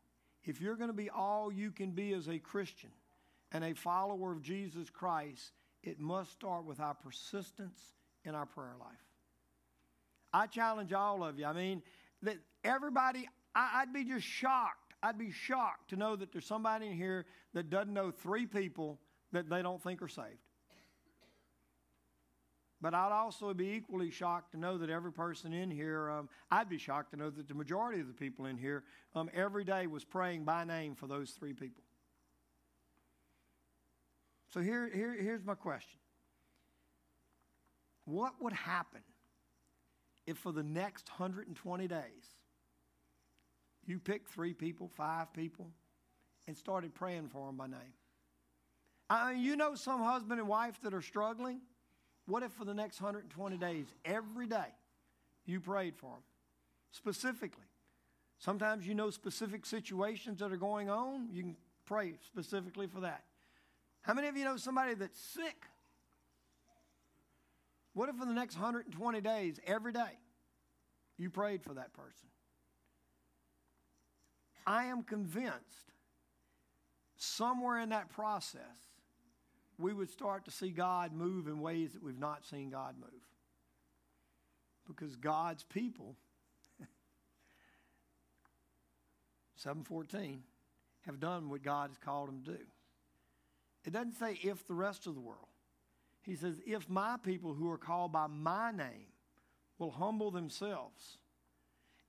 if 0.43 0.61
you're 0.61 0.75
going 0.75 0.89
to 0.89 0.95
be 0.95 1.09
all 1.09 1.51
you 1.51 1.71
can 1.71 1.91
be 1.91 2.13
as 2.13 2.27
a 2.27 2.37
Christian 2.37 2.91
and 3.53 3.63
a 3.63 3.73
follower 3.73 4.31
of 4.31 4.41
Jesus 4.41 4.89
Christ, 4.89 5.53
it 5.83 5.99
must 5.99 6.31
start 6.31 6.65
with 6.65 6.79
our 6.79 6.95
persistence 6.95 7.79
in 8.25 8.35
our 8.35 8.45
prayer 8.45 8.75
life. 8.79 8.97
I 10.33 10.47
challenge 10.47 10.91
all 10.91 11.23
of 11.23 11.37
you. 11.37 11.45
I 11.45 11.53
mean, 11.53 11.83
that 12.23 12.37
everybody, 12.63 13.29
I, 13.53 13.83
would 13.85 13.93
be 13.93 14.03
just 14.03 14.25
shocked. 14.25 14.95
I'd 15.03 15.17
be 15.17 15.31
shocked 15.31 15.89
to 15.91 15.95
know 15.95 16.15
that 16.15 16.31
there's 16.31 16.45
somebody 16.45 16.87
in 16.87 16.93
here 16.93 17.25
that 17.53 17.69
doesn't 17.69 17.93
know 17.93 18.09
three 18.09 18.47
people 18.47 18.99
that 19.31 19.49
they 19.49 19.61
don't 19.61 19.81
think 19.81 20.01
are 20.01 20.07
saved. 20.07 20.39
But 22.81 22.93
I'd 22.93 23.11
also 23.11 23.53
be 23.53 23.69
equally 23.69 24.11
shocked 24.11 24.51
to 24.51 24.57
know 24.57 24.77
that 24.77 24.89
every 24.89 25.11
person 25.13 25.53
in 25.53 25.69
here, 25.69 26.09
um, 26.09 26.27
I'd 26.51 26.69
be 26.69 26.77
shocked 26.77 27.11
to 27.11 27.17
know 27.17 27.29
that 27.29 27.47
the 27.47 27.53
majority 27.53 28.01
of 28.01 28.07
the 28.07 28.13
people 28.13 28.45
in 28.45 28.57
here 28.57 28.83
um, 29.15 29.29
every 29.33 29.63
day 29.63 29.87
was 29.87 30.03
praying 30.03 30.43
by 30.43 30.65
name 30.65 30.95
for 30.95 31.07
those 31.07 31.31
three 31.31 31.53
people. 31.53 31.83
So 34.53 34.61
here, 34.61 34.87
here, 34.93 35.15
here's 35.19 35.43
my 35.43 35.55
question 35.55 35.97
What 38.05 38.33
would 38.39 38.53
happen 38.53 39.01
if 40.27 40.37
for 40.37 40.51
the 40.51 40.61
next 40.61 41.09
120 41.09 41.87
days 41.87 42.03
you 43.85 43.99
picked 43.99 44.29
three 44.29 44.53
people, 44.53 44.91
five 44.95 45.33
people, 45.33 45.71
and 46.47 46.55
started 46.55 46.93
praying 46.93 47.29
for 47.29 47.47
them 47.47 47.57
by 47.57 47.65
name? 47.65 47.95
I 49.09 49.33
mean, 49.33 49.43
you 49.43 49.55
know 49.55 49.73
some 49.73 50.03
husband 50.03 50.39
and 50.39 50.47
wife 50.47 50.79
that 50.83 50.93
are 50.93 51.01
struggling? 51.01 51.61
What 52.27 52.43
if 52.43 52.51
for 52.51 52.63
the 52.63 52.75
next 52.75 53.01
120 53.01 53.57
days, 53.57 53.87
every 54.05 54.45
day, 54.45 54.71
you 55.45 55.61
prayed 55.61 55.97
for 55.97 56.11
them? 56.11 56.23
Specifically. 56.91 57.65
Sometimes 58.37 58.85
you 58.85 58.93
know 58.93 59.09
specific 59.09 59.65
situations 59.65 60.39
that 60.39 60.51
are 60.51 60.57
going 60.57 60.91
on. 60.91 61.29
You 61.31 61.41
can 61.41 61.55
pray 61.85 62.13
specifically 62.27 62.85
for 62.85 62.99
that. 63.01 63.23
How 64.03 64.13
many 64.13 64.27
of 64.27 64.37
you 64.37 64.45
know 64.45 64.57
somebody 64.57 64.93
that's 64.93 65.19
sick? 65.19 65.65
What 67.93 68.09
if 68.09 68.15
for 68.15 68.25
the 68.25 68.33
next 68.33 68.55
120 68.55 69.21
days, 69.21 69.59
every 69.65 69.93
day, 69.93 70.19
you 71.17 71.29
prayed 71.29 71.63
for 71.63 71.73
that 71.75 71.93
person? 71.93 72.27
I 74.65 74.85
am 74.85 75.03
convinced 75.03 75.93
somewhere 77.15 77.79
in 77.79 77.89
that 77.89 78.09
process, 78.09 78.61
we 79.77 79.93
would 79.93 80.09
start 80.09 80.45
to 80.45 80.51
see 80.51 80.69
God 80.69 81.13
move 81.13 81.47
in 81.47 81.59
ways 81.59 81.93
that 81.93 82.03
we've 82.03 82.19
not 82.19 82.45
seen 82.45 82.69
God 82.69 82.95
move. 82.99 83.09
Because 84.87 85.15
God's 85.15 85.63
people, 85.63 86.15
714, 89.55 90.43
have 91.05 91.19
done 91.19 91.49
what 91.49 91.63
God 91.63 91.89
has 91.89 91.97
called 91.97 92.29
them 92.29 92.43
to 92.43 92.51
do. 92.51 92.63
It 93.85 93.93
doesn't 93.93 94.13
say 94.13 94.39
if 94.41 94.65
the 94.67 94.73
rest 94.73 95.07
of 95.07 95.15
the 95.15 95.21
world. 95.21 95.47
He 96.21 96.35
says, 96.35 96.61
if 96.65 96.89
my 96.89 97.17
people 97.21 97.53
who 97.53 97.69
are 97.69 97.77
called 97.77 98.13
by 98.13 98.27
my 98.27 98.71
name 98.71 99.07
will 99.77 99.91
humble 99.91 100.31
themselves, 100.31 101.17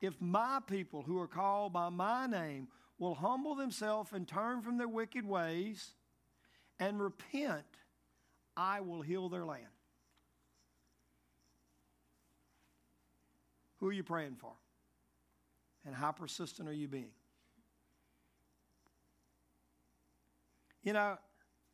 if 0.01 0.21
my 0.21 0.61
people 0.67 1.03
who 1.03 1.19
are 1.19 1.27
called 1.27 1.73
by 1.73 1.89
my 1.89 2.27
name 2.27 2.69
will 2.99 3.15
humble 3.15 3.57
themselves 3.57 4.13
and 4.13 4.29
turn 4.29 4.63
from 4.63 4.79
their 4.79 4.89
wicked 4.89 5.27
ways 5.27 5.91
and 6.79 7.01
repent, 7.01 7.65
I 8.57 8.81
will 8.81 9.03
heal 9.03 9.29
their 9.29 9.45
land. 9.45 9.65
Who 13.81 13.89
are 13.89 13.93
you 13.93 14.05
praying 14.05 14.37
for? 14.37 14.53
And 15.85 15.95
how 15.95 16.13
persistent 16.13 16.69
are 16.69 16.73
you 16.73 16.87
being? 16.89 17.11
You 20.83 20.93
know, 20.93 21.19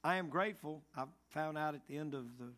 I 0.02 0.16
am 0.16 0.28
grateful. 0.28 0.82
I 0.96 1.04
found 1.28 1.58
out 1.58 1.74
at 1.74 1.86
the 1.86 1.96
end 1.98 2.14
of 2.14 2.38
the, 2.38 2.52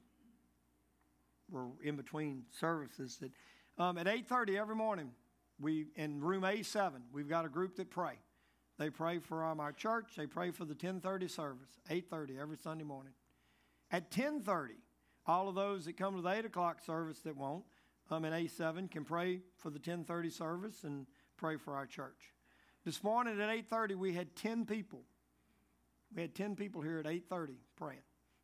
or 1.53 1.73
in 1.83 1.97
between 1.97 2.45
services 2.51 3.19
that 3.19 3.33
um, 3.79 3.99
at 3.99 4.07
8:30 4.07 4.59
every 4.59 4.77
morning, 4.77 5.11
we 5.61 5.87
in 5.97 6.21
room 6.21 6.43
A7, 6.43 6.93
we've 7.13 7.29
got 7.29 7.45
a 7.45 7.49
group 7.49 7.77
that 7.77 7.91
pray. 7.91 8.15
They 8.79 8.91
pray 8.91 9.19
for 9.19 9.45
um, 9.45 9.61
our 9.61 9.73
church. 9.73 10.13
They 10.17 10.27
pray 10.27 10.51
for 10.51 10.65
the 10.65 10.75
10:30 10.75 11.29
service, 11.29 11.81
8:30 11.91 12.41
every 12.41 12.57
Sunday 12.57 12.85
morning. 12.85 13.13
At 13.91 14.11
10:30, 14.11 14.77
all 15.27 15.49
of 15.49 15.57
those 15.57 15.85
that 15.87 15.97
come 15.97 16.15
to 16.17 16.23
the 16.23 16.31
8 16.31 16.45
o'clock 16.45 16.81
service 16.81 17.21
that 17.21 17.37
won't, 17.37 17.65
um, 18.11 18.25
in 18.25 18.33
A7 18.33 18.89
can 18.89 19.05
pray 19.05 19.41
for 19.57 19.71
the 19.71 19.81
10:30 19.81 20.31
service 20.31 20.85
and 20.85 21.07
pray 21.37 21.57
for 21.57 21.75
our 21.75 21.87
church. 21.87 22.35
This 22.85 23.03
morning 23.03 23.41
at 23.41 23.51
8:30, 23.51 23.97
we 23.97 24.13
had 24.13 24.37
10 24.37 24.65
people 24.65 25.03
we 26.15 26.23
had 26.23 26.35
10 26.35 26.57
people 26.57 26.83
here 26.83 26.99
at 26.99 27.07
8:30 27.07 27.57
praying. 27.77 28.03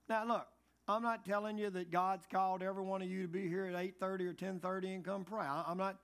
Now 0.08 0.24
look, 0.24 0.46
I'm 0.86 1.02
not 1.02 1.24
telling 1.24 1.58
you 1.58 1.70
that 1.70 1.90
God's 1.90 2.26
called 2.26 2.62
every 2.62 2.82
one 2.82 3.02
of 3.02 3.08
you 3.08 3.22
to 3.22 3.28
be 3.28 3.46
here 3.46 3.66
at 3.66 3.74
8:30 3.74 4.26
or 4.26 4.34
10:30 4.34 4.94
and 4.94 5.04
come 5.04 5.24
pray. 5.24 5.44
I, 5.44 5.70
am 5.70 5.78
not, 5.78 5.98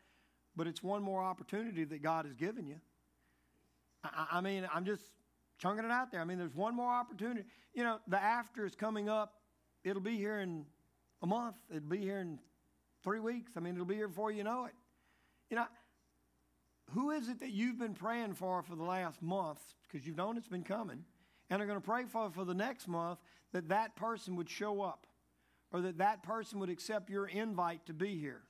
but 0.56 0.66
it's 0.66 0.82
one 0.82 1.02
more 1.02 1.22
opportunity 1.22 1.84
that 1.84 2.02
God 2.02 2.26
has 2.26 2.34
given 2.34 2.66
you. 2.66 2.80
I, 4.02 4.26
I 4.32 4.40
mean, 4.40 4.68
I'm 4.72 4.84
just 4.84 5.04
chunking 5.58 5.84
it 5.84 5.90
out 5.90 6.10
there. 6.10 6.20
I 6.20 6.24
mean, 6.24 6.38
there's 6.38 6.54
one 6.54 6.74
more 6.74 6.92
opportunity. 6.92 7.46
You 7.72 7.84
know, 7.84 7.98
the 8.08 8.22
after 8.22 8.66
is 8.66 8.74
coming 8.74 9.08
up. 9.08 9.40
It'll 9.84 10.02
be 10.02 10.16
here 10.16 10.40
in 10.40 10.66
a 11.22 11.26
month. 11.26 11.56
It'll 11.70 11.88
be 11.88 11.98
here 11.98 12.18
in 12.18 12.38
three 13.02 13.20
weeks. 13.20 13.52
I 13.56 13.60
mean, 13.60 13.74
it'll 13.74 13.86
be 13.86 13.96
here 13.96 14.08
before 14.08 14.30
you 14.30 14.44
know 14.44 14.66
it. 14.66 14.74
You 15.50 15.56
know, 15.56 15.66
who 16.90 17.10
is 17.10 17.28
it 17.28 17.40
that 17.40 17.50
you've 17.50 17.78
been 17.78 17.94
praying 17.94 18.34
for 18.34 18.62
for 18.62 18.76
the 18.76 18.82
last 18.82 19.22
month? 19.22 19.60
Because 19.82 20.06
you've 20.06 20.16
known 20.16 20.36
it's 20.36 20.48
been 20.48 20.64
coming 20.64 21.04
and 21.54 21.62
are 21.62 21.66
going 21.66 21.80
to 21.80 21.86
pray 21.86 22.04
for 22.04 22.30
for 22.30 22.44
the 22.44 22.52
next 22.52 22.88
month 22.88 23.20
that 23.52 23.68
that 23.68 23.94
person 23.94 24.34
would 24.34 24.50
show 24.50 24.82
up 24.82 25.06
or 25.70 25.82
that 25.82 25.98
that 25.98 26.24
person 26.24 26.58
would 26.58 26.68
accept 26.68 27.08
your 27.08 27.28
invite 27.28 27.86
to 27.86 27.92
be 27.92 28.18
here 28.18 28.42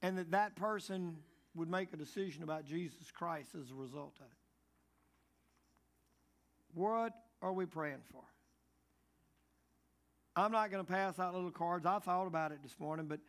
and 0.00 0.16
that 0.16 0.30
that 0.30 0.56
person 0.56 1.18
would 1.54 1.68
make 1.68 1.92
a 1.92 1.98
decision 1.98 2.42
about 2.42 2.64
Jesus 2.64 3.10
Christ 3.12 3.50
as 3.54 3.70
a 3.70 3.74
result 3.74 4.14
of 4.20 4.26
it. 4.26 4.38
What 6.72 7.12
are 7.42 7.52
we 7.52 7.66
praying 7.66 8.00
for? 8.10 8.22
I'm 10.34 10.50
not 10.50 10.70
going 10.70 10.82
to 10.82 10.90
pass 10.90 11.18
out 11.18 11.34
little 11.34 11.50
cards. 11.50 11.84
I 11.84 11.98
thought 11.98 12.26
about 12.26 12.52
it 12.52 12.62
this 12.62 12.76
morning, 12.80 13.04
but 13.06 13.20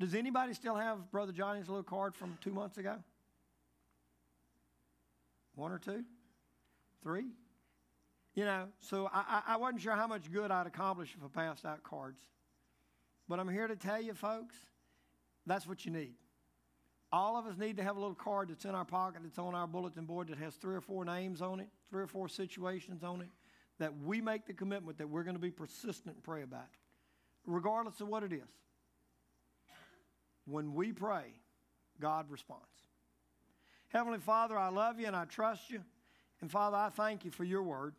does 0.00 0.14
anybody 0.14 0.54
still 0.54 0.76
have 0.76 1.10
Brother 1.10 1.32
Johnny's 1.32 1.68
little 1.68 1.82
card 1.82 2.14
from 2.14 2.38
two 2.40 2.54
months 2.54 2.78
ago? 2.78 2.96
One 5.56 5.72
or 5.72 5.78
two? 5.78 6.04
Three? 7.02 7.26
You 8.34 8.44
know, 8.44 8.68
so 8.78 9.10
I, 9.12 9.42
I 9.48 9.56
wasn't 9.56 9.80
sure 9.82 9.94
how 9.94 10.06
much 10.06 10.30
good 10.30 10.50
I'd 10.50 10.66
accomplish 10.66 11.14
if 11.16 11.24
I 11.24 11.28
passed 11.28 11.64
out 11.64 11.82
cards. 11.82 12.20
But 13.28 13.40
I'm 13.40 13.48
here 13.48 13.66
to 13.66 13.76
tell 13.76 14.00
you, 14.00 14.14
folks, 14.14 14.54
that's 15.44 15.66
what 15.66 15.84
you 15.84 15.90
need. 15.90 16.14
All 17.10 17.36
of 17.36 17.46
us 17.46 17.56
need 17.58 17.78
to 17.78 17.82
have 17.82 17.96
a 17.96 18.00
little 18.00 18.14
card 18.14 18.50
that's 18.50 18.64
in 18.64 18.74
our 18.74 18.84
pocket, 18.84 19.22
that's 19.24 19.38
on 19.38 19.54
our 19.54 19.66
bulletin 19.66 20.04
board, 20.04 20.28
that 20.28 20.38
has 20.38 20.54
three 20.54 20.74
or 20.74 20.80
four 20.80 21.04
names 21.04 21.40
on 21.40 21.58
it, 21.58 21.68
three 21.90 22.02
or 22.02 22.06
four 22.06 22.28
situations 22.28 23.02
on 23.02 23.22
it, 23.22 23.28
that 23.78 23.92
we 24.04 24.20
make 24.20 24.46
the 24.46 24.52
commitment 24.52 24.98
that 24.98 25.08
we're 25.08 25.22
going 25.22 25.36
to 25.36 25.40
be 25.40 25.50
persistent 25.50 26.16
and 26.16 26.22
pray 26.22 26.42
about, 26.42 26.68
regardless 27.46 28.00
of 28.00 28.08
what 28.08 28.22
it 28.22 28.32
is. 28.32 28.48
When 30.46 30.74
we 30.74 30.92
pray, 30.92 31.24
God 32.00 32.30
responds. 32.30 32.64
Heavenly 33.88 34.18
Father, 34.18 34.56
I 34.58 34.68
love 34.68 35.00
you 35.00 35.06
and 35.06 35.16
I 35.16 35.24
trust 35.24 35.70
you. 35.70 35.82
And 36.40 36.50
Father, 36.50 36.76
I 36.76 36.88
thank 36.88 37.24
you 37.24 37.30
for 37.30 37.44
your 37.44 37.62
word. 37.62 37.94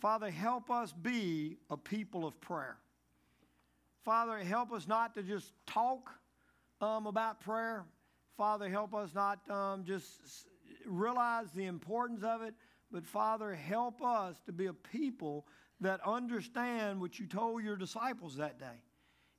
Father, 0.00 0.30
help 0.30 0.70
us 0.70 0.92
be 0.92 1.58
a 1.70 1.76
people 1.76 2.26
of 2.26 2.40
prayer. 2.40 2.76
Father, 4.04 4.38
help 4.38 4.72
us 4.72 4.88
not 4.88 5.14
to 5.14 5.22
just 5.22 5.52
talk 5.66 6.10
um, 6.80 7.06
about 7.06 7.40
prayer. 7.40 7.84
Father, 8.36 8.68
help 8.68 8.94
us 8.94 9.14
not 9.14 9.38
um, 9.48 9.84
just 9.84 10.10
realize 10.86 11.52
the 11.54 11.66
importance 11.66 12.24
of 12.24 12.42
it, 12.42 12.54
but 12.90 13.06
Father, 13.06 13.54
help 13.54 14.02
us 14.02 14.40
to 14.46 14.52
be 14.52 14.66
a 14.66 14.72
people 14.72 15.46
that 15.80 16.00
understand 16.04 17.00
what 17.00 17.18
you 17.18 17.26
told 17.26 17.62
your 17.62 17.76
disciples 17.76 18.36
that 18.36 18.58
day. 18.58 18.82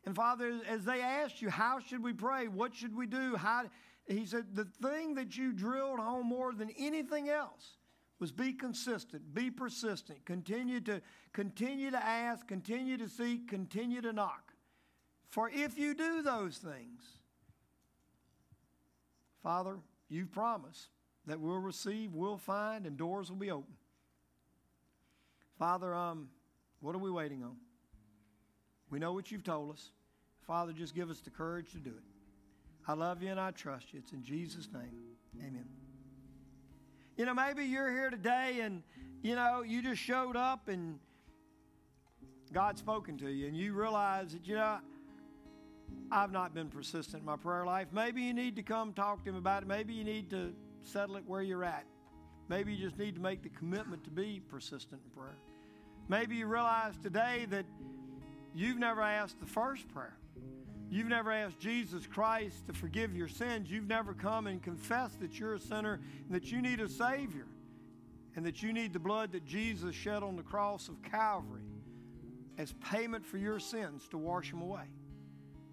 And 0.05 0.15
Father, 0.15 0.61
as 0.67 0.85
they 0.85 1.01
asked 1.01 1.41
you, 1.41 1.49
how 1.49 1.79
should 1.79 2.01
we 2.01 2.13
pray? 2.13 2.47
What 2.47 2.73
should 2.73 2.95
we 2.95 3.05
do? 3.05 3.35
How, 3.35 3.65
he 4.07 4.25
said, 4.25 4.45
the 4.53 4.65
thing 4.65 5.15
that 5.15 5.37
you 5.37 5.51
drilled 5.51 5.99
home 5.99 6.27
more 6.27 6.53
than 6.53 6.69
anything 6.77 7.29
else 7.29 7.77
was 8.19 8.31
be 8.31 8.53
consistent, 8.53 9.33
be 9.33 9.51
persistent, 9.51 10.25
continue 10.25 10.79
to 10.81 11.01
continue 11.33 11.91
to 11.91 12.03
ask, 12.03 12.47
continue 12.47 12.97
to 12.97 13.09
seek, 13.09 13.47
continue 13.47 14.01
to 14.01 14.13
knock. 14.13 14.53
For 15.29 15.49
if 15.49 15.77
you 15.77 15.93
do 15.93 16.21
those 16.21 16.57
things, 16.57 17.01
Father, 19.41 19.77
you've 20.09 20.31
promised 20.31 20.89
that 21.25 21.39
we'll 21.39 21.57
receive, 21.57 22.13
we'll 22.13 22.37
find, 22.37 22.85
and 22.85 22.97
doors 22.97 23.29
will 23.29 23.37
be 23.37 23.51
open. 23.51 23.73
Father, 25.57 25.93
um, 25.93 26.29
what 26.81 26.95
are 26.95 26.99
we 26.99 27.11
waiting 27.11 27.43
on? 27.43 27.55
We 28.89 28.99
know 28.99 29.13
what 29.13 29.31
you've 29.31 29.43
told 29.43 29.73
us. 29.73 29.91
Father, 30.45 30.71
just 30.73 30.93
give 30.93 31.09
us 31.09 31.19
the 31.19 31.29
courage 31.29 31.71
to 31.71 31.79
do 31.79 31.89
it. 31.89 32.03
I 32.87 32.93
love 32.93 33.23
you 33.23 33.29
and 33.29 33.39
I 33.39 33.51
trust 33.51 33.93
you. 33.93 33.99
It's 33.99 34.11
in 34.11 34.23
Jesus' 34.23 34.67
name. 34.71 34.91
Amen. 35.39 35.82
You 37.15 37.25
know, 37.25 37.33
maybe 37.33 37.65
you're 37.65 37.91
here 37.91 38.09
today 38.09 38.61
and, 38.61 38.81
you 39.21 39.35
know, 39.35 39.61
you 39.61 39.83
just 39.83 40.01
showed 40.01 40.35
up 40.35 40.67
and 40.67 40.97
God's 42.51 42.79
spoken 42.79 43.17
to 43.19 43.29
you 43.29 43.47
and 43.47 43.55
you 43.55 43.73
realize 43.73 44.33
that, 44.33 44.47
you 44.47 44.55
know, 44.55 44.79
I've 46.11 46.31
not 46.31 46.55
been 46.55 46.69
persistent 46.69 47.21
in 47.21 47.25
my 47.25 47.35
prayer 47.35 47.65
life. 47.65 47.87
Maybe 47.91 48.23
you 48.23 48.33
need 48.33 48.55
to 48.55 48.63
come 48.63 48.93
talk 48.93 49.23
to 49.25 49.29
him 49.29 49.35
about 49.35 49.61
it. 49.61 49.67
Maybe 49.67 49.93
you 49.93 50.03
need 50.03 50.31
to 50.31 50.53
settle 50.81 51.15
it 51.17 51.23
where 51.27 51.43
you're 51.43 51.63
at. 51.63 51.85
Maybe 52.49 52.73
you 52.73 52.83
just 52.83 52.97
need 52.97 53.15
to 53.15 53.21
make 53.21 53.43
the 53.43 53.49
commitment 53.49 54.03
to 54.05 54.09
be 54.09 54.41
persistent 54.49 55.01
in 55.05 55.09
prayer. 55.11 55.37
Maybe 56.09 56.35
you 56.37 56.47
realize 56.47 56.95
today 57.01 57.45
that 57.51 57.65
you've 58.55 58.79
never 58.79 59.01
asked 59.01 59.39
the 59.39 59.45
first 59.45 59.87
prayer. 59.87 60.17
You've 60.93 61.07
never 61.07 61.31
asked 61.31 61.59
Jesus 61.59 62.05
Christ 62.05 62.67
to 62.67 62.73
forgive 62.73 63.15
your 63.15 63.27
sins. 63.27 63.67
You've 63.67 63.87
never 63.87 64.13
come 64.13 64.45
and 64.45 64.61
confessed 64.61 65.19
that 65.21 65.39
you're 65.39 65.55
a 65.55 65.59
sinner 65.59 65.99
and 66.27 66.35
that 66.35 66.51
you 66.51 66.61
need 66.61 66.79
a 66.79 66.87
Savior 66.87 67.47
and 68.35 68.45
that 68.45 68.61
you 68.61 68.71
need 68.71 68.93
the 68.93 68.99
blood 68.99 69.31
that 69.31 69.43
Jesus 69.43 69.95
shed 69.95 70.21
on 70.21 70.35
the 70.35 70.43
cross 70.43 70.89
of 70.89 71.01
Calvary 71.01 71.63
as 72.59 72.73
payment 72.73 73.25
for 73.25 73.39
your 73.39 73.59
sins 73.59 74.07
to 74.09 74.19
wash 74.19 74.51
them 74.51 74.61
away. 74.61 74.85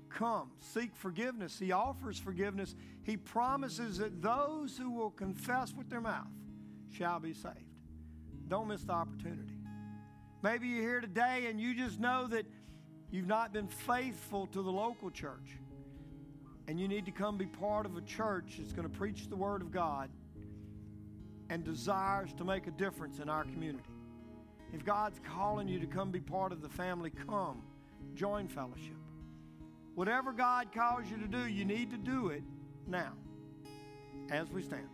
Come, 0.09 0.53
seek 0.59 0.97
forgiveness. 0.97 1.59
He 1.59 1.71
offers 1.71 2.19
forgiveness. 2.19 2.75
He 3.03 3.19
promises 3.19 3.99
that 3.99 4.23
those 4.23 4.79
who 4.79 4.91
will 4.91 5.11
confess 5.11 5.75
with 5.75 5.91
their 5.91 6.01
mouth 6.01 6.33
shall 6.97 7.21
be 7.21 7.35
saved. 7.35 7.59
Don't 8.49 8.69
miss 8.69 8.85
the 8.85 8.93
opportunity. 8.93 9.61
Maybe 10.43 10.69
you're 10.69 10.83
here 10.83 11.03
today 11.03 11.49
and 11.51 11.61
you 11.61 11.75
just 11.75 12.01
know 12.01 12.27
that 12.29 12.47
You've 13.11 13.27
not 13.27 13.53
been 13.53 13.69
faithful 13.69 14.47
to 14.49 14.63
the 14.63 14.71
local 14.71 15.11
church. 15.11 15.59
And 16.69 16.79
you 16.79 16.87
need 16.87 17.07
to 17.07 17.11
come 17.11 17.37
be 17.37 17.47
part 17.47 17.87
of 17.87 17.97
a 17.97 18.01
church 18.03 18.57
that's 18.59 18.73
going 18.73 18.89
to 18.89 18.97
preach 18.97 19.29
the 19.29 19.37
Word 19.37 19.61
of 19.61 19.73
God 19.73 20.09
and 21.49 21.65
desires 21.65 22.33
to 22.35 22.45
make 22.45 22.69
a 22.69 22.71
difference 22.71 23.19
in 23.19 23.29
our 23.29 23.43
community. 23.43 23.83
If 24.73 24.85
God's 24.85 25.21
calling 25.35 25.67
you 25.67 25.81
to 25.81 25.87
come 25.87 26.13
be 26.13 26.21
part 26.21 26.53
of 26.53 26.63
the 26.63 26.69
family, 26.69 27.11
come. 27.11 27.63
Join 28.15 28.47
fellowship. 28.47 28.95
Whatever 29.97 30.33
God 30.33 30.73
calls 30.73 31.11
you 31.11 31.17
to 31.19 31.27
do, 31.27 31.49
you 31.49 31.65
need 31.65 31.91
to 31.91 31.97
do 31.97 32.29
it 32.29 32.45
now 32.87 33.13
as 34.31 34.49
we 34.51 34.63
stand. 34.63 34.87